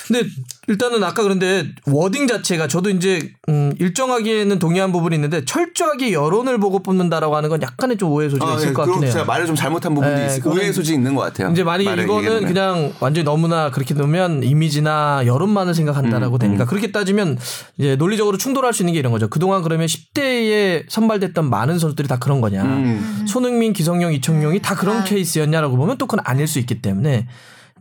근데 0.07 0.29
일단은 0.69 1.03
아까 1.03 1.23
그런데 1.23 1.69
워딩 1.87 2.27
자체가 2.27 2.69
저도 2.69 2.91
이제 2.91 3.33
음, 3.49 3.73
일정하게는 3.79 4.59
동의한 4.59 4.93
부분이 4.93 5.15
있는데 5.17 5.45
철저하게 5.45 6.13
여론을 6.13 6.59
보고 6.59 6.83
뽑는다라고 6.83 7.37
하는 7.37 7.49
건 7.49 7.63
약간의 7.63 7.97
좀 7.99 8.13
오해 8.13 8.29
소지가 8.29 8.53
아, 8.53 8.57
있을 8.57 8.69
예, 8.69 8.73
것 8.73 8.85
같긴 8.85 9.05
해요. 9.05 9.13
제가 9.13 9.25
말을 9.25 9.47
좀 9.47 9.57
잘못한 9.57 9.95
부분도 9.95 10.17
네, 10.17 10.27
있어요. 10.27 10.53
오해 10.53 10.73
소지 10.73 10.95
있는 10.95 11.15
것 11.15 11.23
같아요. 11.23 11.51
이제 11.51 11.65
만약에 11.65 12.03
이거는 12.03 12.47
그냥 12.47 12.93
완전히 13.01 13.25
너무나 13.25 13.71
그렇게 13.71 13.95
놓으면 13.95 14.43
이미지나 14.43 15.23
여론만을 15.27 15.75
생각한다라고 15.75 16.37
음, 16.37 16.39
되니까 16.39 16.67
그렇게 16.67 16.93
따지면 16.93 17.39
이제 17.79 17.97
논리적으로 17.97 18.39
충돌할 18.39 18.73
수 18.73 18.83
있는 18.83 18.93
게 18.95 18.99
이런 18.99 19.13
거죠. 19.13 19.29
그동안 19.29 19.63
그러면 19.63 19.87
10대에 19.87 20.85
선발됐던 20.89 21.49
많은 21.51 21.79
선수들이 21.79 22.09
다 22.09 22.19
그런 22.19 22.41
거냐. 22.41 22.63
음. 22.63 23.25
손흥민, 23.29 23.73
기성용, 23.73 24.13
이청용이 24.13 24.63
다 24.63 24.75
그런 24.75 24.99
아. 24.99 25.05
케이스였냐라고 25.05 25.77
보면 25.77 25.99
또 25.99 26.07
그건 26.07 26.25
아닐 26.27 26.47
수 26.47 26.59
있기 26.59 26.81
때문에 26.83 27.27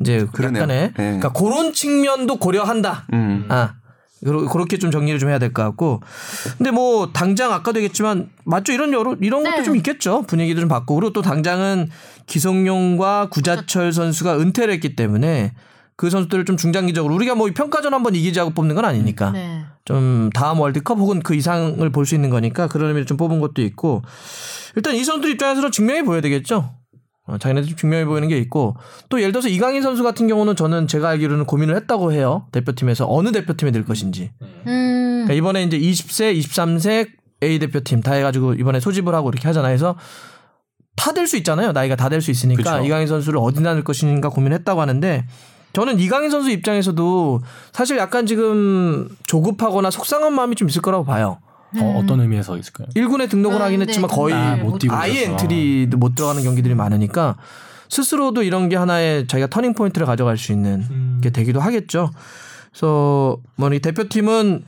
이제 0.01 0.25
그러네요. 0.33 0.63
약간의 0.63 0.81
네. 0.87 0.91
그러니까 0.93 1.29
그런 1.33 1.73
측면도 1.73 2.37
고려한다. 2.37 3.07
음. 3.13 3.45
아. 3.49 3.75
그렇게 4.51 4.77
좀 4.79 4.89
정리를 4.89 5.19
좀 5.19 5.29
해야 5.29 5.37
될 5.37 5.53
것 5.53 5.61
같고. 5.63 6.01
근데 6.57 6.71
뭐 6.71 7.11
당장 7.13 7.51
아까도 7.53 7.77
얘기했지만 7.79 8.29
맞죠 8.43 8.73
이런 8.73 8.91
여러 8.91 9.15
이런 9.21 9.43
것도 9.43 9.57
네. 9.57 9.63
좀 9.63 9.75
있겠죠. 9.75 10.23
분위기도 10.23 10.61
좀 10.61 10.67
바꾸고 10.69 10.95
그리고 10.95 11.13
또 11.13 11.21
당장은 11.21 11.89
기성용과 12.25 13.29
구자철 13.29 13.93
선수가 13.93 14.39
은퇴를 14.39 14.73
했기 14.73 14.95
때문에 14.95 15.53
그 15.95 16.09
선수들을 16.09 16.45
좀 16.45 16.57
중장기적으로 16.57 17.13
우리가 17.13 17.35
뭐 17.35 17.49
평가전 17.53 17.93
한번 17.93 18.15
이기자고 18.15 18.51
뽑는 18.51 18.73
건 18.75 18.85
아니니까 18.85 19.31
네. 19.31 19.61
좀 19.85 20.29
다음 20.33 20.59
월드컵 20.59 20.97
혹은 20.97 21.21
그 21.21 21.35
이상을 21.35 21.87
볼 21.91 22.05
수 22.05 22.15
있는 22.15 22.29
거니까 22.31 22.67
그런 22.67 22.87
의미로 22.89 23.05
좀 23.05 23.17
뽑은 23.17 23.39
것도 23.39 23.61
있고 23.61 24.01
일단 24.75 24.95
이 24.95 25.03
선수들 25.03 25.29
입장에서는 25.31 25.71
증명해 25.71 26.03
보여야 26.03 26.21
되겠죠. 26.21 26.71
어, 27.27 27.37
자기네들 27.39 27.69
좀 27.69 27.77
증명해 27.77 28.05
보이는 28.05 28.27
게 28.27 28.37
있고 28.37 28.75
또 29.09 29.19
예를 29.19 29.31
들어서 29.31 29.47
이강인 29.49 29.81
선수 29.81 30.03
같은 30.03 30.27
경우는 30.27 30.55
저는 30.55 30.87
제가 30.87 31.09
알기로는 31.09 31.45
고민을 31.45 31.75
했다고 31.75 32.11
해요 32.13 32.45
대표팀에서 32.51 33.05
어느 33.09 33.31
대표팀에 33.31 33.71
들 33.71 33.83
것인지 33.83 34.31
음. 34.41 35.23
그러니까 35.25 35.33
이번에 35.33 35.63
이제 35.63 35.79
20세, 35.79 36.37
23세 36.39 37.09
A 37.43 37.59
대표팀 37.59 38.01
다 38.01 38.13
해가지고 38.13 38.53
이번에 38.53 38.79
소집을 38.79 39.13
하고 39.13 39.29
이렇게 39.29 39.47
하잖아요. 39.47 39.71
그래서 39.71 39.95
다 40.95 41.11
될 41.13 41.27
수 41.27 41.35
있잖아요. 41.37 41.73
나이가 41.73 41.95
다 41.95 42.07
될 42.09 42.21
수 42.21 42.31
있으니까 42.31 42.77
그쵸. 42.77 42.85
이강인 42.85 43.07
선수를 43.07 43.39
어디다 43.39 43.73
넣을 43.73 43.83
것인가 43.83 44.29
고민했다고 44.29 44.79
하는데 44.79 45.25
저는 45.73 45.99
이강인 45.99 46.29
선수 46.31 46.49
입장에서도 46.51 47.41
사실 47.73 47.97
약간 47.97 48.25
지금 48.25 49.09
조급하거나 49.27 49.91
속상한 49.91 50.33
마음이 50.33 50.55
좀 50.55 50.69
있을 50.69 50.81
거라고 50.81 51.03
봐요. 51.03 51.39
어, 51.77 51.99
어떤 52.01 52.21
의미에서 52.21 52.57
있을까요? 52.57 52.87
1군에 52.95 53.29
등록을 53.29 53.57
네, 53.57 53.63
하긴 53.63 53.79
네, 53.79 53.85
했지만 53.87 54.09
거의 54.09 54.33
아, 54.33 54.55
못 54.55 54.79
뛰고 54.79 54.93
아예. 54.93 55.25
엔트리도 55.25 55.97
못 55.97 56.15
들어가는 56.15 56.41
경기들이 56.43 56.75
많으니까 56.75 57.35
스스로도 57.89 58.43
이런 58.43 58.69
게 58.69 58.75
하나의 58.75 59.27
자기가 59.27 59.47
터닝 59.47 59.73
포인트를 59.73 60.07
가져갈 60.07 60.37
수 60.37 60.51
있는 60.51 60.85
음. 60.89 61.19
게 61.21 61.29
되기도 61.29 61.59
하겠죠. 61.59 62.11
그래서 62.71 63.37
뭐 63.55 63.69
이 63.71 63.79
대표팀은 63.79 64.63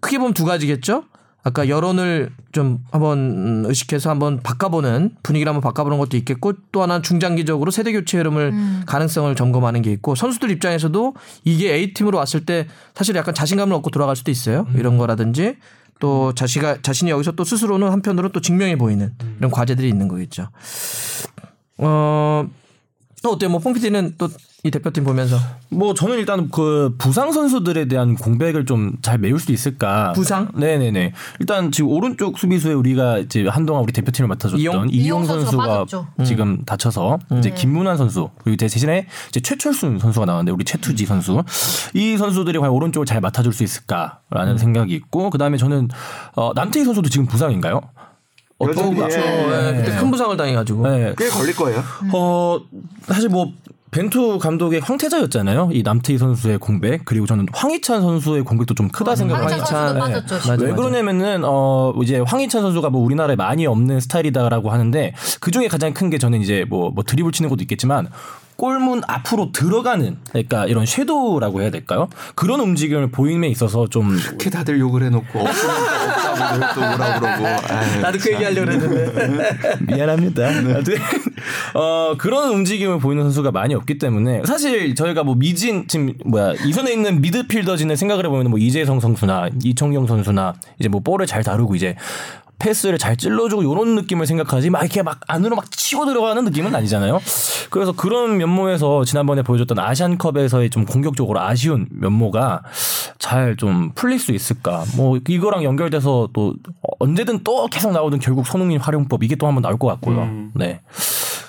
크게 0.00 0.18
보면 0.18 0.34
두 0.34 0.44
가지겠죠. 0.44 1.04
아까 1.42 1.68
여론을 1.68 2.30
좀 2.52 2.80
한번 2.90 3.18
음, 3.18 3.64
의식해서 3.66 4.10
한번 4.10 4.40
바꿔보는 4.40 5.16
분위기를 5.22 5.48
한번 5.50 5.62
바꿔보는 5.62 5.98
것도 5.98 6.18
있겠고 6.18 6.52
또 6.70 6.82
하나 6.82 6.94
는 6.94 7.02
중장기적으로 7.02 7.70
세대 7.70 7.92
교체 7.92 8.18
흐름을 8.18 8.52
가능성을 8.84 9.34
점검하는 9.36 9.80
게 9.80 9.90
있고 9.92 10.14
선수들 10.14 10.50
입장에서도 10.50 11.14
이게 11.44 11.72
A 11.72 11.94
팀으로 11.94 12.18
왔을 12.18 12.44
때 12.44 12.66
사실 12.94 13.14
약간 13.16 13.34
자신감을 13.34 13.74
얻고 13.76 13.90
돌아갈 13.90 14.16
수도 14.16 14.30
있어요. 14.30 14.66
이런 14.74 14.98
거라든지 14.98 15.56
또 16.00 16.34
자시가 16.34 16.82
자신이 16.82 17.10
여기서 17.12 17.32
또 17.32 17.44
스스로는 17.44 17.90
한편으로 17.90 18.30
또 18.30 18.40
증명해 18.40 18.76
보이는 18.76 19.14
이런 19.38 19.50
과제들이 19.50 19.88
있는 19.88 20.08
거겠죠. 20.08 20.48
어, 21.78 22.48
또 23.22 23.30
어때요? 23.30 23.50
뭐 23.50 23.60
뽕피디는 23.60 24.14
또 24.18 24.28
이 24.62 24.70
대표팀 24.70 25.04
보면서 25.04 25.38
뭐 25.70 25.94
저는 25.94 26.18
일단 26.18 26.50
그 26.50 26.94
부상 26.98 27.32
선수들에 27.32 27.86
대한 27.88 28.14
공백을 28.14 28.66
좀 28.66 28.92
잘 29.00 29.16
메울 29.16 29.38
수 29.40 29.52
있을까? 29.52 30.12
부상? 30.12 30.48
네네네. 30.54 31.12
일단 31.38 31.72
지금 31.72 31.90
오른쪽 31.90 32.38
수비수에 32.38 32.74
우리가 32.74 33.18
이제 33.18 33.46
한동안 33.48 33.82
우리 33.84 33.92
대표팀을 33.92 34.28
맡아줬던 34.28 34.60
이용? 34.60 34.86
이용, 34.90 35.24
선수가 35.24 35.40
선수가 35.50 35.66
빠졌죠. 35.66 36.06
지금 36.24 36.62
다쳐서 36.66 37.18
이제 37.38 37.50
김문환 37.50 37.96
선수 37.96 38.28
그리고 38.44 38.56
대신에 38.56 39.06
이제 39.30 39.40
최철순 39.40 39.98
선수가 39.98 40.26
나왔는데 40.26 40.52
우리 40.52 40.64
최투지 40.64 41.06
선수 41.06 41.42
이 41.94 42.18
선수들이 42.18 42.58
과연 42.58 42.72
오른쪽을 42.74 43.06
잘 43.06 43.20
맡아줄 43.22 43.52
수 43.54 43.62
있을까라는 43.64 44.58
생각이 44.58 44.92
있고 44.94 45.30
그 45.30 45.38
다음에 45.38 45.56
저는 45.56 45.88
어, 46.36 46.52
남태희 46.54 46.84
선수도 46.84 47.08
지금 47.08 47.26
부상인가요? 47.26 47.80
여전히, 48.62 49.00
어떤- 49.00 49.10
예. 49.10 49.16
네, 49.72 49.76
그때 49.78 49.96
큰 49.98 50.10
부상을 50.10 50.36
당해가지고 50.36 50.86
네. 50.86 51.14
꽤 51.16 51.28
걸릴 51.30 51.56
거예요. 51.56 51.82
어 52.12 52.60
사실 53.06 53.30
뭐 53.30 53.50
벤투 53.90 54.38
감독의 54.38 54.80
황태자였잖아요. 54.80 55.70
이 55.72 55.82
남태희 55.82 56.16
선수의 56.18 56.58
공백 56.58 57.04
그리고 57.04 57.26
저는 57.26 57.46
황희찬 57.52 58.00
선수의 58.02 58.44
공백도 58.44 58.74
좀 58.74 58.88
크다 58.88 59.16
생각을 59.16 59.46
황희찬 59.46 59.76
합니다. 59.76 60.00
선수도 60.00 60.06
네. 60.06 60.14
빠졌죠. 60.14 60.48
맞아, 60.50 60.62
왜 60.64 60.70
맞아. 60.70 60.80
그러냐면은 60.82 61.42
어 61.44 61.92
이제 62.02 62.20
황희찬 62.20 62.62
선수가 62.62 62.90
뭐 62.90 63.02
우리나라에 63.02 63.34
많이 63.36 63.66
없는 63.66 63.98
스타일이다라고 64.00 64.70
하는데 64.70 65.12
그 65.40 65.50
중에 65.50 65.66
가장 65.68 65.92
큰 65.92 66.10
게 66.10 66.18
저는 66.18 66.40
이제 66.40 66.64
뭐, 66.68 66.90
뭐 66.90 67.04
드리블 67.04 67.30
치는 67.32 67.48
것도 67.50 67.62
있겠지만 67.62 68.08
골문 68.60 69.00
앞으로 69.06 69.52
들어가는 69.52 70.18
그러니까 70.28 70.66
이런 70.66 70.84
섀도우라고 70.84 71.62
해야 71.62 71.70
될까요? 71.70 72.10
그런 72.34 72.60
움직임을 72.60 73.10
보임에 73.10 73.48
있어서 73.48 73.86
좀 73.86 74.14
이렇게 74.14 74.50
다들 74.50 74.78
욕을 74.78 75.02
해놓고 75.04 75.38
없으면 75.38 76.60
또 76.74 76.80
뭐라 76.80 77.18
그러고. 77.18 77.46
아유, 77.46 78.00
나도 78.02 78.18
그 78.18 78.32
얘기 78.34 78.44
하려고 78.44 78.70
했는데 78.70 79.58
미안합니다. 79.88 80.46
아무튼 80.46 80.96
어 81.72 82.14
그런 82.18 82.50
움직임을 82.50 82.98
보이는 82.98 83.22
선수가 83.22 83.50
많이 83.50 83.74
없기 83.74 83.96
때문에 83.96 84.42
사실 84.44 84.94
저희가 84.94 85.24
뭐 85.24 85.36
미진 85.36 85.88
지금 85.88 86.12
뭐야 86.26 86.52
이선에 86.62 86.92
있는 86.92 87.22
미드필더진을 87.22 87.96
생각을 87.96 88.26
해보면 88.26 88.50
뭐 88.50 88.58
이재성 88.58 89.00
선수나 89.00 89.48
이청용 89.64 90.06
선수나 90.06 90.52
이제 90.78 90.90
뭐 90.90 91.00
볼을 91.00 91.26
잘 91.26 91.42
다루고 91.42 91.76
이제 91.76 91.96
패스를 92.60 92.98
잘 92.98 93.16
찔러주고 93.16 93.62
이런 93.62 93.94
느낌을 93.96 94.26
생각하지 94.26 94.70
막 94.70 94.80
이렇게 94.82 95.02
막 95.02 95.18
안으로 95.26 95.56
막 95.56 95.70
치고 95.70 96.06
들어가는 96.06 96.44
느낌은 96.44 96.74
아니잖아요. 96.74 97.20
그래서 97.70 97.92
그런 97.92 98.36
면모에서 98.36 99.04
지난번에 99.04 99.42
보여줬던 99.42 99.78
아시안컵에서의 99.78 100.70
좀 100.70 100.84
공격적으로 100.84 101.40
아쉬운 101.40 101.88
면모가 101.90 102.62
잘 103.18 103.50
좀 103.56 103.92
풀릴 103.94 104.18
수 104.18 104.32
있을까. 104.32 104.84
뭐 104.96 105.18
이거랑 105.28 105.64
연결돼서 105.64 106.28
또 106.32 106.54
언제든 106.98 107.40
또 107.44 107.66
계속 107.66 107.92
나오던 107.92 108.20
결국 108.20 108.46
손흥민 108.46 108.78
활용법 108.80 109.22
이게 109.24 109.34
또 109.34 109.46
한번 109.46 109.62
나올 109.62 109.78
것 109.78 109.88
같고요. 109.88 110.50
네. 110.54 110.80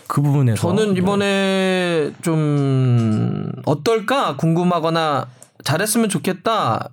그 0.07 0.21
부분에서 0.21 0.61
저는 0.61 0.97
이번에 0.97 2.11
좀 2.21 3.49
어떨까 3.65 4.35
궁금하거나 4.35 5.27
잘했으면 5.63 6.09
좋겠다 6.09 6.89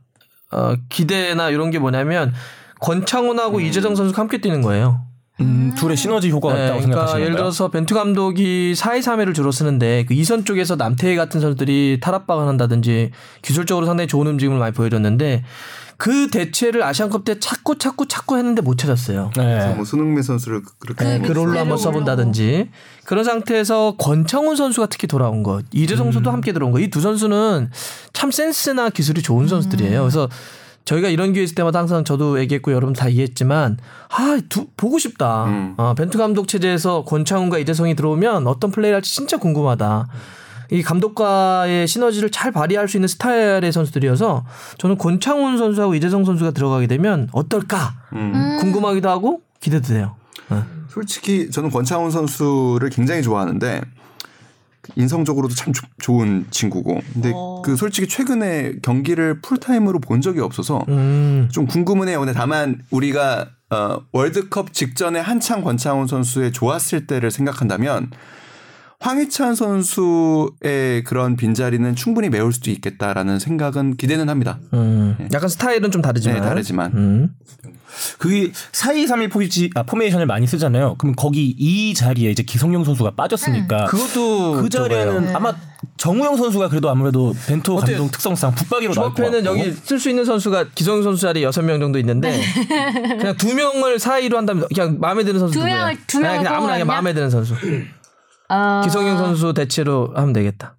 어, 0.53 0.75
기대나 0.89 1.51
이런 1.51 1.71
게 1.71 1.79
뭐냐면 1.79 2.33
권창훈하고 2.81 3.61
이재성 3.61 3.95
선수가 3.97 4.20
함께 4.20 4.41
뛰는 4.41 4.62
거예요. 4.62 5.03
음, 5.41 5.72
둘의 5.76 5.97
시너지 5.97 6.31
효과가 6.31 6.55
네, 6.55 6.64
있다고 6.64 6.79
그러니까 6.81 6.97
생각하시는 6.97 7.22
예를? 7.24 7.37
들어서 7.37 7.68
벤투 7.70 7.95
감독이 7.95 8.74
4-2-3-1을 8.76 9.35
주로 9.37 9.53
쓰는데 9.53 10.05
그 10.09 10.14
이선 10.14 10.45
쪽에서 10.45 10.74
남태희 10.74 11.14
같은 11.14 11.41
선수들이 11.41 11.99
탈압박을 12.03 12.49
한다든지 12.49 13.12
기술적으로 13.43 13.87
상당히 13.87 14.09
좋은 14.09 14.26
움직임을 14.26 14.59
많이 14.59 14.72
보여줬는데 14.74 15.45
그 15.97 16.29
대체를 16.31 16.83
아시안컵 16.83 17.24
때 17.24 17.39
찾고 17.39 17.76
찾고 17.79 18.07
찾고 18.07 18.37
했는데 18.37 18.62
못 18.62 18.79
찾았어요. 18.79 19.31
네. 19.37 19.74
뭐 19.74 19.85
수능민 19.85 20.22
선수를 20.22 20.62
그렇게 20.81 21.05
네, 21.05 21.20
그 21.20 21.31
롤로 21.33 21.57
한번. 21.59 21.79
써본다든지 21.79 22.70
그런 23.05 23.22
상태에서 23.24 23.95
권창훈 23.97 24.57
선수가 24.57 24.89
특히 24.89 25.07
돌아온 25.07 25.43
것, 25.45 25.64
이재성 25.72 26.07
선수도 26.07 26.31
함께 26.33 26.53
들어온 26.53 26.72
것, 26.72 26.81
이 26.81 26.89
두 26.91 27.01
선수는 27.01 27.70
참 28.12 28.31
센스나 28.33 28.91
기술이 28.91 29.22
좋은 29.22 29.47
선수들이에요. 29.49 30.01
그래서 30.03 30.29
저희가 30.89 31.09
이런 31.09 31.34
기회 31.34 31.45
있을 31.45 31.55
때마다 31.55 31.80
항상 31.80 32.03
저도 32.03 32.41
얘기했고 32.41 32.72
여러분 32.72 32.95
다 32.95 33.11
이해했지만 33.11 33.76
아 34.09 34.41
두, 34.49 34.66
보고 34.74 34.99
싶다. 34.99 35.45
음. 35.45 35.74
어, 35.76 35.95
벤투 35.95 36.16
감독 36.16 36.49
체제에서 36.49 37.05
권창훈과 37.05 37.59
이재성이 37.59 37.95
들어오면 37.95 38.47
어떤 38.47 38.70
플레이를 38.70 38.97
할지 38.97 39.14
진짜 39.14 39.36
궁금하다. 39.36 40.09
이 40.70 40.82
감독과의 40.82 41.86
시너지를 41.86 42.30
잘 42.30 42.53
발휘할 42.53 42.89
수 42.89 42.97
있는 42.97 43.07
스타일의 43.07 43.70
선수들이어서 43.70 44.47
저는 44.78 44.97
권창훈 44.97 45.59
선수하고 45.59 45.95
이재성 45.95 46.24
선수가 46.24 46.53
들어가게 46.53 46.86
되면 46.86 47.28
어떨까 47.32 47.95
음. 48.14 48.57
궁금하기도 48.61 49.11
하고 49.11 49.43
기대돼요. 49.61 50.16
네. 50.51 50.62
솔직히 50.89 51.51
저는 51.51 51.70
권창훈 51.70 52.11
선수를 52.11 52.89
굉장히 52.89 53.22
좋아하는데 53.22 53.82
인성적으로도 54.97 55.55
참 55.55 55.72
조- 55.72 55.86
좋은 56.01 56.47
친구고 56.51 57.01
근데 57.12 57.32
어. 57.34 57.62
그 57.64 57.76
솔직히 57.76 58.09
최근에 58.09 58.76
경기를 58.82 59.41
풀타임으로 59.41 60.01
본 60.01 60.20
적이 60.20 60.41
없어서 60.41 60.84
음. 60.89 61.49
좀 61.53 61.66
궁금은 61.66 62.09
해요. 62.09 62.18
근데 62.20 62.32
다만 62.32 62.80
우리가 62.91 63.49
어, 63.70 63.99
월드컵 64.12 64.72
직전에 64.72 65.20
한창 65.20 65.62
권창훈 65.62 66.07
선수의 66.07 66.53
좋았을 66.53 67.07
때를 67.07 67.30
생각한다면 67.30 68.11
황희찬 69.01 69.55
선수의 69.55 71.05
그런 71.05 71.36
빈자리는 71.36 71.95
충분히 71.95 72.28
메울 72.30 72.53
수도 72.53 72.70
있겠다라는 72.70 73.39
생각은 73.39 73.97
기대는 73.97 74.28
합니다. 74.28 74.59
음. 74.72 75.16
약간 75.32 75.49
스타일은 75.49 75.91
좀 75.93 76.03
다르지만. 76.03 76.41
네, 76.41 76.43
다르지만. 76.49 76.93
음. 76.95 77.34
그게 78.19 78.53
4-2-3-1 78.73 79.31
포지, 79.31 79.71
아, 79.75 79.83
포메이션을 79.83 80.27
많이 80.27 80.47
쓰잖아요. 80.47 80.97
그럼 80.99 81.15
거기 81.17 81.55
이 81.59 81.95
자리에 81.95 82.31
이제 82.31 82.43
기성용 82.43 82.85
선수가 82.85 83.13
빠졌으니까 83.13 83.87
그것도 83.87 84.63
그 84.63 84.69
자리에는 84.69 85.27
네. 85.27 85.33
아마 85.35 85.53
정우영 85.97 86.37
선수가 86.37 86.69
그래도 86.69 86.91
아무래도 86.91 87.35
벤투 87.47 87.77
어때요? 87.77 87.99
감독 87.99 88.13
특성상 88.13 88.55
붙박이로 88.55 88.95
나올 88.95 89.13
것 89.15 89.23
같고 89.31 89.45
여기 89.45 89.73
쓸 89.73 89.99
수 90.01 90.09
있는 90.11 90.25
선수가 90.25 90.67
기성용 90.75 91.03
선수 91.03 91.23
자리 91.23 91.43
여섯 91.43 91.63
명 91.63 91.79
정도 91.79 91.99
있는데 92.01 92.41
그냥 93.19 93.37
두 93.37 93.55
명을 93.55 93.99
사이로 93.99 94.37
한다면 94.39 94.67
그냥 94.75 94.97
마음에 94.99 95.23
드는 95.25 95.39
선수 95.39 95.55
두? 95.59 95.65
명을- 95.65 95.97
두 96.07 96.21
명을 96.21 96.39
그냥 96.39 96.55
아무나 96.55 96.73
그냥 96.73 96.87
마음에 96.87 97.13
드는 97.15 97.31
선수. 97.31 97.55
어, 98.49 98.81
기성용 98.85 99.19
선수 99.19 99.53
대체로 99.55 100.11
하면 100.15 100.33
되겠다. 100.33 100.78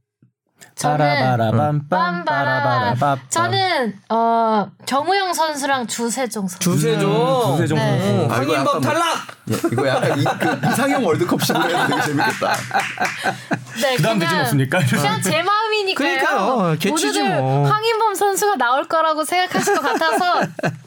저는 0.80 1.06
빰빠라바라. 1.06 1.90
빰빠라바라 1.90 3.18
저는 3.30 4.00
어 4.08 4.72
정우영 4.86 5.34
선수랑 5.34 5.88
주세종 5.88 6.48
선수. 6.48 6.60
주세종. 6.60 7.58
주세종 7.58 7.78
네. 7.78 8.00
선수. 8.00 8.34
아, 8.34 8.38
황인범 8.38 8.64
뭐- 8.64 8.80
탈락. 8.80 9.04
예, 9.52 9.56
이거 9.74 9.88
약간 9.90 10.20
이, 10.20 10.24
그 10.24 10.68
이상형 10.72 11.06
월드컵식으로 11.06 11.64
해도 11.70 11.88
되게 11.88 12.02
재밌겠다. 12.04 12.54
네, 13.82 13.96
그다음 13.98 14.20
되진 14.20 14.28
그냥- 14.30 14.42
없습니까? 14.42 14.80
그냥 14.80 15.22
제 15.22 15.42
마음이니까요. 15.44 16.18
그러니까요. 16.18 16.76
개취지 16.80 17.20
모두들 17.24 17.42
뭐. 17.42 17.68
황인범 17.70 18.16
선수가 18.16 18.56
나올 18.56 18.88
거라고 18.88 19.26
생각하실 19.26 19.76
것 19.76 19.82
같아서 19.82 20.42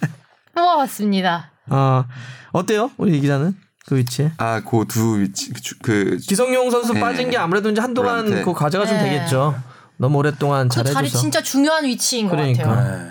뽑아봤습니다. 0.55 1.51
어 1.71 2.05
어때요 2.53 2.91
우리 2.97 3.17
이 3.17 3.21
기자는 3.21 3.57
그 3.87 3.97
위치에? 3.97 4.33
아, 4.39 4.61
그 4.61 4.85
두 4.87 5.21
위치 5.21 5.53
그, 5.53 5.61
그 5.83 6.17
기성용 6.17 6.71
선수 6.71 6.95
네. 6.95 7.01
빠진 7.01 7.29
게 7.31 7.37
아무래도 7.37 7.69
이제 7.71 7.81
한동안. 7.81 8.43
그 8.43 8.53
과제가 8.55 8.87
좀 8.87 8.97
네. 8.97 9.05
되겠죠. 9.05 9.55
너무 10.03 10.19
오랫동안 10.19 10.69
그 10.69 10.75
자리 10.75 10.93
잘해줘서. 10.93 11.21
진짜 11.21 11.41
중요한 11.43 11.85
위치인 11.85 12.27
것 12.29 12.33
그러니까. 12.35 12.65
같아요. 12.69 13.11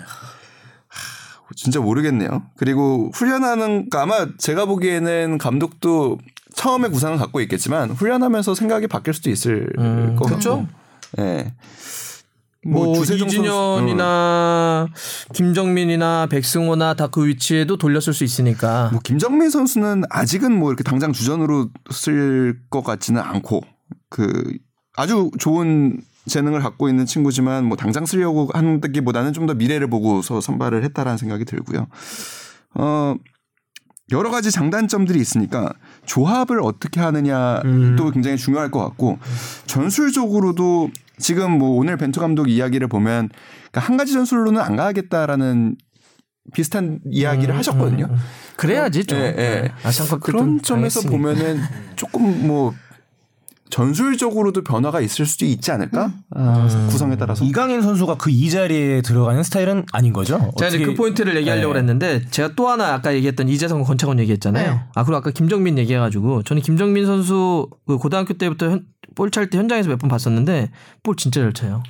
진짜 1.56 1.80
모르겠네요. 1.80 2.42
그리고 2.56 3.10
훈련하는 3.14 3.88
그러니까 3.90 4.02
아마 4.02 4.26
제가 4.38 4.66
보기에는 4.66 5.38
감독도 5.38 6.18
처음에 6.54 6.88
구상을 6.88 7.16
갖고 7.16 7.40
있겠지만 7.40 7.90
훈련하면서 7.92 8.54
생각이 8.54 8.86
바뀔 8.88 9.14
수도 9.14 9.30
있을 9.30 9.70
음, 9.78 10.16
것 10.16 10.26
그렇죠. 10.26 10.66
예. 11.18 11.52
뭐, 12.64 12.94
주세종 12.94 13.28
선수- 13.28 13.40
이진현이나 13.40 14.86
김정민이나 15.34 16.26
백승호나 16.30 16.94
다 16.94 17.08
그 17.08 17.26
위치에도 17.26 17.76
돌렸을 17.76 18.12
수 18.14 18.22
있으니까. 18.22 18.90
뭐 18.92 19.00
김정민 19.02 19.50
선수는 19.50 20.04
아직은 20.10 20.52
뭐 20.56 20.70
이렇게 20.70 20.84
당장 20.84 21.12
주전으로 21.12 21.70
쓸 21.90 22.60
것 22.70 22.82
같지는 22.84 23.20
않고 23.20 23.62
그 24.10 24.56
아주 24.94 25.30
좋은 25.38 25.98
재능을 26.26 26.60
갖고 26.60 26.88
있는 26.88 27.04
친구지만 27.06 27.64
뭐 27.64 27.76
당장 27.76 28.06
쓰려고 28.06 28.48
한다기보다는 28.52 29.32
좀 29.32 29.46
더 29.46 29.54
미래를 29.54 29.88
보고서 29.88 30.40
선발을 30.40 30.84
했다라는 30.84 31.18
생각이 31.18 31.44
들고요. 31.44 31.88
어 32.74 33.16
여러 34.12 34.30
가지 34.30 34.50
장단점들이 34.52 35.18
있으니까 35.18 35.72
조합을 36.06 36.60
어떻게 36.62 37.00
하느냐도 37.00 37.64
음. 37.68 38.10
굉장히 38.12 38.36
중요할 38.36 38.70
것 38.70 38.78
같고 38.84 39.18
전술적으로도 39.66 40.90
지금 41.18 41.58
뭐 41.58 41.70
오늘 41.70 41.96
벤투 41.96 42.20
감독 42.20 42.48
이야기를 42.48 42.88
보면 42.88 43.30
그러니까 43.70 43.80
한 43.80 43.96
가지 43.96 44.12
전술로는 44.12 44.60
안 44.60 44.76
가겠다라는 44.76 45.76
비슷한 46.54 47.00
이야기를 47.10 47.54
음, 47.54 47.58
하셨거든요. 47.58 48.06
음, 48.06 48.10
음. 48.10 48.18
그래야지 48.56 49.04
좀. 49.04 49.18
예, 49.18 49.24
예. 49.24 49.32
네. 49.32 49.72
아시안컵 49.82 50.20
그런 50.20 50.60
점에서. 50.60 51.08
보면은 51.08 51.60
조금 51.96 52.46
뭐 52.46 52.74
전술적으로도 53.72 54.62
변화가 54.64 55.00
있을 55.00 55.24
수도 55.26 55.44
있지 55.46 55.70
않을까 55.72 56.12
음. 56.36 56.86
구성에 56.90 57.16
따라서 57.16 57.42
이강인 57.44 57.80
선수가 57.82 58.16
그 58.16 58.30
이 58.32 58.50
자리에 58.50 59.02
들어가는 59.02 59.42
스타일은 59.42 59.84
아닌 59.92 60.12
거죠? 60.12 60.34
제가 60.58 60.68
이제 60.68 60.76
어떻게- 60.78 60.84
그 60.86 60.94
포인트를 60.94 61.36
얘기하려고 61.36 61.74
네. 61.74 61.80
했는데 61.80 62.22
제가 62.30 62.50
또 62.56 62.68
하나 62.68 62.92
아까 62.94 63.14
얘기했던 63.14 63.48
이재성 63.48 63.82
권창훈 63.84 64.18
얘기했잖아요. 64.20 64.72
네. 64.72 64.80
아 64.94 65.04
그리고 65.04 65.16
아까 65.18 65.30
김정민 65.30 65.78
얘기해가지고 65.78 66.42
저는 66.44 66.62
김정민 66.62 67.06
선수 67.06 67.68
그 67.86 67.98
고등학교 67.98 68.34
때부터 68.34 68.80
볼찰 69.14 69.48
때 69.50 69.58
현장에서 69.58 69.88
몇 69.90 69.98
번 69.98 70.08
봤었는데 70.08 70.70
볼 71.02 71.16
진짜 71.16 71.40
잘 71.40 71.52
쳐요. 71.52 71.82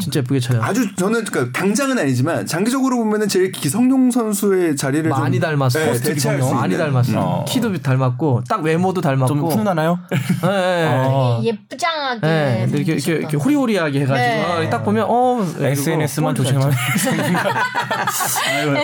진짜 0.00 0.20
예쁘게 0.20 0.40
쳐요. 0.40 0.62
아주 0.62 0.94
저는 0.96 1.24
그러니까 1.24 1.58
당장은 1.58 1.98
아니지만 1.98 2.46
장기적으로 2.46 2.96
보면은 2.98 3.28
제일 3.28 3.52
기성용 3.52 4.10
선수의 4.10 4.76
자리를 4.76 5.08
많이 5.10 5.40
좀 5.40 5.50
닮았어. 5.50 5.78
네, 5.78 5.92
대체할 5.98 6.42
수 6.42 6.54
많이 6.54 6.74
있는. 6.74 6.86
닮았어. 6.86 7.12
어. 7.16 7.44
키도 7.46 7.76
닮았고 7.78 8.44
딱 8.48 8.62
외모도 8.62 9.00
닮았고. 9.00 9.26
좀 9.26 9.40
훈훈하나요? 9.40 9.98
예, 10.44 10.48
예. 10.48 10.86
어. 10.88 11.40
예쁘장하게 11.42 12.20
네, 12.26 12.62
근데 12.64 12.78
이렇게, 12.78 12.92
이렇게, 12.92 13.12
이렇게 13.12 13.36
호리호리하게 13.36 14.00
해가지고 14.00 14.26
네. 14.26 14.66
어, 14.66 14.70
딱 14.70 14.84
보면 14.84 15.06
어 15.08 15.46
SNS만 15.58 16.34
조심하면 16.34 16.72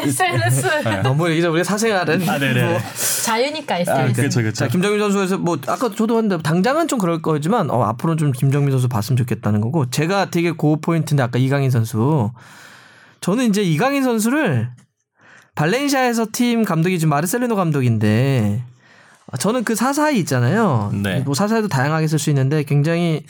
SNS 0.02 1.02
너무 1.02 1.30
얘기자 1.30 1.50
우리 1.50 1.62
사생활은 1.64 2.28
아, 2.28 2.38
네네. 2.38 2.64
뭐. 2.64 2.78
자유니까 3.24 3.78
SNS. 3.78 4.14
그렇죠, 4.40 4.52
자 4.52 4.68
김정민 4.68 5.00
선수에서 5.00 5.38
뭐 5.38 5.58
아까 5.66 5.90
저도 5.94 6.16
했는데 6.16 6.42
당장은 6.42 6.88
좀 6.88 6.98
그럴 6.98 7.22
거지만 7.22 7.70
어, 7.70 7.82
앞으로는 7.84 8.18
좀 8.18 8.32
김정민 8.32 8.70
선수 8.70 8.88
봤으면 8.88 9.16
좋겠다는 9.16 9.61
거고 9.61 9.88
제가 9.90 10.30
되게 10.30 10.50
고 10.50 10.80
포인 10.80 10.99
트인데 11.05 11.22
아까 11.22 11.38
이강인 11.38 11.70
선수 11.70 12.30
저는 13.20 13.48
이제 13.48 13.62
이강인 13.62 14.03
선수를 14.03 14.70
발렌시아에서 15.55 16.28
팀 16.32 16.64
감독이 16.64 16.98
지금 16.98 17.11
마르셀리노 17.11 17.55
감독인데 17.57 18.62
아, 19.32 19.36
저는 19.36 19.64
그 19.64 19.74
사사이 19.74 20.18
있잖아요. 20.20 20.90
네. 21.03 21.20
뭐 21.20 21.34
사사이도 21.34 21.68
다양하게 21.68 22.07
쓸 22.07 22.18
수 22.18 22.30
있는데 22.30 22.64
굉장히 22.64 23.24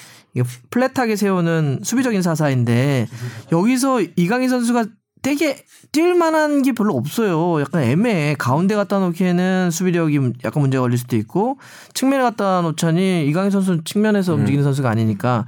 플랫하게 0.70 1.16
세우는 1.16 1.80
수비적인 1.82 2.22
사사인데 2.22 3.06
여기서 3.52 4.00
이강인 4.16 4.48
선수가 4.48 4.86
되게 5.22 5.62
뛸 5.92 6.14
만한 6.14 6.62
게 6.62 6.72
별로 6.72 6.94
없어요. 6.94 7.60
약간 7.60 7.82
애매해. 7.82 8.34
가운데 8.38 8.74
갖다 8.74 8.98
놓기에는 9.00 9.70
수비력이 9.70 10.18
약간 10.44 10.62
문제가 10.62 10.82
걸릴 10.82 10.96
수도 10.96 11.16
있고 11.16 11.58
측면에 11.92 12.22
갖다 12.22 12.62
놓자니 12.62 13.26
이강인 13.26 13.50
선수는 13.50 13.84
측면에서 13.84 14.34
움직이는 14.34 14.64
선수가 14.64 14.88
아니니까 14.88 15.44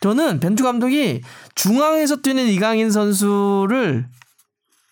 저는 0.00 0.40
벤투 0.40 0.62
감독이 0.64 1.22
중앙에서 1.54 2.16
뛰는 2.22 2.46
이강인 2.48 2.90
선수를 2.90 4.06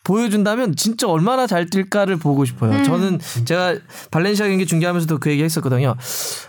보여준다면 0.05 0.75
진짜 0.75 1.07
얼마나 1.07 1.47
잘 1.47 1.67
뛸까를 1.67 2.19
보고 2.19 2.47
싶어요. 2.47 2.83
저는 2.83 3.19
제가 3.45 3.77
발렌시아 4.11 4.49
경기 4.49 4.65
중계하면서도 4.65 5.19
그 5.19 5.31
얘기 5.31 5.43
했었거든요. 5.43 5.97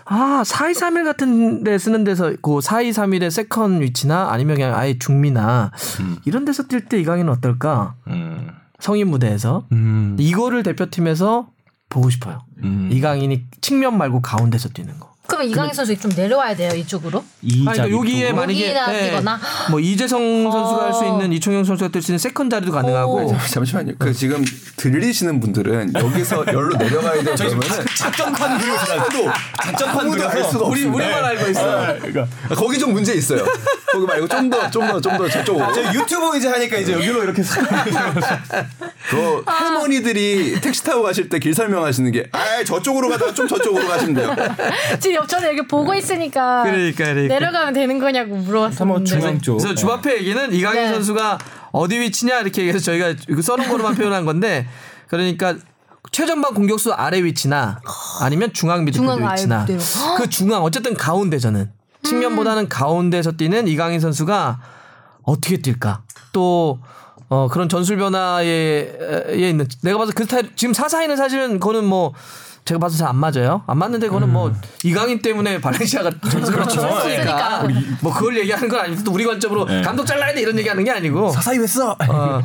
아, 0.06 0.42
4-2-3-1 0.46 1.04
같은 1.04 1.62
데 1.62 1.76
쓰는 1.76 2.02
데서 2.04 2.32
그 2.40 2.60
4-2-3-1의 2.60 3.30
second 3.30 3.82
위치나 3.82 4.30
아니면 4.30 4.56
그냥 4.56 4.74
아예 4.74 4.98
중미나 4.98 5.72
이런 6.24 6.46
데서 6.46 6.62
뛸 6.68 6.88
때 6.88 6.98
이강인은 7.00 7.30
어떨까? 7.30 7.96
음. 8.08 8.48
성인 8.78 9.08
무대에서. 9.08 9.66
음. 9.72 10.16
이거를 10.18 10.62
대표팀에서 10.62 11.50
보고 11.90 12.08
싶어요. 12.08 12.40
음. 12.64 12.88
이강인이 12.90 13.44
측면 13.60 13.98
말고 13.98 14.22
가운데서 14.22 14.70
뛰는 14.70 14.98
거. 14.98 15.09
그러면 15.30 15.48
이강인 15.50 15.72
선수 15.72 15.96
좀 15.98 16.10
내려와야 16.14 16.54
돼요 16.56 16.74
이쪽으로. 16.74 17.24
이 17.42 17.64
아니, 17.66 17.78
그러니까 17.78 17.98
여기에 17.98 18.28
쪽으로? 18.30 18.36
만약에 18.36 18.74
뛰거나? 19.04 19.40
뭐 19.70 19.80
이재성 19.80 20.50
선수가 20.50 20.84
할수 20.84 21.00
어. 21.04 21.06
있는 21.12 21.32
이청용 21.32 21.64
선수가 21.64 21.90
뛸 21.90 22.02
수 22.02 22.10
있는 22.10 22.18
second 22.18 22.50
자리도 22.50 22.72
가능하고 22.72 23.26
오. 23.26 23.36
잠시만요. 23.48 23.94
그 23.98 24.12
지금 24.12 24.44
들리시는 24.76 25.40
분들은 25.40 25.92
여기서 25.94 26.44
열로 26.48 26.76
내려가야 26.76 27.22
돼요. 27.22 27.34
그러면은 27.36 27.86
작전판 27.96 28.58
그려서 28.58 28.92
아무도 28.92 29.30
작전판 29.62 30.10
그려서 30.10 30.50
수가 30.50 30.66
우리. 30.66 30.84
우리만 30.84 31.24
알고 31.24 31.50
있어. 31.50 31.86
네, 31.86 31.98
그러니까 32.00 32.26
거기 32.54 32.78
좀 32.78 32.92
문제 32.92 33.14
있어요. 33.14 33.44
거기 33.92 34.06
말고 34.06 34.28
좀 34.28 34.50
더 34.50 34.70
좀 34.70 34.86
더 34.88 35.00
좀 35.00 35.16
더 35.18 35.28
저쪽으로. 35.28 35.72
저 35.72 35.92
유튜브 35.94 36.36
이제 36.36 36.48
하니까 36.48 36.76
이제 36.78 36.92
여기로 36.92 37.24
이렇게 37.24 37.42
그 39.10 39.42
할머니들이 39.46 40.60
택시 40.60 40.84
타고 40.84 41.02
가실 41.02 41.28
때 41.28 41.38
길 41.40 41.54
설명하시는 41.54 42.12
게, 42.12 42.28
아 42.32 42.62
저쪽으로 42.64 43.08
가다가 43.08 43.32
좀 43.32 43.48
저쪽으로 43.48 43.88
가시면 43.88 44.14
돼요. 44.14 44.36
지금 45.00 45.19
저는 45.26 45.48
여기 45.48 45.66
보고 45.66 45.94
있으니까 45.94 46.62
그러니까, 46.64 47.04
그러니까. 47.04 47.34
내려가면 47.34 47.72
되는 47.74 47.98
거냐고 47.98 48.36
물어봤었는데. 48.36 49.04
중앙 49.04 49.40
쪽. 49.40 49.58
그래서 49.58 49.74
주바페 49.74 50.18
얘기는 50.18 50.52
이강인 50.52 50.82
네. 50.82 50.88
선수가 50.92 51.38
어디 51.72 51.98
위치냐 52.00 52.40
이렇게 52.40 52.62
얘기해서 52.62 52.84
저희가 52.84 53.14
이거 53.28 53.42
써놓은 53.42 53.68
거로만 53.68 53.94
표현한 53.94 54.24
건데 54.24 54.66
그러니까 55.08 55.56
최전방 56.12 56.54
공격수 56.54 56.92
아래 56.92 57.22
위치나 57.22 57.80
아니면 58.20 58.52
중앙 58.52 58.84
미드필더 58.84 59.16
중앙 59.16 59.32
위치나. 59.32 59.66
그 60.18 60.28
중앙 60.28 60.62
어쨌든 60.62 60.94
가운데 60.94 61.38
저는 61.38 61.70
측면보다는 62.02 62.68
가운데서 62.68 63.32
뛰는 63.32 63.68
이강인 63.68 64.00
선수가 64.00 64.60
어떻게 65.24 65.58
뛸까 65.58 66.00
또 66.32 66.80
어 67.30 67.46
그런 67.46 67.68
전술 67.68 67.96
변화에 67.96 68.92
에 69.28 69.48
있는 69.48 69.66
내가 69.82 69.98
봐서 69.98 70.10
그 70.12 70.24
스타일 70.24 70.50
지금 70.56 70.74
사사이는 70.74 71.16
사실은 71.16 71.60
그거는 71.60 71.84
뭐 71.84 72.12
제가 72.64 72.78
봐서 72.78 72.96
잘 72.96 73.08
안 73.08 73.16
맞아요. 73.16 73.62
안 73.66 73.78
맞는데 73.78 74.06
그거는 74.08 74.32
뭐 74.32 74.52
이강인 74.84 75.20
때문에 75.22 75.60
발렌시아가 75.60 76.10
전술 76.30 76.54
그렇죠. 76.54 76.80
그러니까. 76.80 77.66
뭐 78.00 78.12
그걸 78.12 78.38
얘기하는 78.38 78.68
건 78.68 78.80
아니고 78.80 79.02
또 79.02 79.12
우리 79.12 79.24
관점으로 79.24 79.66
감독 79.84 80.04
잘라야 80.06 80.32
돼 80.34 80.42
이런 80.42 80.56
얘기하는 80.58 80.84
게 80.84 80.90
아니고 80.90 81.30
사사이 81.30 81.58
왜 81.58 81.66
써? 81.66 81.96
어. 82.08 82.40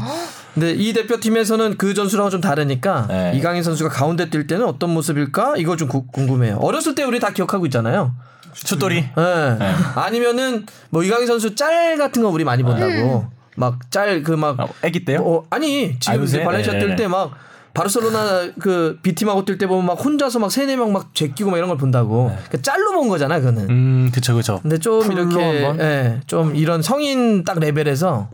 근데 0.53 0.72
이 0.72 0.93
대표팀에서는 0.93 1.78
그 1.78 1.93
전술하고 1.93 2.30
좀 2.30 2.41
다르니까 2.41 3.05
네. 3.09 3.34
이강인 3.36 3.61
선수가 3.61 3.89
가운데 3.89 4.30
뛸 4.30 4.47
때는 4.47 4.66
어떤 4.66 4.89
모습일까? 4.91 5.55
이거 5.57 5.76
좀 5.76 5.89
구- 5.89 6.07
궁금해요. 6.07 6.57
어렸을 6.61 6.95
때 6.95 7.03
우리 7.03 7.20
다 7.20 7.32
기억하고 7.32 7.66
있잖아요. 7.66 8.13
슛돌이. 8.53 8.95
예. 8.97 9.57
아니면은 9.95 10.66
뭐 10.89 11.03
이강인 11.03 11.28
선수 11.28 11.55
짤 11.55 11.97
같은 11.97 12.22
거 12.24 12.30
우리 12.30 12.43
많이 12.45 12.63
본다고. 12.63 13.30
막 13.57 13.80
짤 13.91 14.24
그막 14.24 14.59
아, 14.59 14.68
애기 14.84 15.05
때요? 15.05 15.20
어, 15.24 15.43
아니 15.49 15.97
지금? 15.99 16.24
이제 16.24 16.43
발렌시아 16.43 16.74
네, 16.74 16.80
뛸 16.80 16.88
네. 16.89 16.95
때막 16.95 17.32
바르셀로나 17.76 18.54
그 18.60 18.98
B팀하고 19.04 19.46
뛸 19.46 19.60
때 19.60 19.68
보면 19.68 19.86
막 19.86 19.94
혼자서 20.04 20.40
막 20.40 20.50
세네 20.52 20.76
명 20.78 20.92
막 20.94 21.14
제끼고 21.14 21.52
막 21.52 21.58
이런 21.58 21.68
걸 21.70 21.78
본다고. 21.78 22.32
그 22.50 22.62
짤로 22.62 22.94
본 22.94 23.10
거잖아, 23.10 23.38
그거는. 23.40 23.70
음, 23.70 24.12
그쵸, 24.14 24.34
그쵸. 24.34 24.60
근데 24.62 24.78
좀 24.80 25.12
이렇게? 25.12 25.40
예, 25.80 26.22
좀 26.26 26.56
이런 26.56 26.82
성인 26.82 27.44
딱 27.44 27.60
레벨에서 27.60 28.30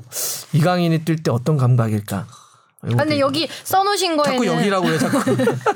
이강인이 0.53 1.03
뛸 1.03 1.23
때 1.23 1.31
어떤 1.31 1.57
감각일까? 1.57 2.27
이거 2.87 2.97
근데 2.97 3.19
여기 3.19 3.47
써놓으신 3.63 4.17
거에는 4.17 4.37
자꾸 4.43 4.47
여기라고 4.57 4.87
해 4.89 4.97
자꾸. 4.97 5.19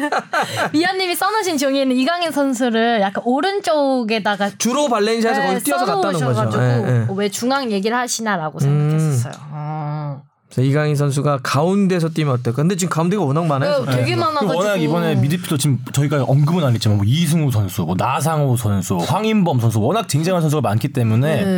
미아님이 0.73 1.15
써놓으신 1.15 1.57
종이에는 1.57 1.95
이강인 1.95 2.31
선수를 2.31 2.99
약간 3.01 3.23
오른쪽에다가 3.25 4.49
주로 4.57 4.87
발렌시아에서 4.89 5.39
네, 5.39 5.47
거기 5.47 5.63
뛰어서 5.63 5.85
갔다 5.85 6.07
오는 6.09 6.19
거죠. 6.19 6.59
예. 6.61 7.05
어, 7.07 7.13
왜 7.15 7.29
중앙 7.29 7.71
얘기를 7.71 7.95
하시나라고 7.95 8.59
생각했었어요. 8.59 9.33
어. 9.51 10.21
그래서 10.23 10.34
이강인 10.61 10.95
선수가 10.95 11.39
가운데서 11.43 12.09
뛰면 12.09 12.33
어떨까? 12.35 12.61
근데 12.61 12.75
지금 12.75 12.89
가운데가 12.89 13.23
워낙 13.23 13.45
많아요. 13.45 13.83
네, 13.85 13.97
되게 13.97 14.15
많아가지고 14.15 14.51
그 14.51 14.57
워낙 14.57 14.75
이번에 14.77 15.15
미드필더 15.15 15.57
지금 15.57 15.79
저희가 15.91 16.23
언급은 16.23 16.63
안 16.63 16.73
했지만 16.73 16.97
뭐 16.97 17.05
이승우 17.05 17.51
선수, 17.51 17.83
뭐 17.83 17.95
나상호 17.97 18.55
선수, 18.55 18.97
황인범 18.97 19.59
선수 19.59 19.81
워낙 19.81 20.07
쟁쟁한 20.07 20.41
선수가 20.41 20.61
많기 20.61 20.89
때문에 20.89 21.57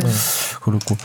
그렇고 0.60 0.96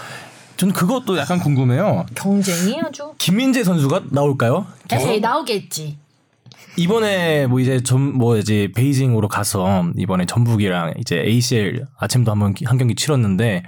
저는 0.58 0.74
그것도 0.74 1.18
약간 1.18 1.40
궁금해요. 1.40 2.06
경쟁이 2.16 2.80
아주 2.82 3.14
김민재 3.18 3.64
선수가 3.64 4.04
나올까요? 4.12 4.66
에이 4.92 5.20
나오겠지. 5.20 5.98
이번에 6.76 7.46
뭐 7.48 7.60
이제 7.60 7.84
전 7.84 8.14
뭐 8.18 8.38
이제 8.38 8.70
베이징으로 8.76 9.28
가서 9.28 9.86
이번에 9.98 10.26
전북이랑 10.26 10.96
이제 11.00 11.18
ACL 11.24 11.86
아침도 12.00 12.32
한번 12.32 12.56
한 12.66 12.78
경기 12.78 12.96
치렀는데 12.96 13.64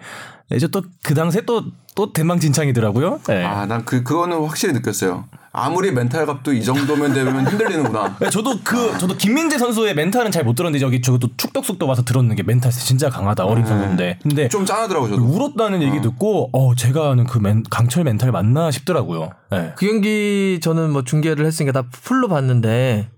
이제 0.54 0.68
또 0.68 0.82
그 1.04 1.14
당시에 1.14 1.42
또 1.42 1.64
또 1.96 2.12
엉망진창이더라고요. 2.12 3.22
네. 3.28 3.46
아, 3.46 3.66
난 3.66 3.86
그 3.86 4.04
그거는 4.04 4.44
확실히 4.44 4.74
느꼈어요. 4.74 5.24
아무리 5.54 5.94
멘탈 5.94 6.26
갑도 6.26 6.52
이 6.52 6.62
정도면 6.62 7.14
되면 7.14 7.48
흔들리는구나. 7.48 8.18
네, 8.20 8.30
저도 8.30 8.60
그 8.66 8.98
저도 8.98 9.16
김민재 9.16 9.58
선수의 9.58 9.96
멘탈은 9.96 10.30
잘 10.30 10.44
못 10.44 10.56
들었는데 10.56 10.80
저기 10.80 11.02
저도 11.02 11.30
축덕숙덕 11.38 11.88
와서 11.88 12.04
들었는 12.04 12.36
게 12.36 12.44
멘탈 12.44 12.70
진짜 12.74 13.10
강하다 13.10 13.46
어린 13.46 13.66
선수인데 13.66 14.20
근데 14.22 14.50
좀 14.50 14.66
짠하더라고 14.66 15.08
저도. 15.08 15.24
울었다는 15.24 15.82
얘기 15.82 16.02
듣고 16.02 16.50
어 16.52 16.76
제가 16.76 17.12
아는 17.12 17.24
그 17.28 17.40
멘, 17.40 17.64
강철 17.70 18.04
멘탈 18.04 18.34
맞나 18.34 18.70
싶더라고요. 18.72 19.30
네. 19.52 19.72
그 19.78 19.86
경기 19.88 20.60
저는 20.62 20.92
뭐 20.92 21.06
중계를 21.06 21.46
했으니까 21.46 21.72
다 21.72 21.88
풀로 21.90 22.28
봤는데 22.28 23.10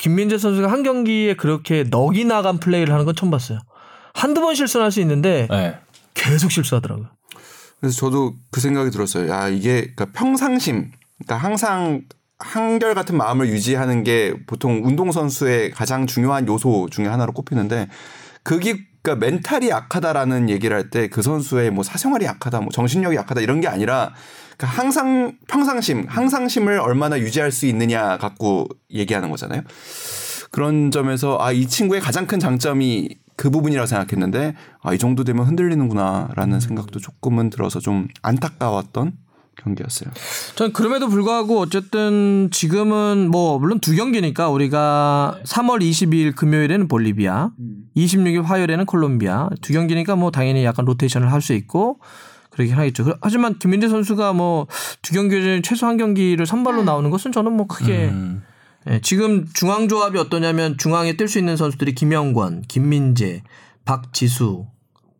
김민재 0.00 0.38
선수가 0.38 0.72
한 0.72 0.82
경기에 0.82 1.34
그렇게 1.34 1.84
넋이 1.84 2.24
나간 2.24 2.58
플레이를 2.58 2.94
하는 2.94 3.04
건 3.04 3.14
처음 3.14 3.30
봤어요. 3.30 3.58
한두 4.14 4.40
번 4.40 4.54
실수할 4.54 4.90
수 4.90 5.00
있는데 5.00 5.46
네. 5.50 5.74
계속 6.14 6.50
실수하더라고요. 6.50 7.08
그래서 7.80 7.96
저도 7.96 8.34
그 8.50 8.60
생각이 8.60 8.90
들었어요. 8.90 9.28
야 9.30 9.48
이게 9.48 9.92
그러니까 9.94 10.06
평상심, 10.12 10.92
그러니까 11.18 11.36
항상 11.36 12.02
한결 12.38 12.94
같은 12.94 13.16
마음을 13.16 13.48
유지하는 13.48 14.02
게 14.04 14.34
보통 14.46 14.82
운동 14.84 15.12
선수의 15.12 15.70
가장 15.70 16.06
중요한 16.06 16.46
요소 16.48 16.88
중에 16.90 17.06
하나로 17.06 17.32
꼽히는데 17.32 17.88
그게 18.42 18.78
그러니까 19.02 19.26
멘탈이 19.26 19.68
약하다라는 19.68 20.48
얘기를 20.48 20.76
할 20.76 20.90
때 20.90 21.08
그 21.08 21.22
선수의 21.22 21.70
뭐 21.70 21.82
사생활이 21.84 22.24
약하다, 22.24 22.60
뭐 22.60 22.68
정신력이 22.72 23.16
약하다 23.16 23.40
이런 23.40 23.60
게 23.60 23.66
아니라 23.68 24.12
그러니까 24.56 24.80
항상 24.80 25.38
평상심, 25.48 26.06
항상심을 26.08 26.78
얼마나 26.78 27.18
유지할 27.18 27.50
수 27.50 27.66
있느냐 27.66 28.16
갖고 28.18 28.68
얘기하는 28.92 29.30
거잖아요. 29.30 29.62
그런 30.50 30.90
점에서 30.90 31.38
아 31.40 31.52
이 31.52 31.66
친구의 31.66 32.00
가장 32.00 32.26
큰 32.26 32.38
장점이 32.38 33.08
그 33.42 33.50
부분이라고 33.50 33.86
생각했는데 33.86 34.54
아 34.82 34.94
이 34.94 34.98
정도 34.98 35.24
되면 35.24 35.44
흔들리는구나라는 35.46 36.60
생각도 36.60 37.00
조금은 37.00 37.50
들어서 37.50 37.80
좀 37.80 38.06
안타까웠던 38.22 39.12
경기였어요. 39.62 40.10
전 40.54 40.72
그럼에도 40.72 41.08
불구하고 41.08 41.58
어쨌든 41.58 42.48
지금은 42.52 43.30
뭐 43.30 43.58
물론 43.58 43.80
두 43.80 43.94
경기니까 43.96 44.48
우리가 44.48 45.38
3월 45.44 45.82
22일 45.82 46.34
금요일에는 46.36 46.86
볼리비아, 46.88 47.50
26일 47.96 48.42
화요일에는 48.44 48.86
콜롬비아 48.86 49.48
두 49.60 49.72
경기니까 49.72 50.14
뭐 50.16 50.30
당연히 50.30 50.64
약간 50.64 50.84
로테이션을 50.84 51.30
할 51.32 51.40
수 51.42 51.52
있고 51.52 51.98
그러긴 52.50 52.74
하겠죠. 52.76 53.04
그- 53.04 53.14
하지만 53.20 53.58
김민재 53.58 53.88
선수가 53.88 54.32
뭐 54.34 54.66
두 55.02 55.14
경기 55.14 55.40
중에 55.40 55.62
최소 55.62 55.86
한 55.86 55.96
경기를 55.96 56.46
선발로 56.46 56.84
나오는 56.84 57.10
것은 57.10 57.32
저는 57.32 57.52
뭐 57.52 57.66
크게 57.66 58.08
음. 58.10 58.42
예, 58.90 59.00
지금 59.00 59.46
중앙 59.52 59.88
조합이 59.88 60.18
어떠냐면 60.18 60.76
중앙에 60.76 61.14
뛸 61.14 61.28
수 61.28 61.38
있는 61.38 61.56
선수들이 61.56 61.94
김영권, 61.94 62.62
김민재, 62.68 63.42
박지수, 63.84 64.66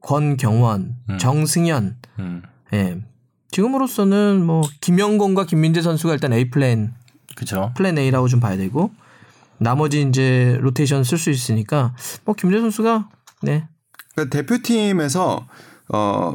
권경원, 0.00 0.96
정승현. 1.18 1.96
음. 2.18 2.42
예. 2.72 3.00
지금으로서는 3.50 4.44
뭐 4.44 4.62
김영권과 4.80 5.46
김민재 5.46 5.82
선수가 5.82 6.14
일단 6.14 6.32
A 6.32 6.50
plan 6.50 6.94
그죠. 7.36 7.72
plan 7.76 7.98
A라고 7.98 8.26
좀 8.28 8.40
봐야 8.40 8.56
되고 8.56 8.90
나머지 9.58 10.02
이제 10.02 10.56
로테이션 10.60 11.04
쓸 11.04 11.18
수 11.18 11.30
있으니까 11.30 11.94
뭐 12.24 12.34
김민재 12.34 12.62
선수가 12.62 13.08
네. 13.42 13.68
그러니까 14.14 14.36
대표팀에서 14.36 15.46
어 15.92 16.32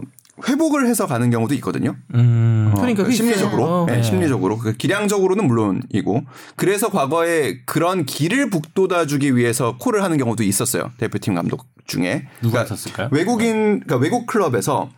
회복을 0.48 0.88
해서 0.88 1.08
가는 1.08 1.30
경우도 1.30 1.54
있거든요. 1.56 1.96
음. 2.14 2.72
어, 2.74 2.80
그러니까 2.80 3.10
심리적으로. 3.10 3.86
네, 3.88 3.98
네. 3.98 4.04
심리적으로 4.04 4.58
그 4.58 4.74
기량적으로는 4.74 5.48
물론이고 5.48 6.24
그래서 6.56 6.90
과거에 6.90 7.60
그런 7.66 8.06
길을 8.06 8.50
북돋아주기 8.50 9.36
위해서 9.36 9.78
콜을 9.80 10.04
하는 10.04 10.18
경우도 10.18 10.44
있었어요 10.44 10.92
대표팀 10.98 11.34
감독 11.36 11.66
중에 11.88 12.28
누가 12.42 12.64
그러니까 12.64 12.76
있었을까요? 12.76 13.10
외국인 13.12 13.80
그러니까 13.80 13.98
외국 13.98 14.28
클럽에서 14.28 14.90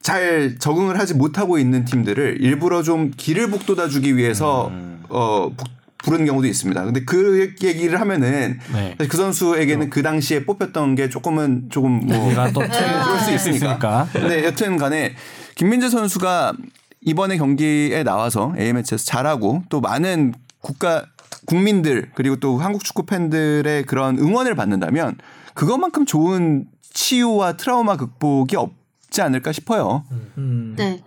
잘 0.00 0.56
적응을 0.58 0.98
하지 0.98 1.14
못하고 1.14 1.58
있는 1.58 1.84
팀들을 1.84 2.38
일부러 2.40 2.82
좀 2.82 3.10
길을 3.16 3.50
북돋아주기 3.50 4.16
위해서 4.16 4.68
음. 4.68 5.02
어 5.08 5.50
북- 5.56 5.68
부르는 6.02 6.26
경우도 6.26 6.46
있습니다. 6.46 6.84
근데 6.84 7.04
그 7.04 7.54
얘기를 7.62 8.00
하면은 8.00 8.58
네. 8.72 8.94
사실 8.98 9.08
그 9.08 9.16
선수에게는 9.16 9.90
그 9.90 10.02
당시에 10.02 10.44
뽑혔던 10.44 10.94
게 10.94 11.08
조금은 11.08 11.68
조금 11.70 12.06
뭐 12.06 12.30
얘가 12.30 12.52
또 12.52 12.60
그럴 12.60 13.20
수 13.20 13.32
있으니까. 13.32 14.08
근데 14.12 14.44
여튼 14.44 14.76
간에 14.76 15.14
김민재 15.54 15.88
선수가 15.88 16.54
이번에 17.02 17.36
경기에 17.36 18.02
나와서 18.04 18.54
A매치에서 18.58 19.04
잘하고 19.04 19.64
또 19.68 19.80
많은 19.80 20.34
국가 20.60 21.06
국민들 21.46 22.10
그리고 22.14 22.36
또 22.36 22.58
한국 22.58 22.84
축구 22.84 23.04
팬들의 23.04 23.84
그런 23.86 24.18
응원을 24.18 24.54
받는다면 24.54 25.18
그것만큼 25.54 26.06
좋은 26.06 26.66
치유와 26.92 27.56
트라우마 27.56 27.96
극복이 27.96 28.56
없지 28.56 29.22
않을까 29.22 29.52
싶어요. 29.52 30.04
네. 30.36 31.02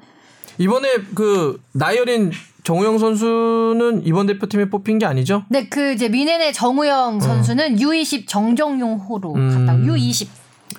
이번에 0.57 0.95
그 1.13 1.61
나이어린 1.73 2.31
정우영 2.66 2.97
선수는 2.97 4.05
이번 4.05 4.26
대표팀에 4.26 4.70
뽑힌 4.70 4.97
게 4.97 5.05
아니죠? 5.05 5.45
네, 5.49 5.70
그 5.70 5.93
이제 5.93 6.09
미네네 6.09 6.51
정우영 6.51 7.20
선수는 7.20 7.78
U20 7.78 8.28
정정용호로 8.28 9.34
음. 9.36 9.66
갔다. 9.68 9.78
U20. 9.78 10.28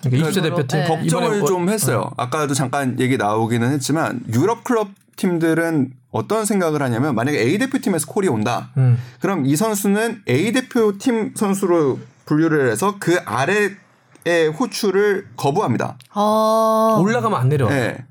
그러니까 0.03 0.29
20세 0.29 0.35
그걸로, 0.35 0.57
대표팀 0.57 0.81
네. 0.81 0.89
걱정을 0.89 1.45
좀 1.47 1.69
했어요. 1.69 2.11
아까도 2.17 2.55
잠깐 2.55 2.99
얘기 2.99 3.17
나오기는 3.17 3.71
했지만 3.71 4.21
유럽 4.35 4.65
클럽 4.65 4.89
팀들은 5.15 5.93
어떤 6.11 6.45
생각을 6.45 6.83
하냐면 6.83 7.15
만약에 7.15 7.39
A 7.39 7.57
대표팀에서 7.59 8.07
콜이 8.09 8.27
온다. 8.27 8.71
음. 8.77 8.99
그럼 9.21 9.47
이 9.47 9.55
선수는 9.55 10.23
A 10.29 10.51
대표팀 10.53 11.35
선수로 11.37 12.01
분류를 12.25 12.69
해서 12.73 12.97
그 12.99 13.17
아래의 13.25 14.49
호출을 14.59 15.29
거부합니다. 15.37 15.97
어. 16.15 16.99
올라가면 17.01 17.39
안 17.39 17.49
내려. 17.49 17.71
예. 17.71 18.05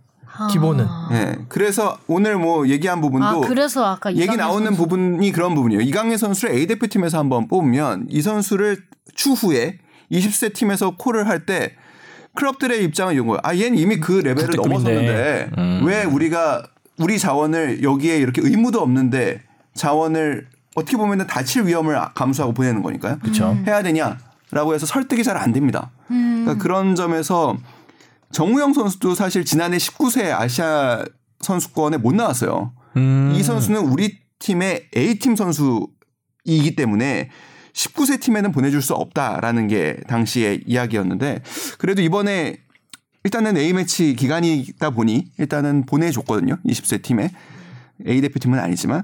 기본은. 0.52 0.86
예. 1.12 1.36
그래서 1.50 1.98
오늘 2.08 2.38
뭐 2.38 2.68
얘기한 2.68 3.02
부분도 3.02 3.26
아, 3.26 3.40
그래서 3.48 3.86
아까 3.86 4.14
얘기 4.16 4.36
나오는 4.36 4.66
선수. 4.68 4.82
부분이 4.82 5.32
그런 5.32 5.56
부분이에요. 5.56 5.82
이강인 5.82 6.18
선수를 6.18 6.56
A 6.56 6.68
대표팀에서 6.68 7.18
한번 7.20 7.48
뽑으면 7.48 8.08
이 8.10 8.22
선수를 8.22 8.78
추후에 9.16 9.80
20세 10.12 10.54
팀에서 10.54 10.96
콜을 10.98 11.28
할 11.28 11.46
때 11.46 11.74
클럽들의 12.36 12.84
입장은 12.84 13.14
이런 13.14 13.28
거예요. 13.28 13.40
아, 13.44 13.56
얘는 13.56 13.78
이미 13.78 13.98
그 14.00 14.12
레벨을 14.12 14.50
넘어섰는데. 14.56 15.52
음. 15.58 15.82
왜 15.86 16.04
우리가 16.04 16.64
우리 16.98 17.18
자원을 17.18 17.82
여기에 17.84 18.18
이렇게 18.18 18.42
의무도 18.44 18.82
없는데 18.82 19.42
자원을 19.74 20.48
어떻게 20.76 20.98
보면은 20.98 21.28
다칠 21.28 21.66
위험을 21.66 21.98
감수하고 22.14 22.54
보내는 22.54 22.84
거니까요. 22.84 23.20
그쵸. 23.24 23.58
해야 23.66 23.82
되냐라고 23.84 24.74
해서 24.74 24.86
설득이 24.86 25.24
잘 25.24 25.38
안 25.38 25.54
됩니다. 25.54 25.92
음. 26.12 26.42
그러니까 26.44 26.62
그런 26.62 26.96
점에서 26.96 27.56
정우영 28.36 28.74
선수도 28.74 29.16
사실 29.16 29.46
지난해 29.46 29.78
19세 29.78 30.30
아시아 30.30 31.06
선수권에 31.40 31.96
못 31.96 32.14
나왔어요. 32.14 32.74
음. 32.98 33.32
이 33.34 33.42
선수는 33.42 33.80
우리 33.80 34.20
팀의 34.40 34.90
A팀 34.94 35.38
선수이기 35.38 36.76
때문에 36.76 37.30
19세 37.72 38.20
팀에는 38.20 38.52
보내줄 38.52 38.82
수 38.82 38.94
없다라는 38.94 39.70
게 39.70 40.02
당시의 40.10 40.64
이야기였는데 40.68 41.44
그래도 41.78 42.02
이번에 42.02 42.58
일단은 43.24 43.56
A매치 43.56 44.18
기간이다 44.18 44.90
보니 44.90 45.32
일단은 45.38 45.86
보내줬거든요. 45.86 46.58
20세 46.66 47.02
팀에. 47.02 47.32
A 48.06 48.20
대표팀은 48.20 48.60
아니지만 48.60 49.04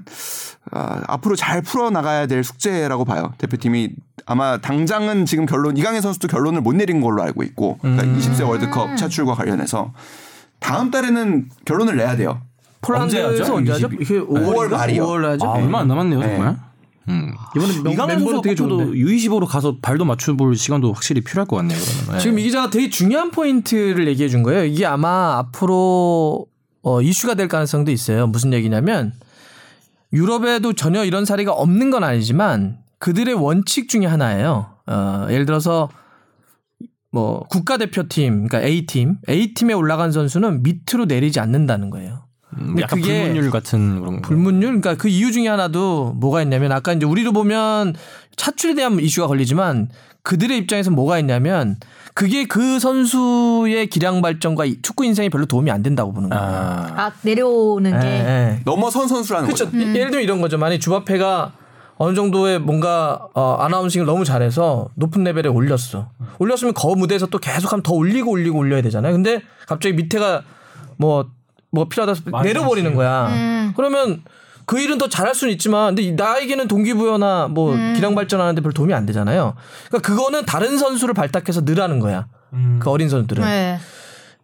아, 0.70 1.00
앞으로 1.06 1.36
잘 1.36 1.62
풀어나가야 1.62 2.26
될 2.26 2.44
숙제라고 2.44 3.06
봐요. 3.06 3.32
대표팀이 3.38 3.94
아마 4.26 4.58
당장은 4.58 5.26
지금 5.26 5.46
결론 5.46 5.76
이강인 5.76 6.00
선수도 6.00 6.28
결론을 6.28 6.60
못 6.60 6.74
내린 6.74 7.00
걸로 7.00 7.22
알고 7.22 7.42
있고 7.42 7.78
그러니까 7.80 8.04
음. 8.04 8.18
20세 8.18 8.46
월드컵 8.48 8.96
차출과 8.96 9.34
관련해서 9.34 9.92
다음 10.60 10.90
달에는 10.90 11.48
결론을 11.64 11.96
내야 11.96 12.16
돼요. 12.16 12.40
폴란드에서 12.82 13.54
언제 13.54 13.72
하죠? 13.72 13.88
이게 14.00 14.20
5월 14.20 14.54
5월 14.54 14.68
말이요. 14.70 15.04
5월 15.06 15.22
하죠. 15.22 15.46
아, 15.46 15.52
얼마 15.52 15.80
안 15.80 15.88
남았네요, 15.88 16.18
네. 16.20 16.26
정말. 16.28 16.56
음. 17.08 17.32
이번에 17.56 17.82
명- 17.82 17.92
이강인 17.92 18.18
선수가 18.20 18.40
되게 18.42 18.54
도 18.54 18.68
좋은데. 18.68 18.98
U25로 18.98 19.46
가서 19.46 19.76
발도 19.82 20.04
맞춰볼 20.04 20.56
시간도 20.56 20.92
확실히 20.92 21.20
필요할 21.20 21.46
것 21.48 21.56
같네요. 21.56 21.78
그러면. 21.78 22.14
네. 22.14 22.18
지금 22.20 22.38
이 22.38 22.42
기자가 22.44 22.70
되게 22.70 22.88
중요한 22.90 23.30
포인트를 23.32 24.06
얘기해 24.08 24.28
준 24.28 24.42
거예요. 24.44 24.64
이게 24.64 24.86
아마 24.86 25.38
앞으로 25.38 26.46
어, 26.82 27.00
이슈가 27.02 27.34
될 27.34 27.48
가능성도 27.48 27.90
있어요. 27.92 28.26
무슨 28.26 28.52
얘기냐면 28.52 29.12
유럽에도 30.12 30.72
전혀 30.74 31.04
이런 31.04 31.24
사례가 31.24 31.52
없는 31.52 31.90
건 31.90 32.04
아니지만 32.04 32.78
그들의 33.02 33.34
원칙 33.34 33.88
중에 33.88 34.06
하나예요. 34.06 34.76
어, 34.86 35.26
예를 35.28 35.44
들어서 35.44 35.88
뭐 37.10 37.40
국가대표팀, 37.50 38.46
그러니까 38.46 38.62
A팀, 38.62 39.16
A팀에 39.28 39.74
올라간 39.74 40.12
선수는 40.12 40.62
밑으로 40.62 41.06
내리지 41.06 41.40
않는다는 41.40 41.90
거예요. 41.90 42.26
음, 42.56 42.76
약간 42.78 43.00
그게 43.00 43.22
불문율 43.22 43.50
같은 43.50 43.98
그런 43.98 44.22
거. 44.22 44.28
불문율 44.28 44.80
그러니까 44.80 44.94
그 44.94 45.08
이유 45.08 45.32
중에 45.32 45.48
하나도 45.48 46.12
뭐가 46.16 46.42
있냐면 46.42 46.70
아까 46.70 46.92
이제 46.92 47.04
우리로 47.04 47.32
보면 47.32 47.94
차출에 48.36 48.74
대한 48.74 49.00
이슈가 49.00 49.26
걸리지만 49.26 49.88
그들의 50.22 50.56
입장에서 50.58 50.92
뭐가 50.92 51.18
있냐면 51.18 51.78
그게 52.14 52.44
그 52.44 52.78
선수의 52.78 53.88
기량 53.88 54.22
발전과 54.22 54.66
이 54.66 54.80
축구 54.80 55.04
인생에 55.04 55.28
별로 55.28 55.46
도움이 55.46 55.72
안 55.72 55.82
된다고 55.82 56.12
보는 56.12 56.28
거예요. 56.28 56.44
아. 56.44 56.92
아 56.96 57.12
내려오는 57.22 57.98
게 57.98 58.06
예, 58.06 58.12
예. 58.12 58.60
넘어선 58.64 59.08
선수라는 59.08 59.48
그렇죠. 59.48 59.64
거죠. 59.64 59.76
예를 59.80 60.12
들면 60.12 60.22
이런 60.22 60.40
거죠. 60.40 60.56
만약 60.56 60.78
주바페가 60.78 61.61
어느 62.02 62.16
정도의 62.16 62.58
뭔가 62.58 63.28
어, 63.32 63.58
아나운싱을 63.60 64.04
너무 64.06 64.24
잘해서 64.24 64.88
높은 64.96 65.22
레벨에 65.22 65.46
올렸어. 65.46 66.10
올렸으면 66.40 66.74
거 66.74 66.96
무대에서 66.96 67.26
또 67.26 67.38
계속하면 67.38 67.84
더 67.84 67.92
올리고 67.92 68.28
올리고 68.32 68.58
올려야 68.58 68.82
되잖아요. 68.82 69.12
근데 69.12 69.40
갑자기 69.68 69.94
밑에가 69.94 70.42
뭐뭐 70.96 71.88
필요하다 71.88 72.10
해서 72.10 72.42
내려버리는 72.42 72.92
거야. 72.96 73.28
음. 73.28 73.72
그러면 73.76 74.24
그 74.66 74.80
일은 74.80 74.98
더 74.98 75.08
잘할 75.08 75.32
수는 75.36 75.52
있지만 75.52 75.94
근데 75.94 76.10
나에게는 76.10 76.66
동기부여나 76.66 77.46
뭐 77.52 77.76
기량 77.94 78.16
발전하는데 78.16 78.60
별 78.62 78.72
도움이 78.72 78.92
안 78.92 79.06
되잖아요. 79.06 79.54
그러니까 79.88 80.08
그거는 80.08 80.44
다른 80.44 80.78
선수를 80.78 81.14
발탁해서 81.14 81.60
늘하는 81.60 82.00
거야. 82.00 82.26
그 82.80 82.90
어린 82.90 83.08
선수들은. 83.10 83.44
네. 83.44 83.78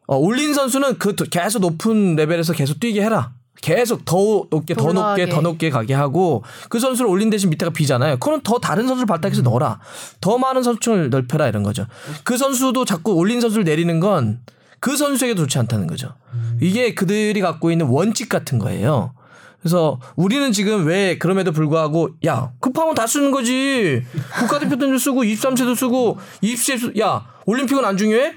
어, 0.07 0.17
올린 0.17 0.55
선수는 0.55 0.99
그 0.99 1.17
도- 1.17 1.25
계속 1.29 1.59
높은 1.59 2.15
레벨에서 2.15 2.53
계속 2.53 2.79
뛰게 2.79 3.03
해라. 3.03 3.33
계속 3.61 4.05
더 4.05 4.45
높게 4.51 4.75
더 4.75 4.85
올라가게. 4.85 5.23
높게 5.23 5.35
더 5.35 5.41
높게 5.41 5.71
가게 5.71 5.95
하고 5.95 6.45
그 6.69 6.79
선수를 6.79 7.11
올린 7.11 7.31
대신 7.31 7.51
밑에가 7.51 7.73
비잖아요. 7.73 8.19
그건 8.19 8.41
더 8.43 8.59
다른 8.59 8.87
선수를 8.87 9.07
발탁해서 9.07 9.43
넣어라. 9.43 9.81
더 10.21 10.39
많은 10.39 10.63
선수층을 10.63 11.11
넓혀라 11.11 11.49
이런 11.49 11.63
거죠. 11.63 11.87
그 12.25 12.37
선수도 12.37 12.85
자꾸 12.85 13.13
올린 13.13 13.41
선수를 13.41 13.65
내리는 13.65 14.01
건 14.01 14.41
그 14.81 14.97
선수에게도 14.97 15.43
좋지 15.43 15.59
않다는 15.59 15.87
거죠. 15.87 16.15
이게 16.61 16.95
그들이 16.95 17.41
갖고 17.41 17.71
있는 17.71 17.87
원칙 17.87 18.29
같은 18.29 18.59
거예요. 18.59 19.13
그래서 19.61 19.99
우리는 20.17 20.53
지금 20.53 20.87
왜 20.87 21.19
그럼에도 21.19 21.51
불구하고 21.53 22.11
야 22.27 22.53
급하면 22.61 22.95
다 22.95 23.07
쓰는 23.07 23.31
거지 23.33 24.03
국가대표팀도 24.39 24.99
쓰고 24.99 25.23
23세도 25.25 25.75
쓰고 25.77 26.19
20세 26.43 26.99
야 27.01 27.27
올림픽은 27.45 27.85
안 27.85 27.97
중요해? 27.97 28.35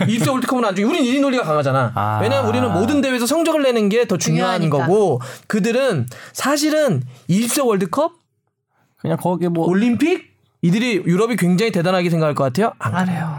20세 0.00 0.30
월드컵은 0.30 0.64
안 0.64 0.74
중요해? 0.74 0.92
우린 0.98 1.04
1위 1.12 1.20
논리가 1.20 1.42
강하잖아. 1.44 1.92
아. 1.94 2.20
왜냐면 2.22 2.48
우리는 2.48 2.72
모든 2.72 3.00
대회에서 3.02 3.26
성적을 3.26 3.62
내는 3.62 3.88
게 3.88 4.04
더 4.06 4.16
중요한 4.16 4.60
중요하니까. 4.62 4.86
거고 4.86 5.20
그들은 5.46 6.06
사실은 6.32 7.02
20세 7.28 7.66
월드컵 7.66 8.12
그냥 8.98 9.16
거기에 9.18 9.48
뭐 9.48 9.66
올림픽 9.66 10.32
이들이 10.62 11.02
유럽이 11.06 11.36
굉장히 11.36 11.70
대단하게 11.72 12.08
생각할 12.08 12.34
것 12.34 12.44
같아요? 12.44 12.72
안 12.78 13.04
그래요. 13.04 13.38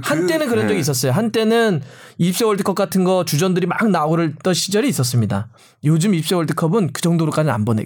그러니까 0.00 0.08
그- 0.14 0.18
한때는 0.20 0.46
그런 0.48 0.62
적이 0.64 0.74
네. 0.74 0.80
있었어요. 0.80 1.12
한때는 1.12 1.82
20세 2.18 2.44
월드컵 2.44 2.74
같은 2.74 3.04
거 3.04 3.24
주전들이 3.24 3.66
막 3.66 3.88
나오던 3.88 4.36
시절이 4.52 4.88
있었습니다. 4.88 5.48
요즘 5.84 6.14
20세 6.14 6.34
월드컵은 6.34 6.92
그 6.92 7.00
정도로까지는 7.02 7.52
안 7.52 7.64
보내. 7.64 7.84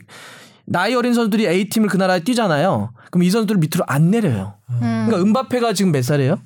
나이 0.64 0.94
어린 0.94 1.14
선수들이 1.14 1.46
A 1.46 1.68
팀을 1.70 1.88
그 1.88 1.96
나라에 1.96 2.20
뛰잖아요. 2.20 2.92
그럼 3.10 3.22
이 3.22 3.30
선수들을 3.30 3.58
밑으로 3.58 3.84
안 3.86 4.10
내려요. 4.10 4.54
그러니까 4.78 5.18
음바페가 5.18 5.72
지금 5.72 5.92
몇 5.92 6.02
살이에요? 6.04 6.36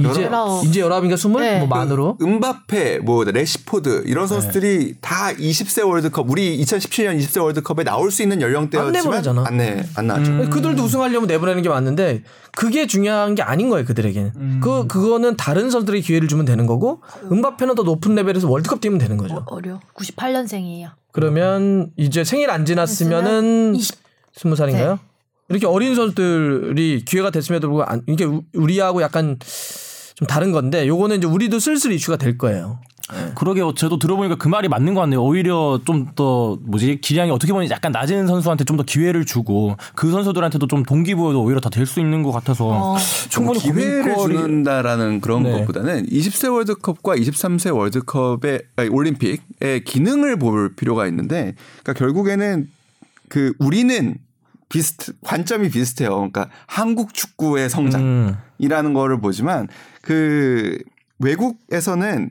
이제 0.00 0.22
열아홉. 0.22 0.64
이제 0.64 0.80
열아홉인가 0.80 1.16
스물 1.16 1.42
네. 1.42 1.58
뭐 1.58 1.68
만으로. 1.68 2.16
음바페, 2.20 3.00
뭐 3.00 3.24
래시포드 3.24 4.04
이런 4.06 4.26
선수들이 4.26 4.96
다 5.00 5.32
20세 5.32 5.86
월드컵 5.86 6.30
우리 6.30 6.58
2017년 6.62 7.18
20세 7.18 7.42
월드컵에 7.42 7.84
나올 7.84 8.10
수 8.10 8.22
있는 8.22 8.38
안 8.38 8.42
연령대였지만 8.42 8.92
내보내잖아. 8.92 9.44
안내 9.46 9.84
안 9.96 10.06
나왔죠. 10.06 10.50
그들도 10.50 10.82
우승하려면 10.82 11.26
내보내는 11.26 11.62
게 11.62 11.68
맞는데 11.68 12.22
그게 12.52 12.86
중요한 12.86 13.34
게 13.34 13.42
아닌 13.42 13.68
거예요 13.68 13.84
그들에게는. 13.84 14.60
그 14.60 14.86
그거는 14.86 15.36
다른 15.36 15.70
선수들에게 15.70 16.04
기회를 16.04 16.28
주면 16.28 16.44
되는 16.44 16.66
거고 16.66 17.02
은바페는 17.30 17.74
더 17.74 17.82
높은 17.82 18.14
레벨에서 18.14 18.48
월드컵 18.48 18.80
뛰면 18.80 18.98
되는 18.98 19.16
거죠. 19.16 19.44
어 19.46 19.60
려. 19.60 19.80
98년생이에요. 19.94 20.90
그러면 21.12 21.90
이제 21.96 22.24
생일 22.24 22.50
안 22.50 22.64
지났으면은 22.64 23.74
20. 23.76 23.96
스무 24.36 24.56
살인가요? 24.56 24.98
이렇게 25.48 25.66
어린 25.66 25.94
선수들이 25.94 27.04
기회가 27.04 27.30
됐음에도 27.30 27.68
불구하고 27.68 27.90
안, 27.92 28.02
이게 28.06 28.24
우- 28.24 28.42
우리하고 28.54 29.02
약간 29.02 29.38
좀 30.14 30.26
다른 30.26 30.52
건데 30.52 30.86
요거는 30.86 31.18
이제 31.18 31.26
우리도 31.26 31.58
슬슬 31.58 31.92
이슈가 31.92 32.16
될 32.16 32.38
거예요. 32.38 32.78
그러게요. 33.34 33.74
저도 33.74 33.98
들어보니까 33.98 34.36
그 34.36 34.48
말이 34.48 34.66
맞는 34.68 34.94
것 34.94 35.02
같네요. 35.02 35.22
오히려 35.22 35.78
좀 35.84 36.06
더 36.14 36.56
뭐지 36.62 37.00
기량이 37.02 37.30
어떻게 37.30 37.52
보면 37.52 37.68
약간 37.70 37.92
낮은 37.92 38.26
선수한테 38.26 38.64
좀 38.64 38.78
더 38.78 38.82
기회를 38.82 39.26
주고 39.26 39.76
그 39.94 40.10
선수들한테도 40.10 40.66
좀 40.68 40.84
동기부여도 40.84 41.42
오히려 41.42 41.60
다 41.60 41.68
될 41.68 41.84
수 41.84 42.00
있는 42.00 42.22
것 42.22 42.32
같아서 42.32 42.94
어. 42.94 42.96
충분히 43.28 43.58
기회를 43.58 44.14
고민거리. 44.14 44.36
준다라는 44.38 45.20
그런 45.20 45.42
네. 45.42 45.52
것보다는 45.52 46.06
20세 46.06 46.50
월드컵과 46.50 47.16
23세 47.16 47.76
월드컵의 47.76 48.62
아니, 48.76 48.88
올림픽의 48.88 49.84
기능을 49.84 50.38
볼 50.38 50.74
필요가 50.74 51.06
있는데 51.08 51.54
그러니까 51.82 51.92
결국에는 51.98 52.68
그 53.28 53.52
우리는 53.58 54.14
비슷 54.68 55.20
관점이 55.22 55.70
비슷해요. 55.70 56.10
그러니까 56.14 56.48
한국 56.66 57.14
축구의 57.14 57.68
성장이라는 57.70 58.36
음. 58.60 58.94
거를 58.94 59.20
보지만 59.20 59.68
그 60.02 60.78
외국에서는 61.18 62.30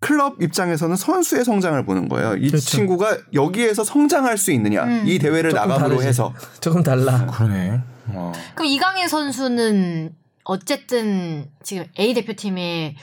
클럽 0.00 0.42
입장에서는 0.42 0.96
선수의 0.96 1.44
성장을 1.44 1.84
보는 1.84 2.08
거예요. 2.08 2.34
이 2.36 2.48
그렇죠. 2.48 2.64
친구가 2.64 3.18
여기에서 3.34 3.84
성장할 3.84 4.36
수 4.36 4.50
있느냐 4.52 4.84
이 5.04 5.18
대회를 5.18 5.52
나감으로 5.52 5.78
다르지. 5.78 6.06
해서 6.08 6.34
조금 6.60 6.82
달라. 6.82 7.26
그러네. 7.26 7.80
어. 8.08 8.32
그럼 8.54 8.66
이강인 8.66 9.06
선수는 9.06 10.12
어쨌든 10.44 11.48
지금 11.62 11.84
A 11.98 12.14
대표팀에 12.14 12.96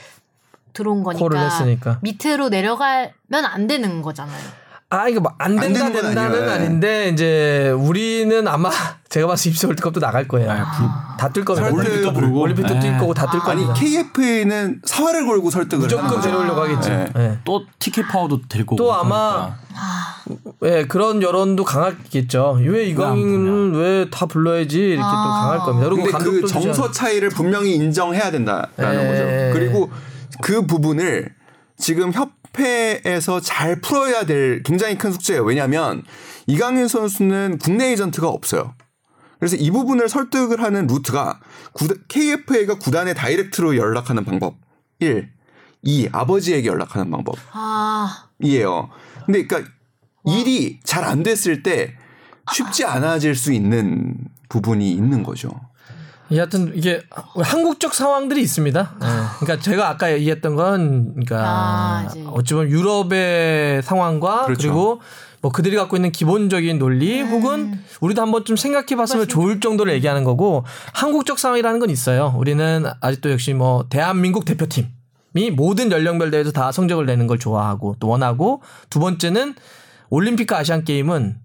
들어온 0.74 1.04
거니까. 1.04 2.00
밑으로 2.02 2.50
내려가면 2.50 3.12
안 3.46 3.68
되는 3.68 4.02
거잖아요. 4.02 4.44
아 4.92 5.08
이거 5.08 5.20
뭐안 5.20 5.56
된다 5.56 5.82
건 5.84 5.94
된다는 5.94 6.34
아니에요. 6.34 6.52
아닌데 6.52 7.10
이제 7.10 7.70
우리는 7.78 8.48
아마 8.48 8.72
제가 9.10 9.28
봤을 9.28 9.44
때 9.44 9.50
입시 9.52 9.66
월드컵도 9.68 10.00
나갈 10.00 10.28
거예요. 10.28 10.50
다뜰 11.20 11.46
겁니다. 11.46 11.70
설득 11.70 11.78
올림픽도 11.80 12.14
부르고. 12.14 12.40
올림픽도 12.40 12.74
뛸 12.76 12.80
네. 12.94 12.98
거고 12.98 13.14
다뜰 13.14 13.40
아니 13.42 13.66
겁니다. 13.66 13.74
KFA는 13.80 14.82
사활을 14.84 15.28
걸고 15.28 15.52
설득을 15.52 15.84
무조건. 15.84 16.20
데려오려고 16.22 16.62
하겠지. 16.62 16.90
네. 16.90 17.06
예. 17.18 17.40
또 17.44 17.66
티켓 17.78 18.08
파워도 18.08 18.48
될 18.50 18.66
거고. 18.66 18.78
또 18.78 18.92
아마 18.94 19.56
그러니까. 20.26 20.50
예, 20.64 20.86
그런 20.86 21.22
여론도 21.22 21.66
강하겠죠. 21.66 22.60
왜 22.62 22.86
이강인을 22.88 23.74
왜다 23.74 24.26
불러야지 24.26 24.78
이렇게 24.80 25.02
또 25.02 25.04
강할 25.04 25.60
겁니다. 25.60 25.90
그리고 25.90 26.18
그 26.18 26.48
정서 26.48 26.90
차이를 26.90 27.30
분명히 27.30 27.76
인정해야 27.76 28.32
된다라는 28.32 29.04
예. 29.04 29.08
거죠. 29.08 29.60
그리고 29.60 29.92
그 30.42 30.66
부분을 30.66 31.30
지금 31.78 32.12
협회에서 32.54 33.40
잘 33.42 33.82
풀어야 33.82 34.26
될 34.26 34.64
굉장히 34.64 34.98
큰 34.98 35.12
숙제예요. 35.12 35.44
왜냐하면 35.44 36.04
이강인 36.48 36.88
선수는 36.88 37.60
국내 37.62 37.90
에이전트가 37.90 38.28
없어요. 38.28 38.76
그래서 39.40 39.56
이 39.56 39.72
부분을 39.72 40.10
설득을 40.10 40.62
하는 40.62 40.88
루트가 40.88 41.40
KFA가 42.10 42.78
구단에 42.78 43.14
다이렉트로 43.14 43.78
연락하는 43.78 44.26
방법 44.26 44.56
1. 45.00 45.30
2. 45.82 46.10
아버지에게 46.12 46.68
연락하는 46.68 47.10
방법 47.10 47.36
아, 47.54 48.28
이에요. 48.42 48.90
근데 49.26 49.48
그러니까 49.48 49.72
일이 50.26 50.80
잘 50.84 51.06
안 51.06 51.24
됐을 51.24 51.64
때 51.64 51.96
쉽지 52.52 52.84
않아질 52.84 53.36
수 53.36 53.54
있는 53.54 54.16
부분이 54.50 54.92
있는 54.92 55.24
거죠. 55.24 55.50
여하튼 56.32 56.74
이게 56.76 57.02
한국적 57.36 57.94
상황들이 57.94 58.42
있습니다. 58.42 58.96
예. 59.02 59.06
그러니까 59.40 59.64
제가 59.64 59.90
아까 59.90 60.12
얘기했던 60.14 60.56
건 60.56 61.12
그러니까 61.12 61.38
아. 61.44 62.08
어찌 62.28 62.54
보면 62.54 62.70
유럽의 62.70 63.82
상황과 63.84 64.42
그 64.42 64.46
그렇죠. 64.48 64.68
리고뭐 64.68 65.52
그들이 65.54 65.76
갖고 65.76 65.96
있는 65.96 66.12
기본적인 66.12 66.78
논리 66.78 67.22
음. 67.22 67.30
혹은 67.30 67.80
우리도 68.02 68.22
한번 68.22 68.46
좀 68.46 68.56
생각해 68.56 68.96
봤으면 68.96 69.28
좋을 69.28 69.60
정도로 69.60 69.92
얘기하는 69.92 70.24
거고 70.24 70.64
한국적 70.94 71.40
상황이라는 71.40 71.80
건 71.80 71.90
있어요. 71.90 72.34
우리는 72.38 72.86
아직도 73.02 73.32
역시 73.32 73.54
뭐 73.54 73.86
대한민국 73.90 74.46
대표팀 74.46 74.88
이 75.36 75.52
모든 75.52 75.92
연령별 75.92 76.32
대회에서 76.32 76.52
다 76.52 76.72
성적을 76.72 77.06
내는 77.06 77.28
걸 77.28 77.38
좋아하고 77.40 77.96
또 78.00 78.08
원하고 78.08 78.62
두 78.90 79.00
번째는 79.00 79.56
올림픽과 80.10 80.58
아시안 80.58 80.84
게임은 80.84 81.38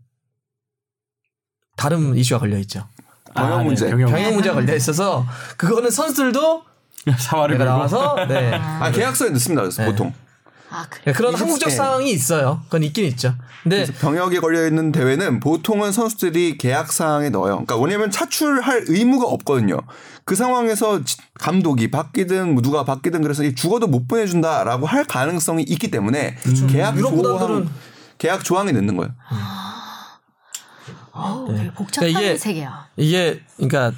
다른 1.76 2.16
이슈가 2.16 2.40
걸려 2.40 2.58
있죠. 2.58 2.86
병역 3.34 3.64
문제. 3.64 3.84
아, 3.86 3.88
네, 3.88 3.96
병역 3.96 4.10
병역 4.10 4.32
문제가 4.34 4.54
걸려 4.54 4.74
있어서 4.74 5.26
그거는 5.56 5.90
선수들도 5.90 6.62
사활을. 7.18 7.58
나와서 7.58 8.16
네. 8.28 8.54
아 8.54 8.90
계약서에 8.90 9.30
넣습니다. 9.30 9.62
그래서 9.62 9.84
보통 9.84 10.12
아 10.70 10.86
그래. 10.88 11.12
그런 11.12 11.34
20 11.34 11.42
한국적 11.42 11.68
네. 11.68 11.74
상황이 11.74 12.10
있어요. 12.10 12.60
그건 12.64 12.82
있긴 12.84 13.04
있죠. 13.06 13.34
근데 13.62 13.84
그래서 13.86 13.92
병역에 14.00 14.40
걸려 14.40 14.66
있는 14.66 14.90
대회는 14.92 15.40
보통은 15.40 15.92
선수들이 15.92 16.58
계약 16.58 16.92
사항에 16.92 17.30
넣어요. 17.30 17.52
그러니까 17.64 17.76
왜냐면 17.78 18.10
차출할 18.10 18.84
의무가 18.88 19.26
없거든요. 19.26 19.78
그 20.24 20.34
상황에서 20.36 21.04
지- 21.04 21.16
감독이 21.38 21.90
바뀌든 21.90 22.54
뭐 22.54 22.62
누가 22.62 22.84
바뀌든 22.84 23.22
그래서 23.22 23.42
이 23.44 23.54
죽어도 23.54 23.86
못 23.86 24.08
보내준다라고 24.08 24.86
할 24.86 25.04
가능성이 25.04 25.62
있기 25.64 25.90
때문에 25.90 26.36
계약 26.70 26.96
유럽 26.96 27.12
구단들은- 27.12 27.38
조항 27.38 27.70
계약 28.18 28.44
조항에 28.44 28.72
넣는 28.72 28.96
거예요. 28.96 29.12
어우, 31.14 31.54
되게 31.54 31.70
복잡한 31.72 32.08
그러니까 32.12 32.20
이게- 32.20 32.36
세계야. 32.36 32.88
이게 32.96 33.40
그러니까 33.56 33.92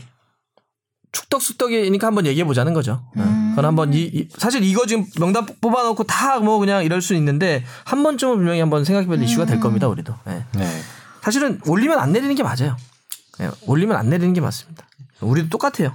축덕수덕이니까 1.12 2.06
한번 2.06 2.26
얘기해 2.26 2.44
보자는 2.44 2.74
거죠. 2.74 3.02
음. 3.16 3.50
그건 3.50 3.64
한번 3.64 3.94
이, 3.94 4.02
이- 4.02 4.28
사실 4.36 4.62
이거 4.62 4.84
지금 4.86 5.06
명단 5.18 5.46
뽑아놓고 5.60 6.04
다 6.04 6.38
뭐 6.40 6.58
그냥 6.58 6.84
이럴 6.84 7.00
수 7.00 7.14
있는데 7.14 7.64
한 7.84 8.02
번쯤은 8.02 8.36
분명히 8.36 8.60
한번 8.60 8.84
생각해볼 8.84 9.22
이슈가 9.22 9.46
될 9.46 9.58
겁니다. 9.60 9.88
우리도. 9.88 10.14
예. 10.28 10.44
네. 10.54 10.80
사실은 11.22 11.60
올리면 11.66 11.98
안 11.98 12.12
내리는 12.12 12.34
게 12.34 12.42
맞아요. 12.42 12.76
예, 13.40 13.50
올리면 13.66 13.96
안 13.96 14.10
내리는 14.10 14.32
게 14.34 14.40
맞습니다. 14.42 14.86
우리도 15.20 15.48
똑같아요. 15.48 15.94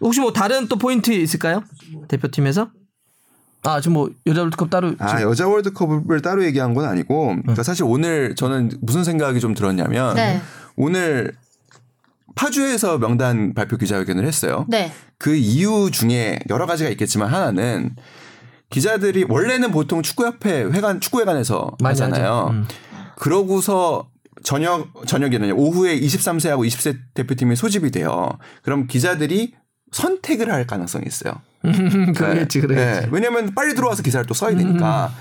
혹시 0.00 0.20
뭐 0.20 0.32
다른 0.32 0.68
또 0.68 0.76
포인트 0.76 1.10
있을까요? 1.12 1.62
대표팀에서? 2.08 2.70
아 3.66 3.80
지금 3.80 3.94
뭐 3.94 4.10
여자 4.26 4.40
월드컵 4.42 4.70
따로 4.70 4.94
아 4.98 5.20
여자 5.22 5.48
월드컵을 5.48 6.22
따로 6.22 6.44
얘기한 6.44 6.74
건 6.74 6.84
아니고 6.84 7.36
그러니까 7.42 7.62
사실 7.62 7.84
오늘 7.84 8.34
저는 8.34 8.70
무슨 8.80 9.02
생각이 9.02 9.40
좀 9.40 9.54
들었냐면 9.54 10.14
네. 10.14 10.40
오늘 10.76 11.32
파주에서 12.36 12.98
명단 12.98 13.54
발표 13.54 13.76
기자회견을 13.76 14.26
했어요. 14.26 14.66
네. 14.68 14.92
그 15.18 15.34
이유 15.34 15.90
중에 15.90 16.38
여러 16.50 16.66
가지가 16.66 16.90
있겠지만 16.90 17.32
하나는 17.32 17.96
기자들이 18.70 19.24
원래는 19.28 19.72
보통 19.72 20.02
축구협회 20.02 20.64
회관 20.64 21.00
축구회관에서 21.00 21.76
하잖아요. 21.82 22.48
음. 22.50 22.66
그러고서 23.16 24.08
저녁 24.44 24.88
저녁에는 25.06 25.52
오후에 25.52 25.98
23세하고 25.98 26.66
20세 26.66 26.98
대표팀이 27.14 27.56
소집이 27.56 27.90
돼요. 27.90 28.28
그럼 28.62 28.86
기자들이 28.86 29.54
선택을 29.92 30.52
할 30.52 30.66
가능성이 30.66 31.04
있어요. 31.06 31.32
그러겠지 32.14 32.60
그러겠지. 32.60 33.00
네, 33.02 33.08
왜냐하면 33.10 33.54
빨리 33.54 33.74
들어와서 33.74 34.02
기사를 34.02 34.24
또 34.26 34.34
써야 34.34 34.54
되니까. 34.56 35.12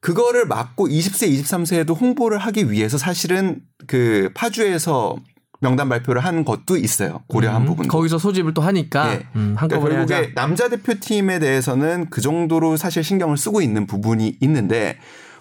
그거를 0.00 0.46
막고 0.46 0.86
20세, 0.88 1.28
23세에도 1.42 2.00
홍보를 2.00 2.38
하기 2.38 2.70
위해서 2.70 2.98
사실은 2.98 3.60
그 3.88 4.30
파주에서 4.34 5.16
명단 5.60 5.88
발표를 5.88 6.24
한 6.24 6.44
것도 6.44 6.76
있어요. 6.76 7.22
고려한 7.26 7.62
음, 7.62 7.66
부분도. 7.66 7.88
거기서 7.90 8.18
소집을 8.18 8.54
또 8.54 8.62
하니까 8.62 9.12
예. 9.12 9.14
음, 9.34 9.56
그러니까 9.56 9.60
한꺼번에 9.62 9.94
결국에 9.96 10.14
하자. 10.14 10.28
남자 10.36 10.68
대표팀에 10.68 11.40
대해서는 11.40 12.06
그 12.10 12.20
정도로 12.20 12.76
사실 12.76 13.02
신경을 13.02 13.36
쓰고 13.36 13.60
있는 13.60 13.86
부분이 13.88 14.36
있는데 14.40 14.98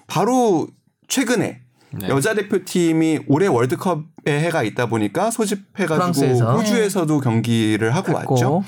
바로 0.07 0.67
최근에 1.07 1.61
네. 1.91 2.09
여자 2.09 2.33
대표팀이 2.33 3.19
올해 3.27 3.45
월드컵에 3.45 4.03
해가 4.27 4.63
있다 4.63 4.87
보니까 4.87 5.29
소집해가지고 5.29 5.95
프랑스에서. 5.95 6.57
호주에서도 6.57 7.19
경기를 7.19 7.93
하고 7.93 8.17
했고. 8.17 8.33
왔죠. 8.33 8.63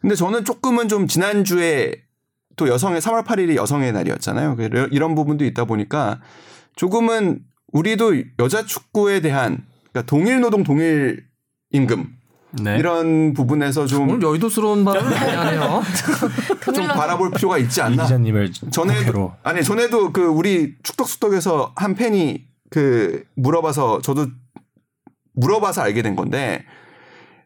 근데 0.00 0.14
저는 0.14 0.44
조금은 0.44 0.88
좀 0.88 1.06
지난주에 1.06 1.92
또 2.56 2.68
여성의 2.68 3.00
3월 3.00 3.24
8일이 3.24 3.56
여성의 3.56 3.92
날이었잖아요. 3.92 4.56
이런 4.90 5.14
부분도 5.14 5.44
있다 5.44 5.64
보니까 5.64 6.20
조금은 6.74 7.40
우리도 7.72 8.14
여자 8.38 8.64
축구에 8.64 9.20
대한 9.20 9.64
그러니까 9.92 10.02
동일 10.06 10.40
노동 10.40 10.62
동일 10.62 11.24
임금 11.72 12.16
네. 12.62 12.78
이런 12.78 13.34
부분에서 13.34 13.86
좀 13.86 14.08
오늘 14.08 14.22
여의도스러운 14.22 14.84
발언을 14.84 15.10
많이 15.10 15.32
하네요. 15.32 15.82
좀 16.74 16.86
바라볼 16.86 17.30
필요가 17.32 17.58
있지 17.58 17.80
이 17.80 17.82
않나. 17.82 18.04
기자님을 18.04 18.52
전에도 18.70 18.98
국회로. 19.00 19.34
아니 19.42 19.62
전에도 19.62 20.12
그 20.12 20.24
우리 20.24 20.74
축덕숙덕에서 20.82 21.72
한 21.76 21.94
팬이 21.94 22.44
그 22.70 23.24
물어봐서 23.34 24.00
저도 24.02 24.28
물어봐서 25.34 25.82
알게 25.82 26.02
된 26.02 26.16
건데 26.16 26.64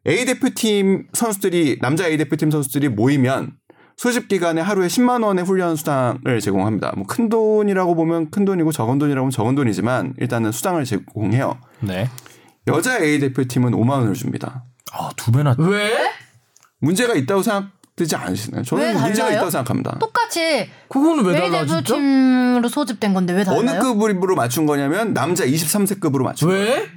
A 0.07 0.25
대표팀 0.25 1.09
선수들이 1.13 1.79
남자 1.81 2.07
A 2.07 2.17
대표팀 2.17 2.51
선수들이 2.51 2.89
모이면 2.89 3.53
소집 3.97 4.29
기간에 4.29 4.63
하루에 4.63 4.87
10만 4.87 5.23
원의 5.25 5.45
훈련 5.45 5.77
수당을 5.77 6.41
제공합니다. 6.41 6.93
뭐 6.97 7.05
큰 7.07 7.29
돈이라고 7.29 7.95
보면 7.95 8.31
큰 8.31 8.45
돈이고 8.47 8.73
적은 8.73 8.99
돈이라고 8.99 9.25
보면 9.25 9.31
적은 9.31 9.55
돈이지만 9.57 10.15
일단은 10.19 10.53
수당을 10.53 10.85
제공해요. 10.87 11.59
네. 11.81 12.09
여자 12.67 12.99
A 12.99 13.19
대표팀은 13.19 13.73
5만 13.73 13.91
원을 13.91 14.15
줍니다. 14.15 14.65
아, 14.93 15.11
두 15.17 15.31
배나 15.33 15.55
왜? 15.59 15.93
문제가 16.81 17.15
있다고 17.15 17.43
생각되지 17.43 18.17
않으시나요? 18.17 18.61
왜 18.61 18.65
저는 18.65 18.95
문제가 18.95 19.13
달라요? 19.27 19.33
있다고 19.37 19.51
생각합니다. 19.51 19.99
똑같이 19.99 20.71
그거는 20.89 21.25
왜 21.27 21.35
달라 21.39 21.67
진짜? 21.67 21.81
대표팀으로 21.83 22.69
소집된 22.69 23.13
건데 23.13 23.35
왜 23.35 23.45
달라요? 23.45 23.61
어느 23.61 23.79
급으로 23.79 24.35
맞춘 24.35 24.65
거냐면 24.65 25.13
남자 25.13 25.45
23세급으로 25.45 26.23
맞춘 26.23 26.49
거예요. 26.49 26.65
왜? 26.65 26.91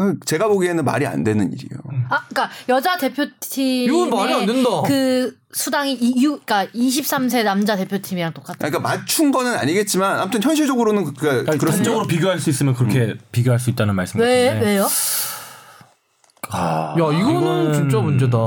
그 0.00 0.18
제가 0.24 0.48
보기에는 0.48 0.82
말이 0.82 1.06
안 1.06 1.22
되는 1.24 1.52
일이에요. 1.52 1.78
아, 2.08 2.22
그러니까 2.28 2.50
여자 2.70 2.96
대표팀 2.96 3.84
이건 3.84 4.08
말이 4.08 4.32
안 4.32 4.46
된다. 4.46 4.70
그 4.86 5.36
수당이 5.52 5.92
이, 5.92 6.22
유, 6.24 6.38
그러니까 6.40 6.64
23세 6.74 7.44
남자 7.44 7.76
대표팀이랑 7.76 8.32
똑같아. 8.32 8.56
그러니까 8.58 8.80
맞춘 8.80 9.30
거는 9.30 9.54
아니겠지만 9.56 10.18
아무튼 10.20 10.42
현실적으로는 10.42 11.04
그- 11.04 11.12
그 11.12 11.20
그러니까 11.20 11.52
그렇습니다. 11.52 11.76
전적으로 11.76 12.06
비교할 12.06 12.38
수 12.38 12.48
있으면 12.48 12.74
그렇게 12.74 13.14
비교할 13.30 13.60
수 13.60 13.68
있다는 13.68 13.94
말씀 13.94 14.20
왜 14.20 14.46
같은데. 14.46 14.66
왜요? 14.66 14.86
아, 16.52 16.94
야 16.98 17.18
이거는 17.18 17.72
진짜 17.74 17.98
문제다. 17.98 18.38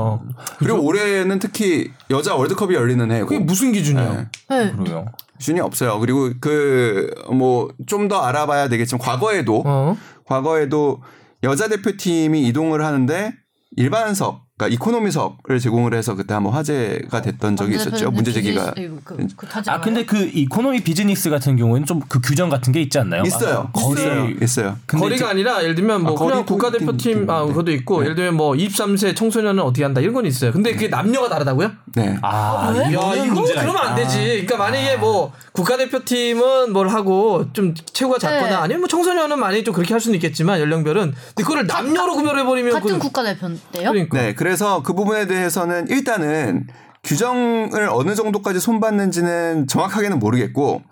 그리고 0.58 0.82
올해는 0.84 1.38
특히 1.38 1.90
여자 2.10 2.34
월드컵이 2.34 2.74
열리는 2.74 3.10
해고 3.10 3.26
그게 3.28 3.38
무슨 3.38 3.72
기준이야? 3.72 4.12
네. 4.12 4.26
네. 4.64 4.72
그러게요. 4.72 5.06
기준이 5.38 5.60
없어요. 5.60 5.98
그리고 6.00 6.30
그 6.40 7.10
뭐 7.30 7.68
좀 7.86 8.08
더 8.08 8.20
알아봐야 8.22 8.68
되겠지만 8.68 8.98
과거에도 9.00 9.62
어? 9.64 9.96
과거에도 10.26 11.02
여자 11.44 11.68
대표팀이 11.68 12.46
이동을 12.48 12.84
하는데 12.84 13.32
일반석, 13.76 14.43
그러니까 14.56 14.72
이코노미석을 14.76 15.58
제공을 15.58 15.94
해서 15.94 16.14
그때 16.14 16.32
한번 16.32 16.52
화제가 16.52 17.22
됐던 17.22 17.56
적이 17.56 17.74
있었죠. 17.74 18.12
문제 18.12 18.30
제기가 18.32 18.72
그, 18.74 19.00
그, 19.36 19.46
하지 19.48 19.68
아 19.68 19.74
마요. 19.74 19.80
근데 19.82 20.04
그 20.06 20.30
이코노미 20.32 20.84
비즈니스 20.84 21.28
같은 21.28 21.56
경우에는 21.56 21.84
좀 21.86 22.00
그 22.08 22.20
규정 22.20 22.48
같은 22.50 22.72
게 22.72 22.80
있지 22.82 22.98
않나요? 22.98 23.22
있어요. 23.26 23.70
아, 23.72 23.72
거리 23.72 24.36
있어요. 24.42 24.76
거리가 24.86 25.14
이제- 25.16 25.24
아니라 25.24 25.62
예를 25.62 25.74
들면 25.74 26.02
뭐 26.04 26.12
아, 26.12 26.14
그냥 26.16 26.32
거리도 26.44 26.44
국가대표팀 26.54 27.28
아. 27.30 27.44
그것도 27.46 27.72
있고 27.72 28.02
예를 28.04 28.14
들면 28.14 28.34
뭐 28.36 28.52
23세 28.52 29.16
청소년은 29.16 29.60
어떻게 29.62 29.82
한다 29.82 30.00
이런 30.00 30.14
건 30.14 30.26
있어요. 30.26 30.52
근데 30.52 30.72
그게 30.72 30.86
남녀가 30.88 31.28
다르다고요? 31.28 31.72
네. 31.96 32.16
아, 32.22 32.72
야 32.76 32.88
이거는 32.90 33.26
이거 33.26 33.42
그러면 33.42 33.76
안. 33.78 33.94
되지. 33.96 34.18
그러니까 34.46 34.56
만약에 34.58 34.96
뭐 34.98 35.32
국가대표팀은 35.52 36.72
뭘 36.72 36.88
하고 36.88 37.46
좀 37.52 37.74
체구가 37.74 38.18
작거나 38.18 38.48
네. 38.48 38.54
아니면 38.54 38.80
뭐 38.82 38.88
청소년은 38.88 39.38
많이 39.38 39.64
좀 39.64 39.74
그렇게 39.74 39.94
할 39.94 40.00
수는 40.00 40.14
있겠지만 40.16 40.60
연령별은 40.60 41.12
근데 41.12 41.42
그거를 41.42 41.66
남녀로 41.66 42.14
구별해 42.14 42.44
버리면 42.44 42.72
같은 42.74 42.98
국가대표인데요? 42.98 43.90
그러니까 43.90 44.18
네, 44.18 44.34
그래서 44.44 44.82
그 44.82 44.92
부분에 44.92 45.26
대해서는 45.26 45.88
일단은 45.88 46.66
규정을 47.02 47.88
어느 47.90 48.14
정도까지 48.14 48.60
손봤는지는 48.60 49.66
정확하게는 49.68 50.18
모르겠고 50.18 50.82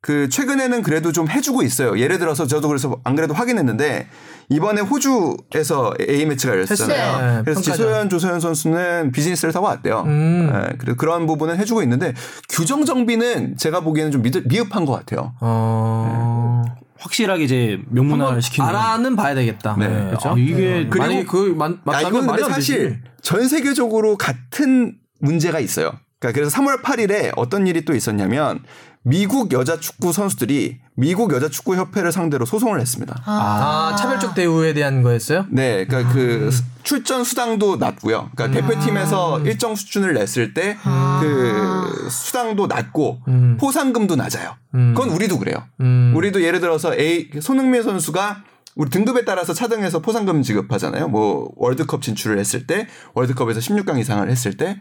그 0.00 0.28
최근에는 0.28 0.80
그래도 0.84 1.10
좀 1.10 1.28
해주고 1.28 1.64
있어요. 1.64 1.98
예를 1.98 2.20
들어서 2.20 2.46
저도 2.46 2.68
그래서 2.68 2.96
안 3.02 3.16
그래도 3.16 3.34
확인했는데 3.34 4.06
이번에 4.50 4.80
호주에서 4.82 5.94
A 6.08 6.26
매치가 6.26 6.52
열렸잖아요. 6.52 7.36
네, 7.36 7.42
그래서. 7.44 7.60
지소연 7.60 8.08
조소연 8.10 8.40
선수는 8.40 9.12
비즈니스를 9.12 9.52
타고 9.52 9.66
왔대요. 9.66 10.02
음. 10.06 10.50
네, 10.52 10.76
그래서 10.78 10.96
그런 10.96 11.26
부분은 11.26 11.58
해주고 11.58 11.82
있는데 11.82 12.12
규정 12.48 12.84
정비는 12.84 13.56
제가 13.56 13.80
보기에는 13.80 14.12
좀 14.12 14.22
미흡, 14.22 14.46
미흡한 14.46 14.84
것 14.84 14.92
같아요. 14.92 15.32
어 15.40 16.62
확실하게 16.98 17.44
이제 17.44 17.78
명문화를 17.90 18.40
시키는. 18.42 18.68
알아는 18.68 19.16
봐야 19.16 19.34
되겠다. 19.34 19.76
네. 19.78 19.88
그렇죠? 19.88 20.30
아, 20.30 20.34
이게 20.36 20.86
그리고- 20.88 20.98
만약에 20.98 21.24
그 21.24 21.54
맞다면 21.56 22.08
이건 22.08 22.26
말이 22.26 22.42
근데 22.42 22.44
안 22.44 22.50
사실. 22.52 23.00
전 23.22 23.46
세계적으로 23.48 24.16
같은 24.16 24.96
문제가 25.20 25.58
있어요. 25.60 25.92
그러니까 26.18 26.38
그래서 26.40 26.56
3월 26.60 26.82
8일에 26.82 27.32
어떤 27.36 27.66
일이 27.66 27.84
또 27.84 27.94
있었냐면 27.94 28.60
미국 29.06 29.52
여자 29.52 29.78
축구 29.78 30.12
선수들이 30.14 30.78
미국 30.96 31.32
여자 31.34 31.48
축구 31.50 31.76
협회를 31.76 32.10
상대로 32.10 32.46
소송을 32.46 32.80
했습니다. 32.80 33.20
아, 33.26 33.94
차별적 33.98 34.34
대우에 34.34 34.72
대한 34.72 35.02
거였어요? 35.02 35.44
네, 35.50 35.84
그러니까 35.86 36.10
음. 36.10 36.14
그 36.14 36.50
수- 36.50 36.62
출전 36.82 37.22
수당도 37.22 37.76
낮고요. 37.76 38.30
그러니까 38.34 38.60
대표팀에서 38.60 39.40
일정 39.40 39.74
수준을 39.74 40.14
냈을 40.14 40.54
때그 40.54 42.08
수당도 42.10 42.66
낮고 42.66 43.20
음. 43.28 43.56
포상금도 43.60 44.16
낮아요. 44.16 44.54
음. 44.74 44.94
그건 44.94 45.10
우리도 45.10 45.38
그래요. 45.38 45.56
음. 45.80 46.12
우리도 46.16 46.42
예를 46.42 46.60
들어서 46.60 46.94
A 46.94 47.28
손흥민 47.40 47.82
선수가 47.82 48.42
우리 48.76 48.90
등급에 48.90 49.24
따라서 49.26 49.52
차등해서 49.52 50.00
포상금 50.00 50.42
지급하잖아요. 50.42 51.08
뭐 51.08 51.52
월드컵 51.56 52.00
진출을 52.02 52.38
했을 52.38 52.66
때 52.66 52.88
월드컵에서 53.14 53.60
16강 53.60 53.98
이상을 53.98 54.28
했을 54.30 54.56
때 54.56 54.80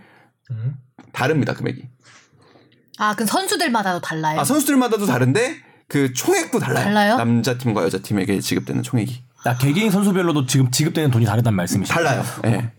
음. 0.52 0.76
다릅니다 1.12 1.54
금액이. 1.54 1.84
아, 2.98 3.16
그 3.16 3.26
선수들마다도 3.26 4.02
달라요. 4.02 4.40
아 4.40 4.44
선수들마다도 4.44 5.06
다른데 5.06 5.58
그 5.88 6.14
총액도 6.14 6.60
달라요. 6.60 6.84
달라요? 6.86 7.18
남자 7.18 7.58
팀과 7.58 7.84
여자 7.84 7.98
팀에게 8.00 8.40
지급되는 8.40 8.84
총액이 8.84 9.22
나 9.44 9.58
개개인 9.58 9.92
선수별로도 9.92 10.46
지금 10.46 10.72
지급되는 10.72 11.12
돈이 11.12 11.26
다르단 11.26 11.54
말씀이시죠? 11.56 11.94
달라요. 11.94 12.24
예. 12.46 12.72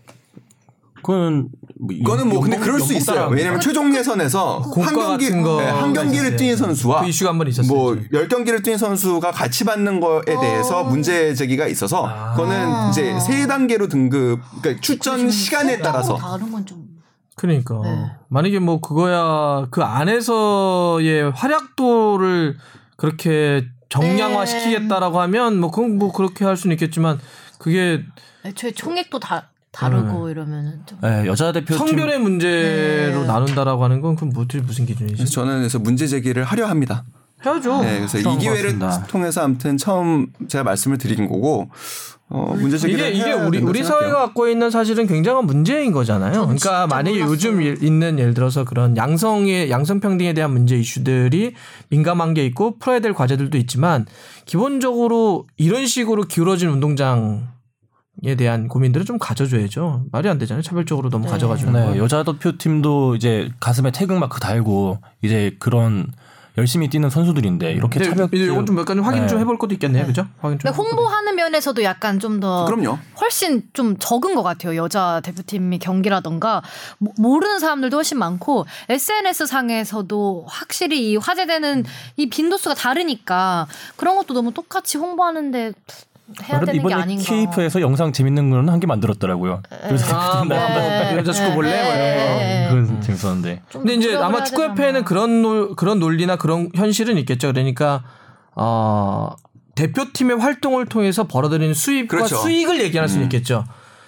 그건 0.95 1.49
뭐 1.79 1.95
그거는 1.99 2.29
뭐 2.29 2.41
근데 2.41 2.57
그럴 2.57 2.79
수 2.81 2.93
있어요. 2.95 3.27
왜냐면 3.27 3.59
최종 3.61 3.95
예선에서 3.95 4.63
공과 4.73 5.11
한 5.11 5.17
경기 5.19 5.29
네, 5.29 5.69
한 5.69 5.93
경기를 5.93 6.29
있었어요. 6.33 6.37
뛴 6.37 6.57
선수와 6.57 7.01
그 7.01 7.07
이슈가 7.07 7.29
한 7.29 7.37
번 7.37 7.47
있었어요. 7.47 7.71
뭐 7.71 7.95
지금. 7.95 8.09
10경기를 8.27 8.63
뛴 8.63 8.75
선수가 8.79 9.31
같이 9.31 9.63
받는 9.65 9.99
거에 9.99 10.23
대해서 10.25 10.83
문제 10.83 11.35
제기가 11.35 11.67
있어서 11.67 12.07
아. 12.07 12.31
그거는 12.31 12.89
이제 12.89 13.19
세 13.19 13.45
단계로 13.45 13.87
등급 13.87 14.39
그러니까 14.61 14.81
출전 14.81 15.29
시간에 15.29 15.77
따라서 15.79 16.17
다른 16.17 16.51
건 16.51 16.65
좀. 16.65 16.84
그러니까 17.35 17.79
네. 17.83 18.11
만약에 18.29 18.59
뭐 18.59 18.79
그거야 18.79 19.67
그 19.69 19.83
안에서의 19.83 21.31
활약도를 21.31 22.57
그렇게 22.97 23.67
정량화 23.89 24.45
시키겠다라고 24.45 25.19
하면 25.21 25.59
뭐 25.59 25.71
그건 25.71 25.97
뭐 25.97 26.11
그렇게 26.11 26.45
할 26.45 26.57
수는 26.57 26.73
있겠지만 26.75 27.19
그게 27.59 28.03
애초에 28.45 28.71
총액도 28.71 29.19
다 29.19 29.49
다르고 29.71 30.29
이러면은 30.29 30.81
좀. 30.85 30.97
네, 31.01 31.25
여자 31.25 31.51
대표팀 31.51 31.77
성별의 31.77 32.19
문제로 32.19 33.21
네. 33.21 33.27
나눈다라고 33.27 33.83
하는 33.83 33.99
건 33.99 34.15
그럼 34.15 34.31
뭐 34.33 34.45
무슨 34.63 34.85
기준이지? 34.85 35.17
그래서 35.17 35.31
저는 35.31 35.57
그래서 35.57 35.79
문제 35.79 36.07
제기를 36.07 36.43
하려 36.45 36.65
합니다. 36.67 37.03
해야죠. 37.45 37.81
네, 37.81 37.97
그래서 37.97 38.17
이 38.17 38.37
기회를. 38.37 38.79
통해서 39.07 39.43
아무튼 39.43 39.77
처음 39.77 40.27
제가 40.47 40.63
말씀을 40.63 40.97
드린 40.97 41.27
거고 41.27 41.69
어, 42.27 42.55
문제 42.59 42.77
제기를 42.77 43.13
이게 43.13 43.17
이게 43.19 43.33
우리 43.33 43.59
우리 43.59 43.83
생각해요. 43.83 43.83
사회가 44.09 44.17
갖고 44.25 44.47
있는 44.47 44.71
사실은 44.71 45.05
굉장한 45.05 45.45
문제인 45.45 45.91
거잖아요. 45.91 46.41
그러니까 46.43 46.87
만약에 46.87 47.17
몰랐어요. 47.17 47.31
요즘 47.31 47.61
일- 47.61 47.83
있는 47.83 48.17
예를 48.17 48.33
들어서 48.33 48.63
그런 48.65 48.97
양성의 48.97 49.69
양성 49.69 49.99
평등에 49.99 50.33
대한 50.33 50.51
문제 50.51 50.75
이슈들이 50.75 51.53
민감한 51.89 52.33
게 52.33 52.43
있고 52.47 52.79
풀어야 52.79 52.99
될 52.99 53.13
과제들도 53.13 53.55
있지만 53.59 54.05
기본적으로 54.45 55.45
이런 55.57 55.85
식으로 55.85 56.23
기울어진 56.23 56.69
운동장 56.69 57.53
에 58.23 58.35
대한 58.35 58.69
고민들을 58.69 59.05
좀 59.05 59.19
가져줘야죠. 59.19 60.05
말이 60.11 60.29
안 60.29 60.37
되잖아요. 60.37 60.61
차별적으로 60.63 61.09
너무 61.09 61.27
가져가주는 61.27 61.73
네, 61.73 61.85
거. 61.85 61.97
여자 61.97 62.23
대표팀도 62.23 63.15
이제 63.17 63.49
가슴에 63.59 63.91
태극 63.91 64.17
마크 64.17 64.39
달고 64.39 64.99
이제 65.21 65.55
그런 65.59 66.07
열심히 66.57 66.89
뛰는 66.89 67.09
선수들인데 67.09 67.73
이렇게 67.73 67.99
근데 67.99 68.15
차별 68.15 68.39
이건 68.39 68.65
좀몇 68.65 68.85
가지 68.85 68.99
확인 69.01 69.21
네. 69.23 69.27
좀 69.27 69.39
해볼 69.39 69.57
것도 69.57 69.73
있겠네요, 69.73 70.05
그죠? 70.05 70.25
확인 70.39 70.57
좀. 70.59 70.71
홍보하는 70.71 71.35
면에서도 71.35 71.83
약간 71.83 72.19
좀 72.19 72.39
더 72.39 72.65
그럼요. 72.65 72.97
훨씬 73.21 73.63
좀 73.73 73.97
적은 73.97 74.35
것 74.35 74.43
같아요. 74.43 74.75
여자 74.75 75.21
대표팀의 75.23 75.79
경기라던가 75.79 76.61
모- 76.97 77.13
모르는 77.17 77.59
사람들도 77.59 77.95
훨씬 77.97 78.17
많고 78.19 78.65
SNS 78.89 79.45
상에서도 79.47 80.45
확실히 80.47 81.11
이 81.11 81.15
화제되는 81.17 81.83
이 82.17 82.29
빈도수가 82.29 82.75
다르니까 82.75 83.67
그런 83.95 84.15
것도 84.15 84.33
너무 84.33 84.53
똑같이 84.53 84.97
홍보하는데 84.97 85.73
해야 86.41 86.59
그래도 86.59 86.65
되는 86.65 86.73
게 86.73 86.77
이번에 86.79 86.93
아닌가. 86.95 87.23
KF에서 87.23 87.81
영상 87.81 88.11
재밌는 88.11 88.49
거는 88.49 88.69
한 88.69 88.79
개 88.79 88.87
만들었더라고요. 88.87 89.61
그래서 89.87 90.15
아, 90.15 90.43
뭐, 90.43 90.57
네. 90.57 91.15
여자 91.17 91.31
축구 91.31 91.53
볼래? 91.53 91.69
뭐 91.83 91.93
이런 91.93 92.17
거. 92.17 92.23
네. 92.39 92.67
그건 92.69 93.01
재밌었는데. 93.01 93.61
좀 93.69 93.81
근데 93.83 93.93
이제 93.95 94.15
아마 94.15 94.43
축구협회는 94.43 94.77
되잖아. 94.77 95.05
그런 95.05 95.41
논, 95.41 95.75
그런 95.75 95.99
논리나 95.99 96.35
그런 96.37 96.69
현실은 96.75 97.17
있겠죠. 97.19 97.51
그러니까 97.53 98.03
어, 98.55 99.35
대표팀의 99.75 100.37
활동을 100.39 100.85
통해서 100.87 101.25
벌어들이는 101.27 101.73
수입과 101.73 102.17
그렇죠. 102.17 102.37
수익을 102.37 102.81
얘기할 102.81 103.07
수는 103.07 103.25
있겠죠. 103.25 103.65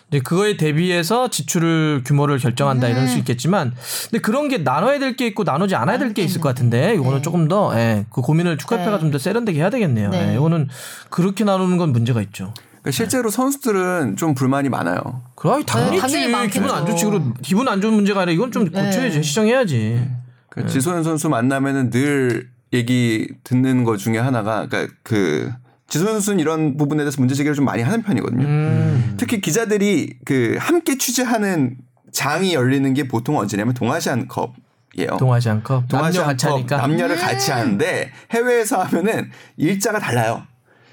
근데 0.09 0.23
그거에 0.23 0.55
대비해서 0.55 1.29
지출을 1.29 2.03
규모를 2.05 2.37
결정한다 2.37 2.87
이럴 2.87 3.07
수 3.07 3.17
있겠지만, 3.17 3.73
근데 4.09 4.21
그런 4.21 4.47
게 4.47 4.59
나눠야 4.59 4.99
될 4.99 5.17
게 5.17 5.27
있고 5.27 5.43
나누지 5.43 5.75
않아야 5.75 5.97
될 5.97 6.13
게 6.13 6.21
있을 6.23 6.39
것 6.39 6.47
같은데, 6.49 6.93
이거는 6.95 7.21
조금 7.21 7.47
더, 7.47 7.77
예, 7.77 8.05
그 8.09 8.21
고민을 8.21 8.57
축구협회가 8.57 8.91
네. 8.91 8.99
좀더 8.99 9.17
세련되게 9.17 9.59
해야 9.59 9.69
되겠네요. 9.69 10.09
네. 10.11 10.29
예, 10.29 10.35
이거는 10.35 10.69
그렇게 11.09 11.43
나누는 11.43 11.77
건 11.77 11.91
문제가 11.91 12.21
있죠. 12.21 12.53
그러니까 12.81 12.91
실제로 12.91 13.29
선수들은 13.29 14.15
좀 14.15 14.33
불만이 14.33 14.69
많아요. 14.69 15.23
그럼 15.35 15.63
당연히, 15.65 16.29
많겠죠. 16.29 16.61
기분 16.61 16.71
안 16.73 16.85
좋지. 16.85 17.05
그리고 17.05 17.33
기분 17.41 17.67
안 17.67 17.81
좋은 17.81 17.93
문제가 17.93 18.21
아니라 18.21 18.33
이건 18.33 18.51
좀 18.53 18.69
네. 18.71 18.85
고쳐야지, 18.85 19.21
시정해야지. 19.23 20.07
그 20.49 20.65
지소연 20.67 21.03
선수 21.03 21.27
만나면은 21.27 21.89
늘 21.89 22.49
얘기 22.73 23.27
듣는 23.43 23.83
것 23.83 23.97
중에 23.97 24.17
하나가 24.17 24.67
그러니까 24.67 24.93
그 25.03 25.51
지소연 25.89 26.13
선수는 26.13 26.39
이런 26.39 26.77
부분에 26.77 27.03
대해서 27.03 27.17
문제 27.19 27.33
제기를 27.35 27.55
좀 27.55 27.65
많이 27.65 27.81
하는 27.83 28.01
편이거든요. 28.01 28.45
음. 28.45 29.13
특히 29.17 29.39
기자들이 29.41 30.17
그 30.25 30.57
함께 30.59 30.97
취재하는 30.97 31.77
장이 32.11 32.53
열리는 32.53 32.93
게 32.93 33.07
보통 33.07 33.37
언제냐면 33.37 33.73
동아시안 33.73 34.27
컵이에요. 34.27 35.17
동아시안컵. 35.19 35.87
남녀 35.89 35.97
동아시안 35.97 36.25
같이 36.25 36.45
컵 36.45 36.53
하니까. 36.55 36.77
남녀를 36.77 37.15
같이 37.15 37.51
하는데 37.51 38.11
해외에서 38.31 38.81
하면은 38.83 39.29
일자가 39.57 39.99
달라요. 39.99 40.43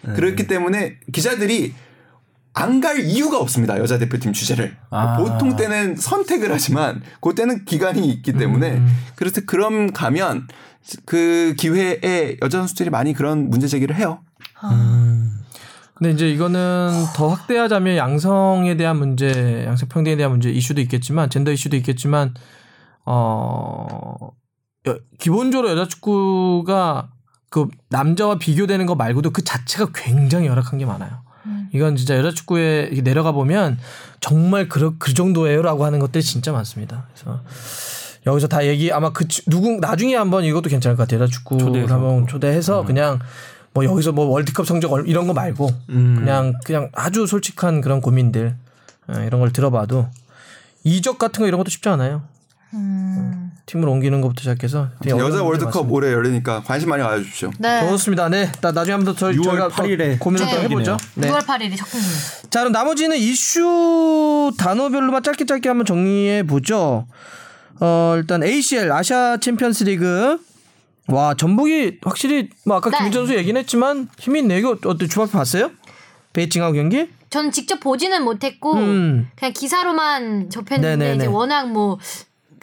그렇기 0.02 0.46
때문에 0.46 0.96
기자들이 1.12 1.74
안 2.56 2.80
갈 2.80 3.00
이유가 3.00 3.38
없습니다. 3.38 3.78
여자 3.78 3.98
대표팀 3.98 4.32
취재를. 4.32 4.76
아. 4.90 5.16
보통 5.16 5.56
때는 5.56 5.96
선택을 5.96 6.52
하지만 6.52 7.02
그때는 7.20 7.64
기간이 7.64 8.06
있기 8.10 8.34
때문에 8.34 8.80
그래서 9.16 9.40
그럼 9.44 9.92
가면 9.92 10.46
그 11.04 11.54
기회에 11.58 12.36
여자 12.42 12.58
선수들이 12.58 12.90
많이 12.90 13.12
그런 13.12 13.50
문제 13.50 13.66
제기를 13.66 13.96
해요. 13.96 14.20
근데 15.94 16.10
이제 16.10 16.28
이거는 16.30 17.04
더 17.14 17.28
확대하자면 17.28 17.96
양성에 17.96 18.76
대한 18.76 18.98
문제, 18.98 19.64
양성 19.66 19.88
평등에 19.88 20.16
대한 20.16 20.32
문제 20.32 20.50
이슈도 20.50 20.80
있겠지만 20.82 21.30
젠더 21.30 21.52
이슈도 21.52 21.76
있겠지만 21.76 22.34
어 23.04 24.16
여- 24.86 24.98
기본적으로 25.18 25.70
여자 25.70 25.86
축구가 25.86 27.10
그 27.50 27.68
남자와 27.90 28.38
비교되는 28.38 28.84
거 28.86 28.94
말고도 28.96 29.30
그 29.30 29.44
자체가 29.44 29.90
굉장히 29.94 30.46
열악한 30.48 30.78
게 30.78 30.86
많아요. 30.86 31.22
이건 31.72 31.96
진짜 31.96 32.16
여자 32.16 32.30
축구에 32.30 32.90
내려가 33.04 33.32
보면 33.32 33.78
정말 34.20 34.68
그, 34.68 34.96
그 34.98 35.12
정도예요라고 35.14 35.84
하는 35.84 35.98
것들이 35.98 36.22
진짜 36.24 36.52
많습니다. 36.52 37.06
그래서 37.12 37.40
여기서 38.26 38.48
다 38.48 38.64
얘기 38.66 38.90
아마 38.92 39.12
그 39.12 39.28
치- 39.28 39.42
누구 39.50 39.78
나중에 39.80 40.16
한번 40.16 40.44
이것도 40.44 40.70
괜찮을 40.70 40.96
것 40.96 41.02
같아요. 41.04 41.20
여자 41.22 41.30
축구를 41.32 41.66
초대해서. 41.66 41.94
한번 41.94 42.26
초대해서 42.26 42.84
그냥 42.84 43.18
뭐 43.74 43.84
여기서 43.84 44.12
뭐 44.12 44.26
월드컵 44.26 44.66
성적 44.66 44.92
얼- 44.92 45.08
이런 45.08 45.26
거 45.26 45.34
말고 45.34 45.68
음. 45.90 46.16
그냥 46.20 46.54
그냥 46.64 46.88
아주 46.94 47.26
솔직한 47.26 47.80
그런 47.80 48.00
고민들 48.00 48.54
어, 49.08 49.20
이런 49.26 49.40
걸 49.40 49.52
들어봐도 49.52 50.08
이적 50.84 51.18
같은 51.18 51.40
거 51.42 51.48
이런 51.48 51.58
것도 51.58 51.70
쉽지 51.70 51.88
않아요. 51.88 52.22
음. 52.72 53.50
팀을 53.66 53.88
옮기는 53.88 54.20
것부터 54.20 54.40
시작해서 54.40 54.88
여자 55.08 55.42
월드컵 55.42 55.64
많습니다. 55.86 55.94
올해 55.94 56.12
열리니까 56.12 56.62
관심 56.62 56.90
많이 56.90 57.02
가져주십시오. 57.02 57.50
네. 57.58 57.88
좋습니다. 57.88 58.28
네, 58.28 58.52
나, 58.60 58.72
나중에 58.72 58.92
한번 58.94 59.14
더 59.14 59.18
저희 59.18 59.36
6월 59.36 59.44
저희가 59.44 59.68
또 59.68 59.74
8일에 59.74 60.18
고민을 60.18 60.46
또 60.50 60.56
네. 60.56 60.62
해보죠. 60.64 60.96
네. 61.14 61.30
6월 61.30 61.38
8일이 61.40 61.76
첫 61.76 61.90
공연. 61.90 62.06
자, 62.50 62.60
그럼 62.60 62.72
나머지는 62.72 63.16
이슈 63.16 64.52
단어별로만 64.58 65.22
짧게 65.22 65.46
짧게 65.46 65.68
한번 65.68 65.86
정리해 65.86 66.42
보죠. 66.42 67.06
어, 67.80 68.14
일단 68.16 68.42
ACL 68.42 68.92
아시아 68.92 69.38
챔피언스 69.38 69.84
리그 69.84 70.38
와 71.08 71.34
전북이 71.34 71.98
확실히 72.02 72.48
뭐 72.64 72.76
아까 72.76 72.90
네. 72.90 72.96
김민재 72.98 73.18
선수 73.18 73.34
얘기는 73.36 73.58
했지만 73.58 74.08
힘이. 74.18 74.40
이거 74.56 74.76
어때 74.86 75.06
주바페 75.06 75.32
봤어요? 75.32 75.70
베이징하고 76.32 76.74
경기? 76.74 77.08
전 77.30 77.50
직접 77.50 77.80
보지는 77.80 78.22
못했고 78.24 78.74
음. 78.74 79.28
그냥 79.36 79.52
기사로만 79.52 80.50
접했는데 80.50 80.96
네네네. 80.96 81.16
이제 81.16 81.26
워낙 81.26 81.70
뭐 81.70 81.98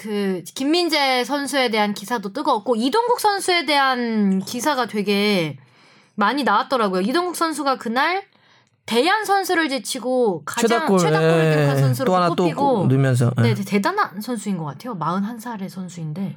그 0.01 0.41
김민재 0.55 1.23
선수에 1.23 1.69
대한 1.69 1.93
기사도 1.93 2.33
뜨거웠고 2.33 2.75
이동국 2.75 3.19
선수에 3.19 3.67
대한 3.67 4.39
기사가 4.39 4.87
되게 4.87 5.59
많이 6.15 6.43
나왔더라고요. 6.43 7.01
이동국 7.01 7.35
선수가 7.35 7.77
그날 7.77 8.23
대한 8.87 9.25
선수를 9.25 9.69
제치고 9.69 10.41
가장 10.43 10.67
최다골, 10.67 10.99
최다골을 10.99 11.45
예, 11.45 11.55
기록한 11.55 11.77
선수로 11.77 12.05
또 12.07 12.15
하나 12.15 12.29
또 12.29 12.35
꼽히고 12.35 12.87
넣으면서 12.87 13.31
예. 13.37 13.41
네, 13.41 13.53
대단한 13.53 14.19
선수인 14.19 14.57
것 14.57 14.65
같아요. 14.65 14.97
41살의 14.97 15.69
선수인데. 15.69 16.35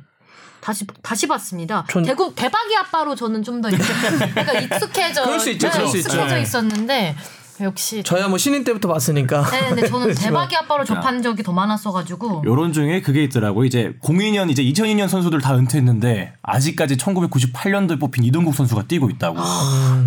다시 0.65 0.87
다시 1.03 1.27
봤습니다. 1.27 1.85
전- 1.91 2.03
대구 2.05 2.33
대박이 2.35 2.75
아빠로 2.77 3.15
저는 3.15 3.43
좀더 3.43 3.69
약간 4.35 4.63
익숙해져 4.63 5.25
그럴 5.25 5.39
수 5.39 5.51
있죠, 5.51 5.69
네, 5.69 5.73
그럴 5.75 5.89
수 5.89 5.99
익숙해져 5.99 6.25
있죠. 6.25 6.37
있었는데 6.39 7.15
역시. 7.61 8.03
저야 8.03 8.29
뭐 8.29 8.39
신인 8.39 8.65
때부터 8.65 8.89
봤으니까. 8.89 9.45
네, 9.51 9.69
근데 9.69 9.87
저는 9.87 10.13
대박이 10.17 10.57
아빠로 10.57 10.85
접한 10.85 11.23
적이 11.23 11.43
더 11.43 11.53
많았어가지고. 11.53 12.43
요런 12.47 12.73
중에 12.73 13.03
그게 13.03 13.23
있더라고. 13.25 13.65
이제 13.67 13.93
02년 14.03 14.51
이제 14.51 14.63
2002년 14.63 15.09
선수들 15.09 15.41
다 15.43 15.55
은퇴했는데 15.55 16.33
아직까지 16.43 16.97
1998년도에 16.97 18.01
뽑힌 18.01 18.25
이동국 18.25 18.55
선수가 18.55 18.85
뛰고 18.85 19.11
있다고. 19.11 19.37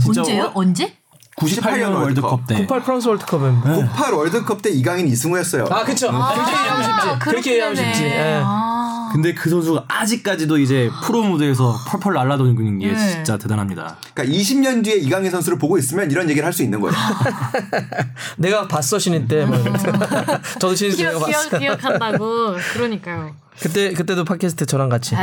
진짜 0.02 0.22
언제요? 0.22 0.42
월- 0.44 0.52
언제? 0.56 0.98
98년 1.38 1.94
월드컵 1.94 2.48
때. 2.48 2.56
98 2.56 2.82
프랑스 2.82 3.08
월드컵입니다. 3.10 3.70
98 3.76 4.14
월드컵 4.14 4.62
때 4.64 4.72
이강인 4.72 5.08
이승우였어요. 5.08 5.66
아, 5.70 5.84
그쵸. 5.84 6.08
그렇게 6.12 6.52
얘기하면 6.52 6.84
쉽지. 6.84 7.20
그렇게 7.20 7.52
얘기하면 7.52 7.76
되네. 7.76 7.94
쉽지. 7.94 8.04
예. 8.10 8.42
아. 8.44 8.97
근데 9.14 9.34
그 9.34 9.50
선수가 9.50 9.86
아직까지도 9.88 10.58
이제 10.60 10.90
프로 11.04 11.24
무대에서 11.24 11.76
펄펄 11.90 12.14
날아도는 12.14 12.80
게 12.80 12.88
네. 12.92 13.12
진짜 13.12 13.38
대단합니다. 13.38 13.98
그러니까 14.14 14.38
20년 14.38 14.84
뒤에 14.84 14.96
이강인 14.98 15.32
선수를 15.32 15.58
보고 15.58 15.78
있으면 15.78 16.12
이런 16.12 16.30
얘기를 16.30 16.46
할 16.46 16.54
수 16.58 16.64
있는 16.64 16.80
거예요. 16.82 16.96
내가 18.38 18.68
봤어 18.68 18.98
신인 18.98 19.28
때. 19.28 19.46
뭐. 19.46 19.56
저도 20.60 20.74
신인 20.74 20.92
때 20.92 20.98
기억, 21.04 21.20
봤어. 21.20 21.50
기억, 21.50 21.60
기억한다고. 21.60 22.56
그러니까요. 22.74 23.36
그때 23.60 23.94
그때도 23.94 24.24
팟캐스트 24.26 24.66
저랑 24.66 24.90
같이. 24.90 25.16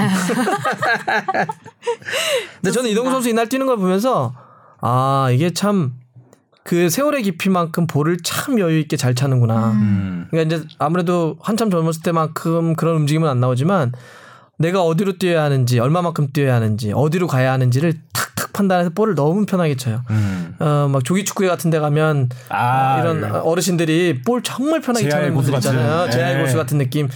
근데 2.60 2.70
저는 2.72 2.90
이동국 2.90 3.12
선수 3.12 3.28
이날 3.28 3.48
뛰는 3.48 3.66
걸 3.66 3.76
보면서 3.76 4.34
아 4.80 5.28
이게 5.32 5.52
참 5.52 5.94
그 6.64 6.88
세월의 6.88 7.22
깊이만큼 7.22 7.86
볼을 7.86 8.16
참 8.24 8.58
여유 8.58 8.78
있게 8.80 8.96
잘 8.96 9.14
차는구나. 9.14 9.72
음. 9.72 10.26
그러니까 10.30 10.56
이제 10.56 10.66
아무래도 10.78 11.36
한참 11.40 11.70
젊었을 11.70 12.00
때만큼 12.02 12.74
그런 12.74 12.96
움직임은 12.96 13.28
안 13.28 13.38
나오지만 13.38 13.92
내가 14.58 14.82
어디로 14.82 15.18
뛰어야 15.18 15.42
하는지 15.42 15.78
얼마만큼 15.78 16.28
뛰어야 16.32 16.54
하는지 16.54 16.92
어디로 16.94 17.26
가야 17.26 17.52
하는지를 17.52 17.92
탁탁 18.14 18.52
판단해서 18.54 18.90
볼을 18.90 19.14
너무 19.14 19.44
편하게 19.44 19.76
쳐요. 19.76 20.02
음. 20.08 20.54
어막 20.58 21.04
조기 21.04 21.24
축구회 21.26 21.48
같은 21.48 21.70
데 21.70 21.78
가면 21.80 22.30
아, 22.48 22.98
이런 23.00 23.24
어르신들이 23.24 24.22
볼 24.22 24.42
정말 24.42 24.80
편하게 24.80 25.08
제아의 25.10 25.24
차는 25.26 25.34
분들 25.34 25.54
있잖아요. 25.56 26.10
제아의 26.10 26.36
네. 26.36 26.40
고수 26.42 26.56
같은 26.56 26.78
느낌. 26.78 27.08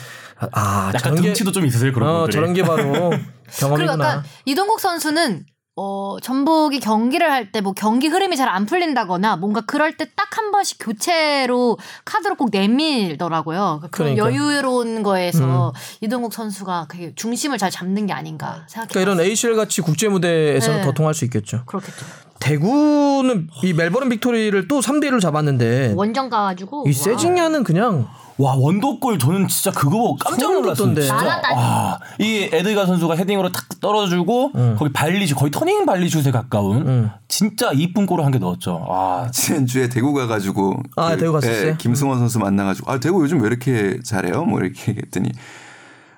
아, 0.53 0.89
약간 0.95 1.01
저런 1.01 1.17
게 1.17 1.29
덩치도 1.29 1.53
좀 1.53 1.65
있으세요 1.65 1.93
그런 1.93 2.09
어, 2.09 2.13
분들이. 2.21 2.33
저런 2.35 2.53
게 2.53 2.63
바로 2.63 2.83
그리고 3.11 3.21
경험이구나. 3.61 3.93
약간 3.93 4.23
이동국 4.45 4.79
선수는 4.79 5.47
어, 5.81 6.17
전북이 6.21 6.81
경기를 6.81 7.31
할 7.31 7.53
때 7.53 7.61
뭐 7.61 7.73
경기 7.73 8.09
흐름이 8.09 8.37
잘 8.37 8.49
안 8.49 8.67
풀린다거나 8.67 9.37
뭔가 9.37 9.61
그럴 9.63 9.97
때 9.97 10.05
딱 10.17 10.29
한 10.39 10.51
번씩 10.53 10.79
교체로 10.81 11.79
카드로 12.05 12.35
꼭 12.37 12.51
내밀더라고요. 12.53 13.81
그런 13.91 14.15
그러니까. 14.15 14.25
여유로운 14.27 15.03
거에서 15.03 15.73
이동국 16.01 16.33
선수가 16.33 16.87
그 16.89 17.13
중심을 17.15 17.59
잘 17.59 17.71
잡는 17.71 18.07
게 18.07 18.13
아닌가 18.13 18.65
생각해요. 18.69 18.89
그러니까 18.91 19.01
이런 19.01 19.21
ACL 19.21 19.57
같이 19.57 19.81
국제 19.81 20.09
무대에서는 20.09 20.81
네. 20.81 20.85
더 20.85 20.93
통할 20.93 21.15
수 21.15 21.25
있겠죠. 21.25 21.63
그렇겠죠. 21.67 22.05
대구는 22.41 23.49
이 23.63 23.73
멜버른 23.73 24.09
빅토리를 24.11 24.69
또 24.69 24.81
3대 24.81 25.05
1로 25.11 25.21
잡았는데 25.21 25.95
원정 25.97 26.29
가가지고 26.31 26.85
이 26.87 26.93
세징야는 26.93 27.65
그냥 27.65 28.07
와 28.39 28.55
원더골 28.57 29.19
저는 29.19 29.49
진짜 29.49 29.71
그거 29.73 29.91
보고 29.99 30.17
깜짝 30.17 30.53
놀랐어요. 30.53 30.95
진짜. 30.95 31.15
와, 31.55 31.99
이 32.21 32.49
에드가 32.53 32.87
선수가 32.87 33.17
헤딩으로 33.17 33.51
탁 33.51 33.65
떨어주고 33.81 34.53
거기 34.79 34.93
발리슛 34.93 35.37
거의 35.37 35.51
터닝 35.51 35.85
발리슛에 35.87 36.31
가까운 36.31 36.87
응. 36.87 37.11
진짜 37.27 37.71
이쁜 37.75 38.07
골을 38.07 38.25
한 38.25 38.31
개 38.33 38.39
넣었죠. 38.39 38.85
와, 38.89 39.29
지난주에 39.33 39.89
대구 39.89 40.13
가가지고 40.15 40.81
아, 40.97 41.17
대구 41.17 41.33
갔었어요? 41.33 41.77
김승원 41.79 42.19
선수 42.21 42.39
만나가지고 42.39 42.91
아 42.93 43.01
대구 43.01 43.23
요즘 43.23 43.41
왜 43.41 43.49
이렇게 43.49 43.99
잘해요? 44.05 44.45
뭐 44.45 44.61
이렇게 44.61 44.93
얘기했더니 44.93 45.31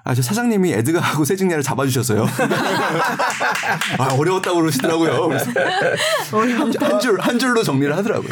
아 0.04 0.14
저 0.14 0.22
사장님이 0.22 0.72
에드가하고 0.72 1.24
세징야를 1.24 1.62
잡아주셨어요. 1.62 2.26
아 3.98 4.14
어려웠다고 4.18 4.60
그러시더라고요. 4.60 5.28
한줄한 6.80 7.38
줄로 7.38 7.62
정리를 7.62 7.94
하더라고요. 7.96 8.28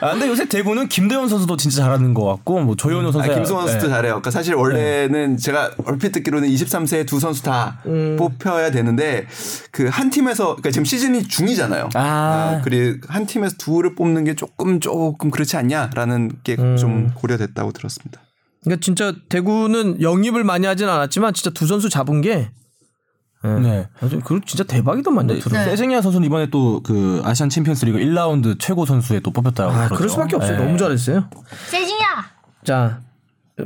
아, 0.00 0.12
근데 0.12 0.26
요새 0.28 0.46
대구는 0.48 0.88
김대원 0.88 1.28
선수도 1.28 1.56
진짜 1.56 1.82
잘하는 1.82 2.14
것 2.14 2.24
같고 2.24 2.60
뭐 2.60 2.74
조현우 2.74 3.10
아, 3.10 3.12
선수 3.12 3.28
김승원 3.34 3.66
선수도 3.68 3.88
잘해요. 3.88 4.12
그러니까 4.14 4.30
사실 4.30 4.54
원래는 4.54 5.36
제가 5.36 5.72
얼핏 5.84 6.12
듣기로는 6.12 6.48
23세 6.48 7.06
두 7.06 7.20
선수 7.20 7.42
다 7.42 7.82
뽑혀야 8.16 8.70
되는데 8.70 9.26
그 9.70 9.90
한 9.90 10.08
팀에서 10.08 10.46
그러니까 10.56 10.70
지금 10.70 10.84
시즌이 10.84 11.24
중이잖아요. 11.28 11.90
아. 11.94 12.60
그리고 12.64 12.98
한 13.08 13.26
팀에서 13.26 13.56
둘을 13.58 13.94
뽑는 13.94 14.24
게 14.24 14.34
조금 14.34 14.80
조금 14.80 15.30
그렇지 15.30 15.56
않냐라는 15.56 16.30
게좀 16.42 17.10
고려됐다고 17.14 17.72
들었습니다. 17.72 18.20
그러니까 18.62 18.80
진짜 18.82 19.12
대구는 19.28 20.00
영입을 20.00 20.44
많이 20.44 20.66
하진 20.66 20.88
않았지만 20.88 21.34
진짜 21.34 21.50
두 21.50 21.66
선수 21.66 21.88
잡은 21.90 22.20
게 22.22 22.50
예. 23.44 23.48
네. 23.48 23.88
아주 24.02 24.20
그 24.22 24.40
진짜 24.44 24.64
대박이더만요. 24.64 25.38
둘은. 25.38 25.58
네. 25.58 25.64
세징야 25.70 26.02
선수는 26.02 26.26
이번에 26.26 26.50
또 26.50 26.80
그 26.82 27.22
아시안 27.24 27.48
챔피언스리그 27.48 27.98
1라운드 27.98 28.58
최고 28.58 28.84
선수에 28.86 29.20
또 29.20 29.30
뽑혔다고 29.30 29.70
아, 29.70 29.74
그러죠. 29.86 29.94
그럴 29.96 30.08
수밖에 30.10 30.36
없어요. 30.36 30.58
네. 30.58 30.64
너무 30.64 30.76
잘했어요. 30.78 31.28
세징야. 31.68 32.04
자, 32.64 33.00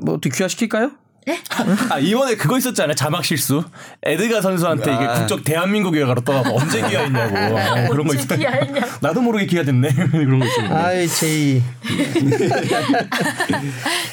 뭐 0.03 0.14
어떻게 0.14 0.31
귀화 0.37 0.47
시킬까요? 0.49 0.93
아 1.89 1.99
이번에 1.99 2.37
그거 2.37 2.59
있었잖아요 2.59 2.95
자막 2.95 3.25
실수 3.25 3.64
에드가 4.03 4.43
선수한테 4.43 4.93
이게 4.95 5.05
아. 5.07 5.14
국적 5.14 5.43
대한민국 5.43 5.97
이라고 5.97 6.20
떠가고 6.20 6.59
언제 6.61 6.83
귀화했냐고 6.87 7.59
아, 7.59 7.89
그런 7.89 8.07
거 8.07 8.12
귀화했냐. 8.12 8.81
나도 9.01 9.22
모르게 9.22 9.47
귀화됐네 9.47 9.89
그런 10.12 10.39
거 10.39 10.45
있어요 10.45 10.75
아이 10.77 11.09
제이. 11.09 11.62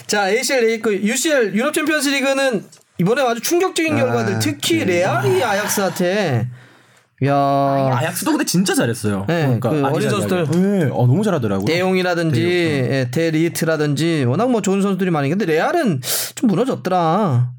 자 0.07 0.29
ACL 0.29 0.69
A 0.69 0.79
그 0.79 0.93
UCL 0.93 1.53
유럽 1.53 1.73
챔피언스 1.73 2.09
리그는 2.09 2.63
이번에 3.01 3.23
아주 3.23 3.41
충격적인 3.41 3.95
결과들 3.97 4.37
특히 4.39 4.85
레알이 4.85 5.43
아약스한테. 5.43 6.47
야. 7.25 7.35
아약스도 7.35 8.31
근데 8.31 8.45
진짜 8.45 8.75
잘했어요. 8.75 9.25
네, 9.27 9.57
그 9.59 9.67
어린. 9.85 10.07
선수들. 10.07 10.45
네, 10.51 10.83
어, 10.85 11.07
너무 11.07 11.23
잘하더라고요. 11.23 11.65
데용이라든지 11.65 12.41
예, 12.41 13.07
데리트라든지 13.11 14.25
워낙 14.27 14.51
뭐 14.51 14.61
좋은 14.61 14.83
선수들이 14.83 15.09
많이 15.09 15.29
근데 15.29 15.45
레알은 15.45 16.01
좀 16.35 16.47
무너졌더라. 16.47 17.51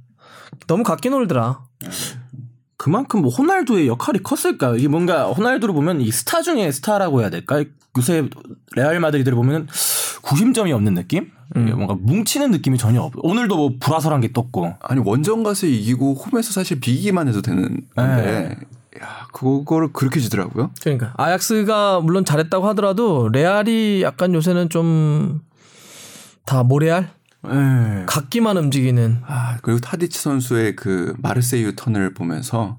너무 0.68 0.84
각기 0.84 1.11
놀더라. 1.11 1.61
그만큼 2.76 3.22
뭐 3.22 3.30
호날두의 3.30 3.88
역할이 3.88 4.20
컸을까? 4.20 4.76
이게 4.76 4.86
뭔가 4.86 5.26
호날두를 5.26 5.74
보면 5.74 6.01
이 6.01 6.11
스타 6.12 6.43
중에 6.43 6.70
스타라고 6.70 7.20
해야 7.20 7.30
될까? 7.30 7.64
요새 7.99 8.28
레알 8.76 9.01
마드리드를 9.01 9.34
보면 9.34 9.68
구심점이 10.22 10.72
없는 10.72 10.95
느낌 10.95 11.30
음. 11.57 11.62
이게 11.66 11.74
뭔가 11.74 11.94
뭉치는 12.00 12.50
느낌이 12.50 12.78
전혀 12.78 13.00
없 13.03 13.12
오늘도 13.16 13.57
뭐 13.57 13.70
불화설한 13.78 14.20
게 14.20 14.32
떴고 14.32 14.74
아니 14.80 15.00
원정 15.05 15.42
가서 15.42 15.66
이기고 15.66 16.14
홈에서 16.14 16.53
사실 16.53 16.80
비기기만 16.80 17.28
해도 17.28 17.42
되는 17.42 17.80
건데 17.94 18.57
야 19.03 19.26
그거를 19.32 19.92
그렇게 19.92 20.20
지더라고요. 20.20 20.70
그러니까 20.82 21.12
아약스가 21.16 22.00
물론 22.00 22.24
잘했다고 22.24 22.66
하더라도 22.68 23.28
레알이 23.28 24.03
약간 24.03 24.34
요새는 24.34 24.68
좀 24.68 25.40
다 26.44 26.62
모레알 26.62 27.11
네. 27.44 28.05
각기만 28.07 28.57
움직이는 28.57 29.20
아 29.26 29.59
그리고 29.62 29.80
타디치 29.80 30.18
선수의 30.18 30.76
그 30.76 31.14
마르세유 31.18 31.74
턴을 31.76 32.14
보면서 32.14 32.78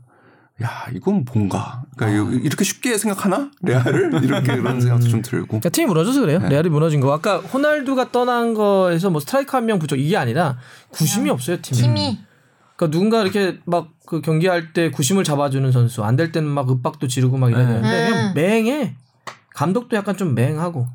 야 0.63 0.85
이건 0.93 1.25
뭔가 1.33 1.83
그러니까 1.97 2.23
아. 2.29 2.31
이렇게 2.41 2.63
쉽게 2.63 2.97
생각하나 2.97 3.51
레알을 3.61 4.23
이렇게 4.23 4.55
그런 4.57 4.79
생각도 4.79 5.07
좀 5.07 5.21
들고 5.21 5.47
그러니까 5.47 5.69
팀이 5.69 5.87
무너져서 5.87 6.21
그래요. 6.21 6.39
레알이 6.39 6.69
무너진 6.69 6.99
거. 7.01 7.11
아까 7.11 7.37
호날두가 7.39 8.11
떠난 8.11 8.53
거에서 8.53 9.09
뭐 9.09 9.19
스트라이커 9.19 9.57
한 9.57 9.65
명 9.65 9.79
부족 9.79 9.97
이게 9.99 10.15
아니라 10.17 10.57
구심이 10.89 11.29
없어요 11.29 11.57
팀이. 11.61 11.81
팀이 11.81 12.19
그러니까 12.75 12.91
누군가 12.97 13.21
이렇게 13.21 13.59
막 13.65 13.91
그 14.05 14.19
경기할 14.21 14.73
때 14.73 14.91
구심을 14.91 15.23
잡아주는 15.23 15.71
선수 15.71 16.03
안 16.03 16.17
될 16.17 16.33
때는 16.33 16.49
막 16.49 16.69
윽박도 16.69 17.07
지르고 17.07 17.37
막 17.37 17.49
이래야 17.49 17.65
되는데 17.65 17.87
음. 17.87 18.11
그냥 18.11 18.33
맹해. 18.35 18.95
감독도 19.55 19.95
약간 19.95 20.17
좀 20.17 20.35
맹하고. 20.35 20.87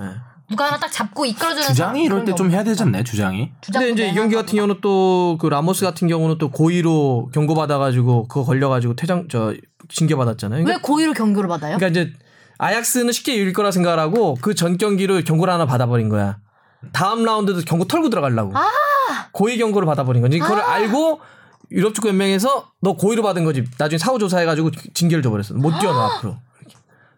예. 0.00 0.04
누가 0.52 0.66
하나 0.66 0.78
딱 0.78 0.90
잡고 0.92 1.26
이끌어주는 1.26 1.66
주장이 1.68 2.04
이럴 2.04 2.24
때 2.24 2.34
좀 2.34 2.50
해야 2.50 2.62
되지 2.62 2.82
않나요 2.84 3.02
주장이 3.02 3.50
근데 3.64 3.90
이제 3.90 4.08
이 4.08 4.14
경기 4.14 4.34
같은 4.36 4.54
경우는 4.54 4.80
또 4.80 5.36
그 5.40 5.46
라모스 5.48 5.84
같은 5.84 6.06
경우는 6.08 6.38
또 6.38 6.50
고의로 6.50 7.30
경고 7.34 7.54
받아가지고 7.54 8.28
그거 8.28 8.44
걸려가지고 8.44 8.94
퇴장 8.96 9.26
저 9.30 9.54
징계 9.88 10.14
받았잖아요. 10.14 10.60
왜 10.60 10.64
그러니까, 10.64 10.86
고의로 10.86 11.12
경고를 11.14 11.48
받아요? 11.48 11.76
그러니까 11.78 11.88
이제 12.00 12.12
아약스는 12.58 13.12
쉽게 13.12 13.34
이길 13.34 13.52
거라 13.52 13.70
생각하고 13.72 14.34
그 14.40 14.54
전 14.54 14.78
경기로 14.78 15.20
경고를 15.24 15.52
하나 15.52 15.66
받아버린 15.66 16.08
거야. 16.08 16.36
다음 16.92 17.24
라운드도 17.24 17.62
경고 17.66 17.86
털고 17.86 18.08
들어가려고. 18.10 18.52
고의 19.32 19.56
경고를 19.58 19.86
받아버린 19.86 20.20
거지. 20.22 20.38
그걸 20.38 20.60
알고 20.60 21.20
유럽 21.72 21.94
축구 21.94 22.08
연맹에서 22.08 22.66
너 22.82 22.92
고의로 22.96 23.22
받은 23.22 23.44
거지. 23.44 23.64
나중에 23.78 23.98
사후 23.98 24.18
조사해가지고 24.18 24.70
징계를 24.94 25.22
줘버렸어. 25.22 25.54
못 25.54 25.78
뛰어 25.80 25.93
너 25.93 26.00
앞으로. 26.18 26.36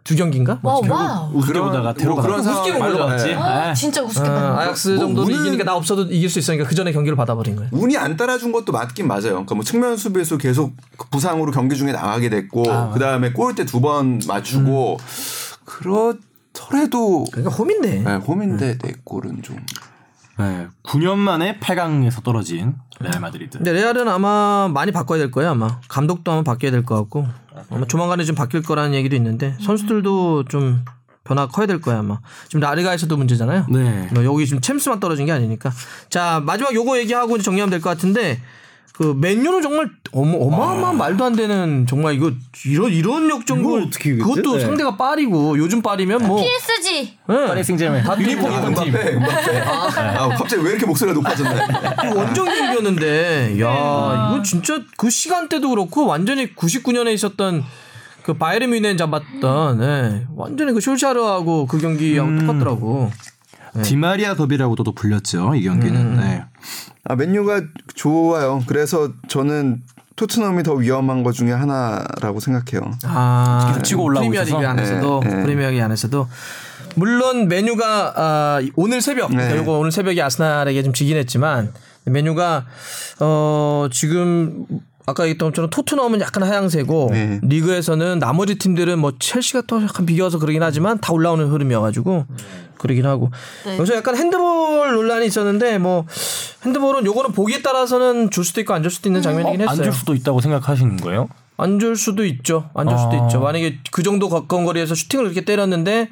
두 0.05 0.15
경기인가? 0.17 0.59
와, 0.63 0.81
뭐 0.83 0.95
와우. 0.97 1.31
우습게 1.33 1.59
보다가 1.59 1.95
제대로 1.95 2.13
뭐 2.15 2.23
그런 2.23 2.43
상황 2.43 2.61
우습게 2.63 2.79
본 2.79 2.93
거죠. 2.99 3.27
예. 3.31 3.35
아, 3.37 3.73
진짜 3.73 4.03
어, 4.03 4.05
우습겠다. 4.05 4.59
아약스 4.61 4.89
뭐 4.91 4.99
정도는 4.99 5.33
우는- 5.35 5.41
이기니까 5.41 5.65
나 5.65 5.75
없어도 5.77 6.03
이길 6.03 6.29
수 6.29 6.39
있으니까 6.39 6.65
그 6.65 6.75
전에 6.75 6.93
경기를 6.93 7.17
받아버린 7.17 7.57
거예요. 7.57 7.71
운이 7.73 7.97
안 7.97 8.15
따라준 8.15 8.53
것도 8.53 8.71
맞긴 8.71 9.09
맞아요. 9.09 9.23
그러니까 9.31 9.55
뭐 9.55 9.65
측면 9.65 9.97
수비수 9.97 10.37
계속 10.37 10.73
부상으로 11.11 11.53
경기 11.53 11.75
중에 11.75 11.93
나가게 11.93 12.29
됐고 12.29 12.65
그 12.93 12.99
다음에 13.01 13.33
골대 13.33 13.65
두 13.65 13.81
번 13.81 14.21
맞추고 14.29 14.99
그렇더라도 15.65 17.25
그러니까 17.33 17.55
홈인데. 17.57 18.01
네, 18.01 18.15
홈인데 18.17 18.77
네 18.79 18.93
골은 19.05 19.41
좀 19.43 19.57
네, 20.39 20.67
9년 20.83 21.17
만에 21.17 21.59
8강에서 21.61 22.23
떨어진 22.25 22.75
레알 23.01 23.21
마드리드 23.21 23.59
근데 23.59 23.73
레알은 23.73 24.09
아마 24.09 24.69
많이 24.73 24.91
바꿔야 24.93 25.19
될 25.19 25.31
거예요 25.31 25.51
아마 25.51 25.81
감독도 25.89 26.33
아마 26.33 26.43
바뀌어야 26.43 26.73
될 26.73 26.85
것 26.85 26.97
같고 26.97 27.27
아마 27.71 27.87
조만간에 27.87 28.25
좀 28.25 28.35
바뀔 28.37 28.63
거라는 28.63 28.95
얘기도 28.95 29.15
있는데 29.17 29.57
선수들도 29.61 30.45
좀 30.47 30.85
변화가 31.25 31.51
커야 31.53 31.65
될 31.67 31.81
거야 31.81 32.01
아마. 32.01 32.19
지금 32.49 32.61
라리가에서도 32.61 33.17
문제잖아요. 33.17 33.65
네. 33.71 34.11
뭐 34.13 34.25
여기 34.27 34.45
지금 34.47 34.61
챔스만 34.61 35.01
떨어진 35.01 35.25
게 35.25 35.33
아니니까. 35.33 35.73
자 36.11 36.43
마지막 36.45 36.75
요거 36.75 36.99
얘기하고 36.99 37.37
이제 37.37 37.43
정리하면 37.45 37.71
될 37.71 37.81
것 37.81 37.89
같은데 37.89 38.43
그 38.97 39.13
맨유는 39.21 39.61
정말 39.61 39.91
어마, 40.13 40.37
어마어마한 40.37 40.97
말도 40.97 41.25
안 41.25 41.35
되는 41.35 41.85
정말 41.89 42.15
이거 42.15 42.31
이런 42.65 42.93
이런 42.93 43.29
역전골 43.29 43.83
어떻게? 43.83 44.15
그것도 44.17 44.57
네. 44.57 44.61
상대가 44.61 44.97
파리고 44.97 45.59
요즘 45.59 45.83
파리면 45.83 46.29
뭐 46.29 46.41
PSG. 46.41 47.19
네. 47.29 47.47
파리 47.47 47.65
생제르맹 47.65 48.05
유니폼 48.21 48.53
아, 48.53 48.59
입은 48.59 48.75
팀. 48.75 48.95
음바페, 48.95 49.15
음바페. 49.15 49.59
아, 49.61 50.29
갑자기 50.29 50.63
왜 50.63 50.71
이렇게 50.71 50.87
목소리가 50.87 51.13
높아졌나요? 51.13 51.67
그 52.03 52.17
원정 52.17 52.45
경기였는데 52.45 53.61
야 53.61 54.31
이거 54.31 54.43
진짜 54.45 54.81
그 54.97 55.11
시간대도 55.11 55.71
그렇고 55.71 56.07
완전히 56.07 56.55
99년에 56.55 57.13
있었던 57.15 57.65
그 58.23 58.35
바이에른 58.35 58.71
뮌헨 58.71 58.97
잡았던 58.97 59.83
예, 59.83 60.27
완전히 60.37 60.73
그 60.73 60.79
숄샤르하고 60.79 61.67
그 61.67 61.79
경기하고 61.79 62.39
똑같더라고. 62.39 63.11
디마리아 63.83 64.35
더비라고도 64.35 64.93
불렸죠 64.93 65.55
이 65.55 65.65
경기는. 65.65 66.17
네. 66.17 66.45
아, 67.05 67.17
맨유가 67.17 67.63
좋아요. 67.95 68.63
그래서 68.67 69.11
저는 69.29 69.83
토트넘이 70.17 70.63
더 70.63 70.75
위험한 70.75 71.23
것 71.25 71.33
중에 71.33 71.51
하나라고 71.53 72.41
생각해요. 72.41 72.91
아, 73.05 73.67
계속 73.69 73.83
치고 73.83 74.05
올라오고 74.05 74.29
프리미어리그 74.29 74.57
있어서? 74.59 74.69
안에서도 74.69 75.21
네, 75.25 75.29
네. 75.29 75.43
프리미어리그 75.43 75.83
안에서도 75.83 76.29
물론 76.95 77.49
메뉴가 77.49 78.15
아, 78.17 78.63
오늘 78.77 79.01
새벽 79.01 79.31
네. 79.31 79.37
그러니까 79.37 79.57
요거 79.59 79.79
오늘 79.79 79.91
새벽에 79.91 80.23
아스날에게 80.23 80.83
좀 80.85 80.93
지긴 80.93 81.17
했지만 81.17 81.73
메뉴가 82.05 82.67
어 83.21 83.89
지금 83.91 84.67
아까 85.07 85.25
얘기했던 85.25 85.51
것처럼 85.51 85.71
토트넘은 85.71 86.21
약간 86.21 86.45
하향세고 86.45 87.09
네. 87.11 87.41
리그에서는 87.43 88.21
나머지 88.21 88.55
팀들은 88.57 88.99
뭐 88.99 89.13
첼시가 89.19 89.63
또 89.67 89.83
약간 89.83 90.07
비교해서 90.07 90.39
그러긴 90.39 90.63
하지만 90.63 90.99
다 91.01 91.13
올라오는 91.13 91.47
흐름이어가지고 91.47 92.27
그러긴 92.85 93.07
하고 93.07 93.31
네. 93.65 93.79
여기서 93.79 93.95
약간 93.97 94.15
핸드볼 94.17 94.93
논란이 94.93 95.25
있었는데 95.27 95.79
뭐 95.79 96.05
핸드볼은 96.67 97.07
요거는 97.07 97.33
보기에 97.33 97.63
따라서는 97.63 98.31
줄 98.31 98.45
수도 98.45 98.61
있고 98.61 98.75
안 98.75 98.83
줄 98.83 98.91
수도 98.91 99.09
있는 99.09 99.23
장면이긴 99.23 99.63
했어요. 99.63 99.77
안 99.79 99.83
줄 99.83 99.93
수도 99.93 100.15
있다고 100.15 100.41
생각하시는 100.43 100.99
거예요? 100.99 101.29
안 101.57 101.79
줄 101.81 101.97
수도 101.97 102.25
있죠. 102.27 102.69
안 102.75 102.87
줄 102.89 102.99
수도 102.99 103.11
아. 103.13 103.27
있죠. 103.27 103.41
만약에 103.41 103.79
그 103.91 104.03
정도 104.03 104.29
가까운 104.29 104.65
거리에서 104.65 104.95
슈팅을 104.95 105.25
이렇게 105.27 105.41
때렸는데 105.47 106.11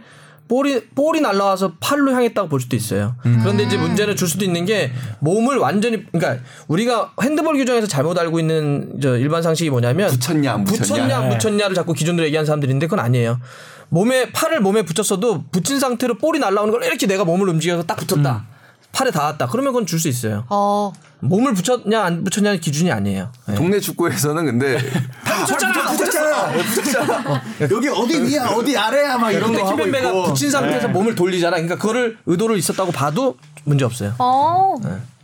볼이 0.53 0.85
볼이 0.95 1.23
날라와서 1.23 1.77
팔로 1.81 2.13
향했다고 2.13 2.51
볼 2.51 2.61
수도 2.61 2.77
있어요. 2.77 3.17
그런데 3.23 3.63
이제 3.63 3.79
문제는 3.79 4.17
줄 4.17 4.29
수도 4.29 4.45
있는 4.45 4.67
게 4.67 4.93
몸을 5.21 5.57
완전히 5.57 6.05
그러니까 6.13 6.45
우리가 6.69 7.15
핸드볼 7.23 7.57
규정에서 7.57 7.87
잘못 7.87 8.19
알고 8.19 8.39
있는 8.39 9.01
저 9.01 9.17
일반 9.17 9.43
상식이 9.43 9.71
뭐냐면 9.71 10.11
붙였냐, 10.11 10.53
안 10.53 10.65
붙였냐. 10.65 10.85
붙였냐 10.85 11.17
안 11.17 11.29
붙였냐를 11.31 11.75
자꾸 11.75 11.95
기준으로 11.95 12.27
얘기하는 12.27 12.45
사람들인데 12.45 12.87
그건 12.87 13.03
아니에요. 13.03 13.41
몸에 13.89 14.31
팔을 14.33 14.61
몸에 14.61 14.83
붙였어도 14.83 15.45
붙인 15.51 15.81
상태로 15.81 16.19
볼이 16.19 16.39
날라오는 16.39 16.71
걸 16.71 16.85
이렇게 16.85 17.07
내가 17.07 17.25
몸을 17.25 17.49
움직여서 17.49 17.85
딱 17.85 17.97
붙였다. 17.97 18.45
팔에 18.93 19.11
닿았다. 19.11 19.47
그러면 19.49 19.73
그건 19.73 19.87
줄 19.87 19.99
수 19.99 20.09
있어요. 20.09 20.45
어. 20.49 20.93
몸을 21.21 21.55
붙였냐 21.55 22.03
안 22.03 22.25
붙였냐는 22.25 22.61
기준이 22.61 22.91
아니에요. 22.91 23.31
네. 23.47 23.55
동네 23.55 23.79
축구에서는 23.81 24.45
근데 24.45 24.77
다 25.25 25.45
붙였잖아, 25.47 25.91
붙였잖아. 25.93 26.53
붙였잖아. 26.53 27.43
여기 27.71 27.89
어디 27.89 28.21
위야 28.23 28.47
어디 28.49 28.77
아래야 28.77 29.17
막 29.19 29.31
이런 29.31 29.53
근데 29.53 29.63
거 29.63 29.69
하고 29.71 29.87
있고. 29.87 30.23
붙인 30.25 30.51
상태에서 30.51 30.89
몸을 30.89 31.15
돌리잖아. 31.15 31.53
그러니까 31.57 31.77
그거를 31.77 32.19
의도를 32.27 32.59
있었다고 32.59 32.91
봐도 32.93 33.37
문제 33.65 33.85
없어요. 33.85 34.15
어. 34.19 34.75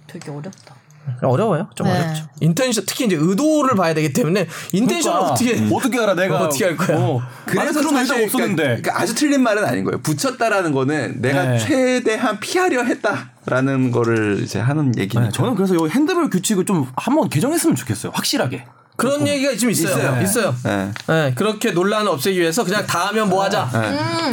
되게 0.06 0.30
어렵다. 0.30 0.76
어려워요. 1.22 1.68
좀 1.74 1.86
네. 1.86 1.98
어렵죠. 1.98 2.28
인텐션 2.40 2.84
특히 2.86 3.06
이제 3.06 3.16
의도를 3.18 3.74
봐야 3.74 3.94
되기 3.94 4.12
때문에 4.12 4.46
인텐션을 4.72 5.18
그러니까 5.18 5.32
어떻게 5.32 5.68
어떻게 5.74 5.98
알아 6.00 6.14
내가 6.14 6.40
어떻게 6.42 6.64
할 6.66 6.76
거야? 6.76 6.96
어. 6.98 7.20
그래서 7.46 7.80
그런 7.80 7.96
의도가 7.96 8.22
없었는데. 8.24 8.62
그러니까, 8.62 8.82
그러니까 8.82 9.00
아주 9.02 9.14
틀린 9.14 9.42
말은 9.42 9.64
아닌 9.64 9.84
거예요. 9.84 10.00
붙였다라는 10.02 10.72
거는 10.72 11.20
내가 11.22 11.44
네. 11.44 11.58
최대한 11.58 12.38
피하려 12.38 12.84
했다 12.84 13.30
라는 13.48 13.90
거를 13.90 14.40
이제 14.42 14.58
하는 14.58 14.96
얘기니까. 14.98 15.20
네, 15.20 15.30
저는 15.32 15.54
그래서 15.54 15.74
이 15.74 15.88
핸드볼 15.88 16.30
규칙을 16.30 16.64
좀 16.64 16.86
한번 16.96 17.28
개정했으면 17.28 17.76
좋겠어요. 17.76 18.12
확실하게. 18.14 18.64
그런 18.96 19.28
얘기가 19.28 19.56
좀 19.56 19.70
있어요. 19.70 19.96
있어요. 19.96 20.22
있어요. 20.22 20.54
네. 20.64 20.92
네, 21.06 21.34
그렇게 21.36 21.70
논란을 21.70 22.08
없애기 22.08 22.40
위해서 22.40 22.64
그냥 22.64 22.84
다 22.84 23.06
하면 23.08 23.28
뭐 23.28 23.44
하자. 23.44 23.70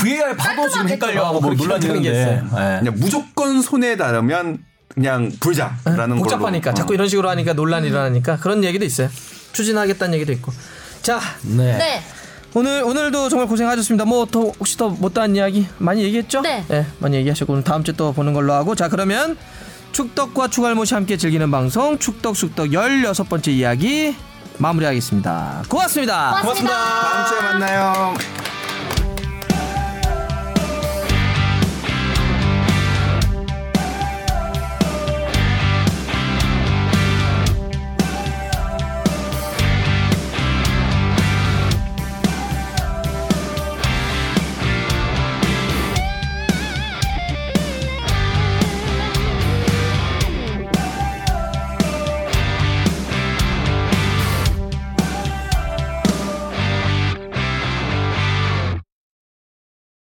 VAR 0.01 0.35
봐도 0.35 0.67
지금 0.67 0.89
헷갈려하고 0.89 1.39
뭐 1.39 1.53
논란이 1.53 1.85
하는 1.85 2.01
게 2.01 2.09
있는데. 2.09 2.41
네. 2.41 2.79
그냥 2.79 2.95
무조건 2.97 3.61
손에 3.61 3.95
닿으면 3.95 4.57
그냥 4.87 5.31
불자라는 5.39 6.17
복잡하니까 6.17 6.71
걸로. 6.71 6.75
자꾸 6.75 6.93
이런 6.95 7.07
식으로 7.07 7.29
하니까 7.29 7.53
논란이 7.53 7.89
일어나니까 7.89 8.37
그런 8.37 8.63
얘기도 8.63 8.85
있어요. 8.85 9.09
추진하겠다는 9.51 10.15
얘기도 10.15 10.31
있고. 10.31 10.51
자, 11.03 11.19
네. 11.43 12.01
네. 12.55 12.59
오늘 12.59 12.83
오늘도 12.83 13.29
정말 13.29 13.47
고생하셨습니다. 13.47 14.05
뭐 14.05 14.25
더 14.25 14.51
혹시 14.59 14.77
더 14.77 14.89
못다한 14.89 15.35
이야기 15.35 15.67
많이 15.77 16.03
얘기했죠? 16.03 16.41
네. 16.41 16.63
많이 16.99 17.17
얘기하셨고 17.17 17.53
오늘 17.53 17.63
다음 17.63 17.83
주에 17.83 17.93
또 17.95 18.11
보는 18.13 18.33
걸로 18.33 18.53
하고 18.53 18.75
자 18.75 18.87
그러면 18.89 19.37
축덕과 19.91 20.49
추갈못이 20.49 20.93
함께 20.93 21.15
즐기는 21.17 21.49
방송 21.51 21.97
축덕 21.99 22.35
숙덕 22.35 22.67
16번째 22.67 23.47
이야기 23.49 24.15
마무리하겠습니다. 24.57 25.63
고맙습니다. 25.69 26.39
고맙습니다. 26.41 26.75
다음 26.75 27.27
주에 27.27 27.41
만나요. 27.41 28.13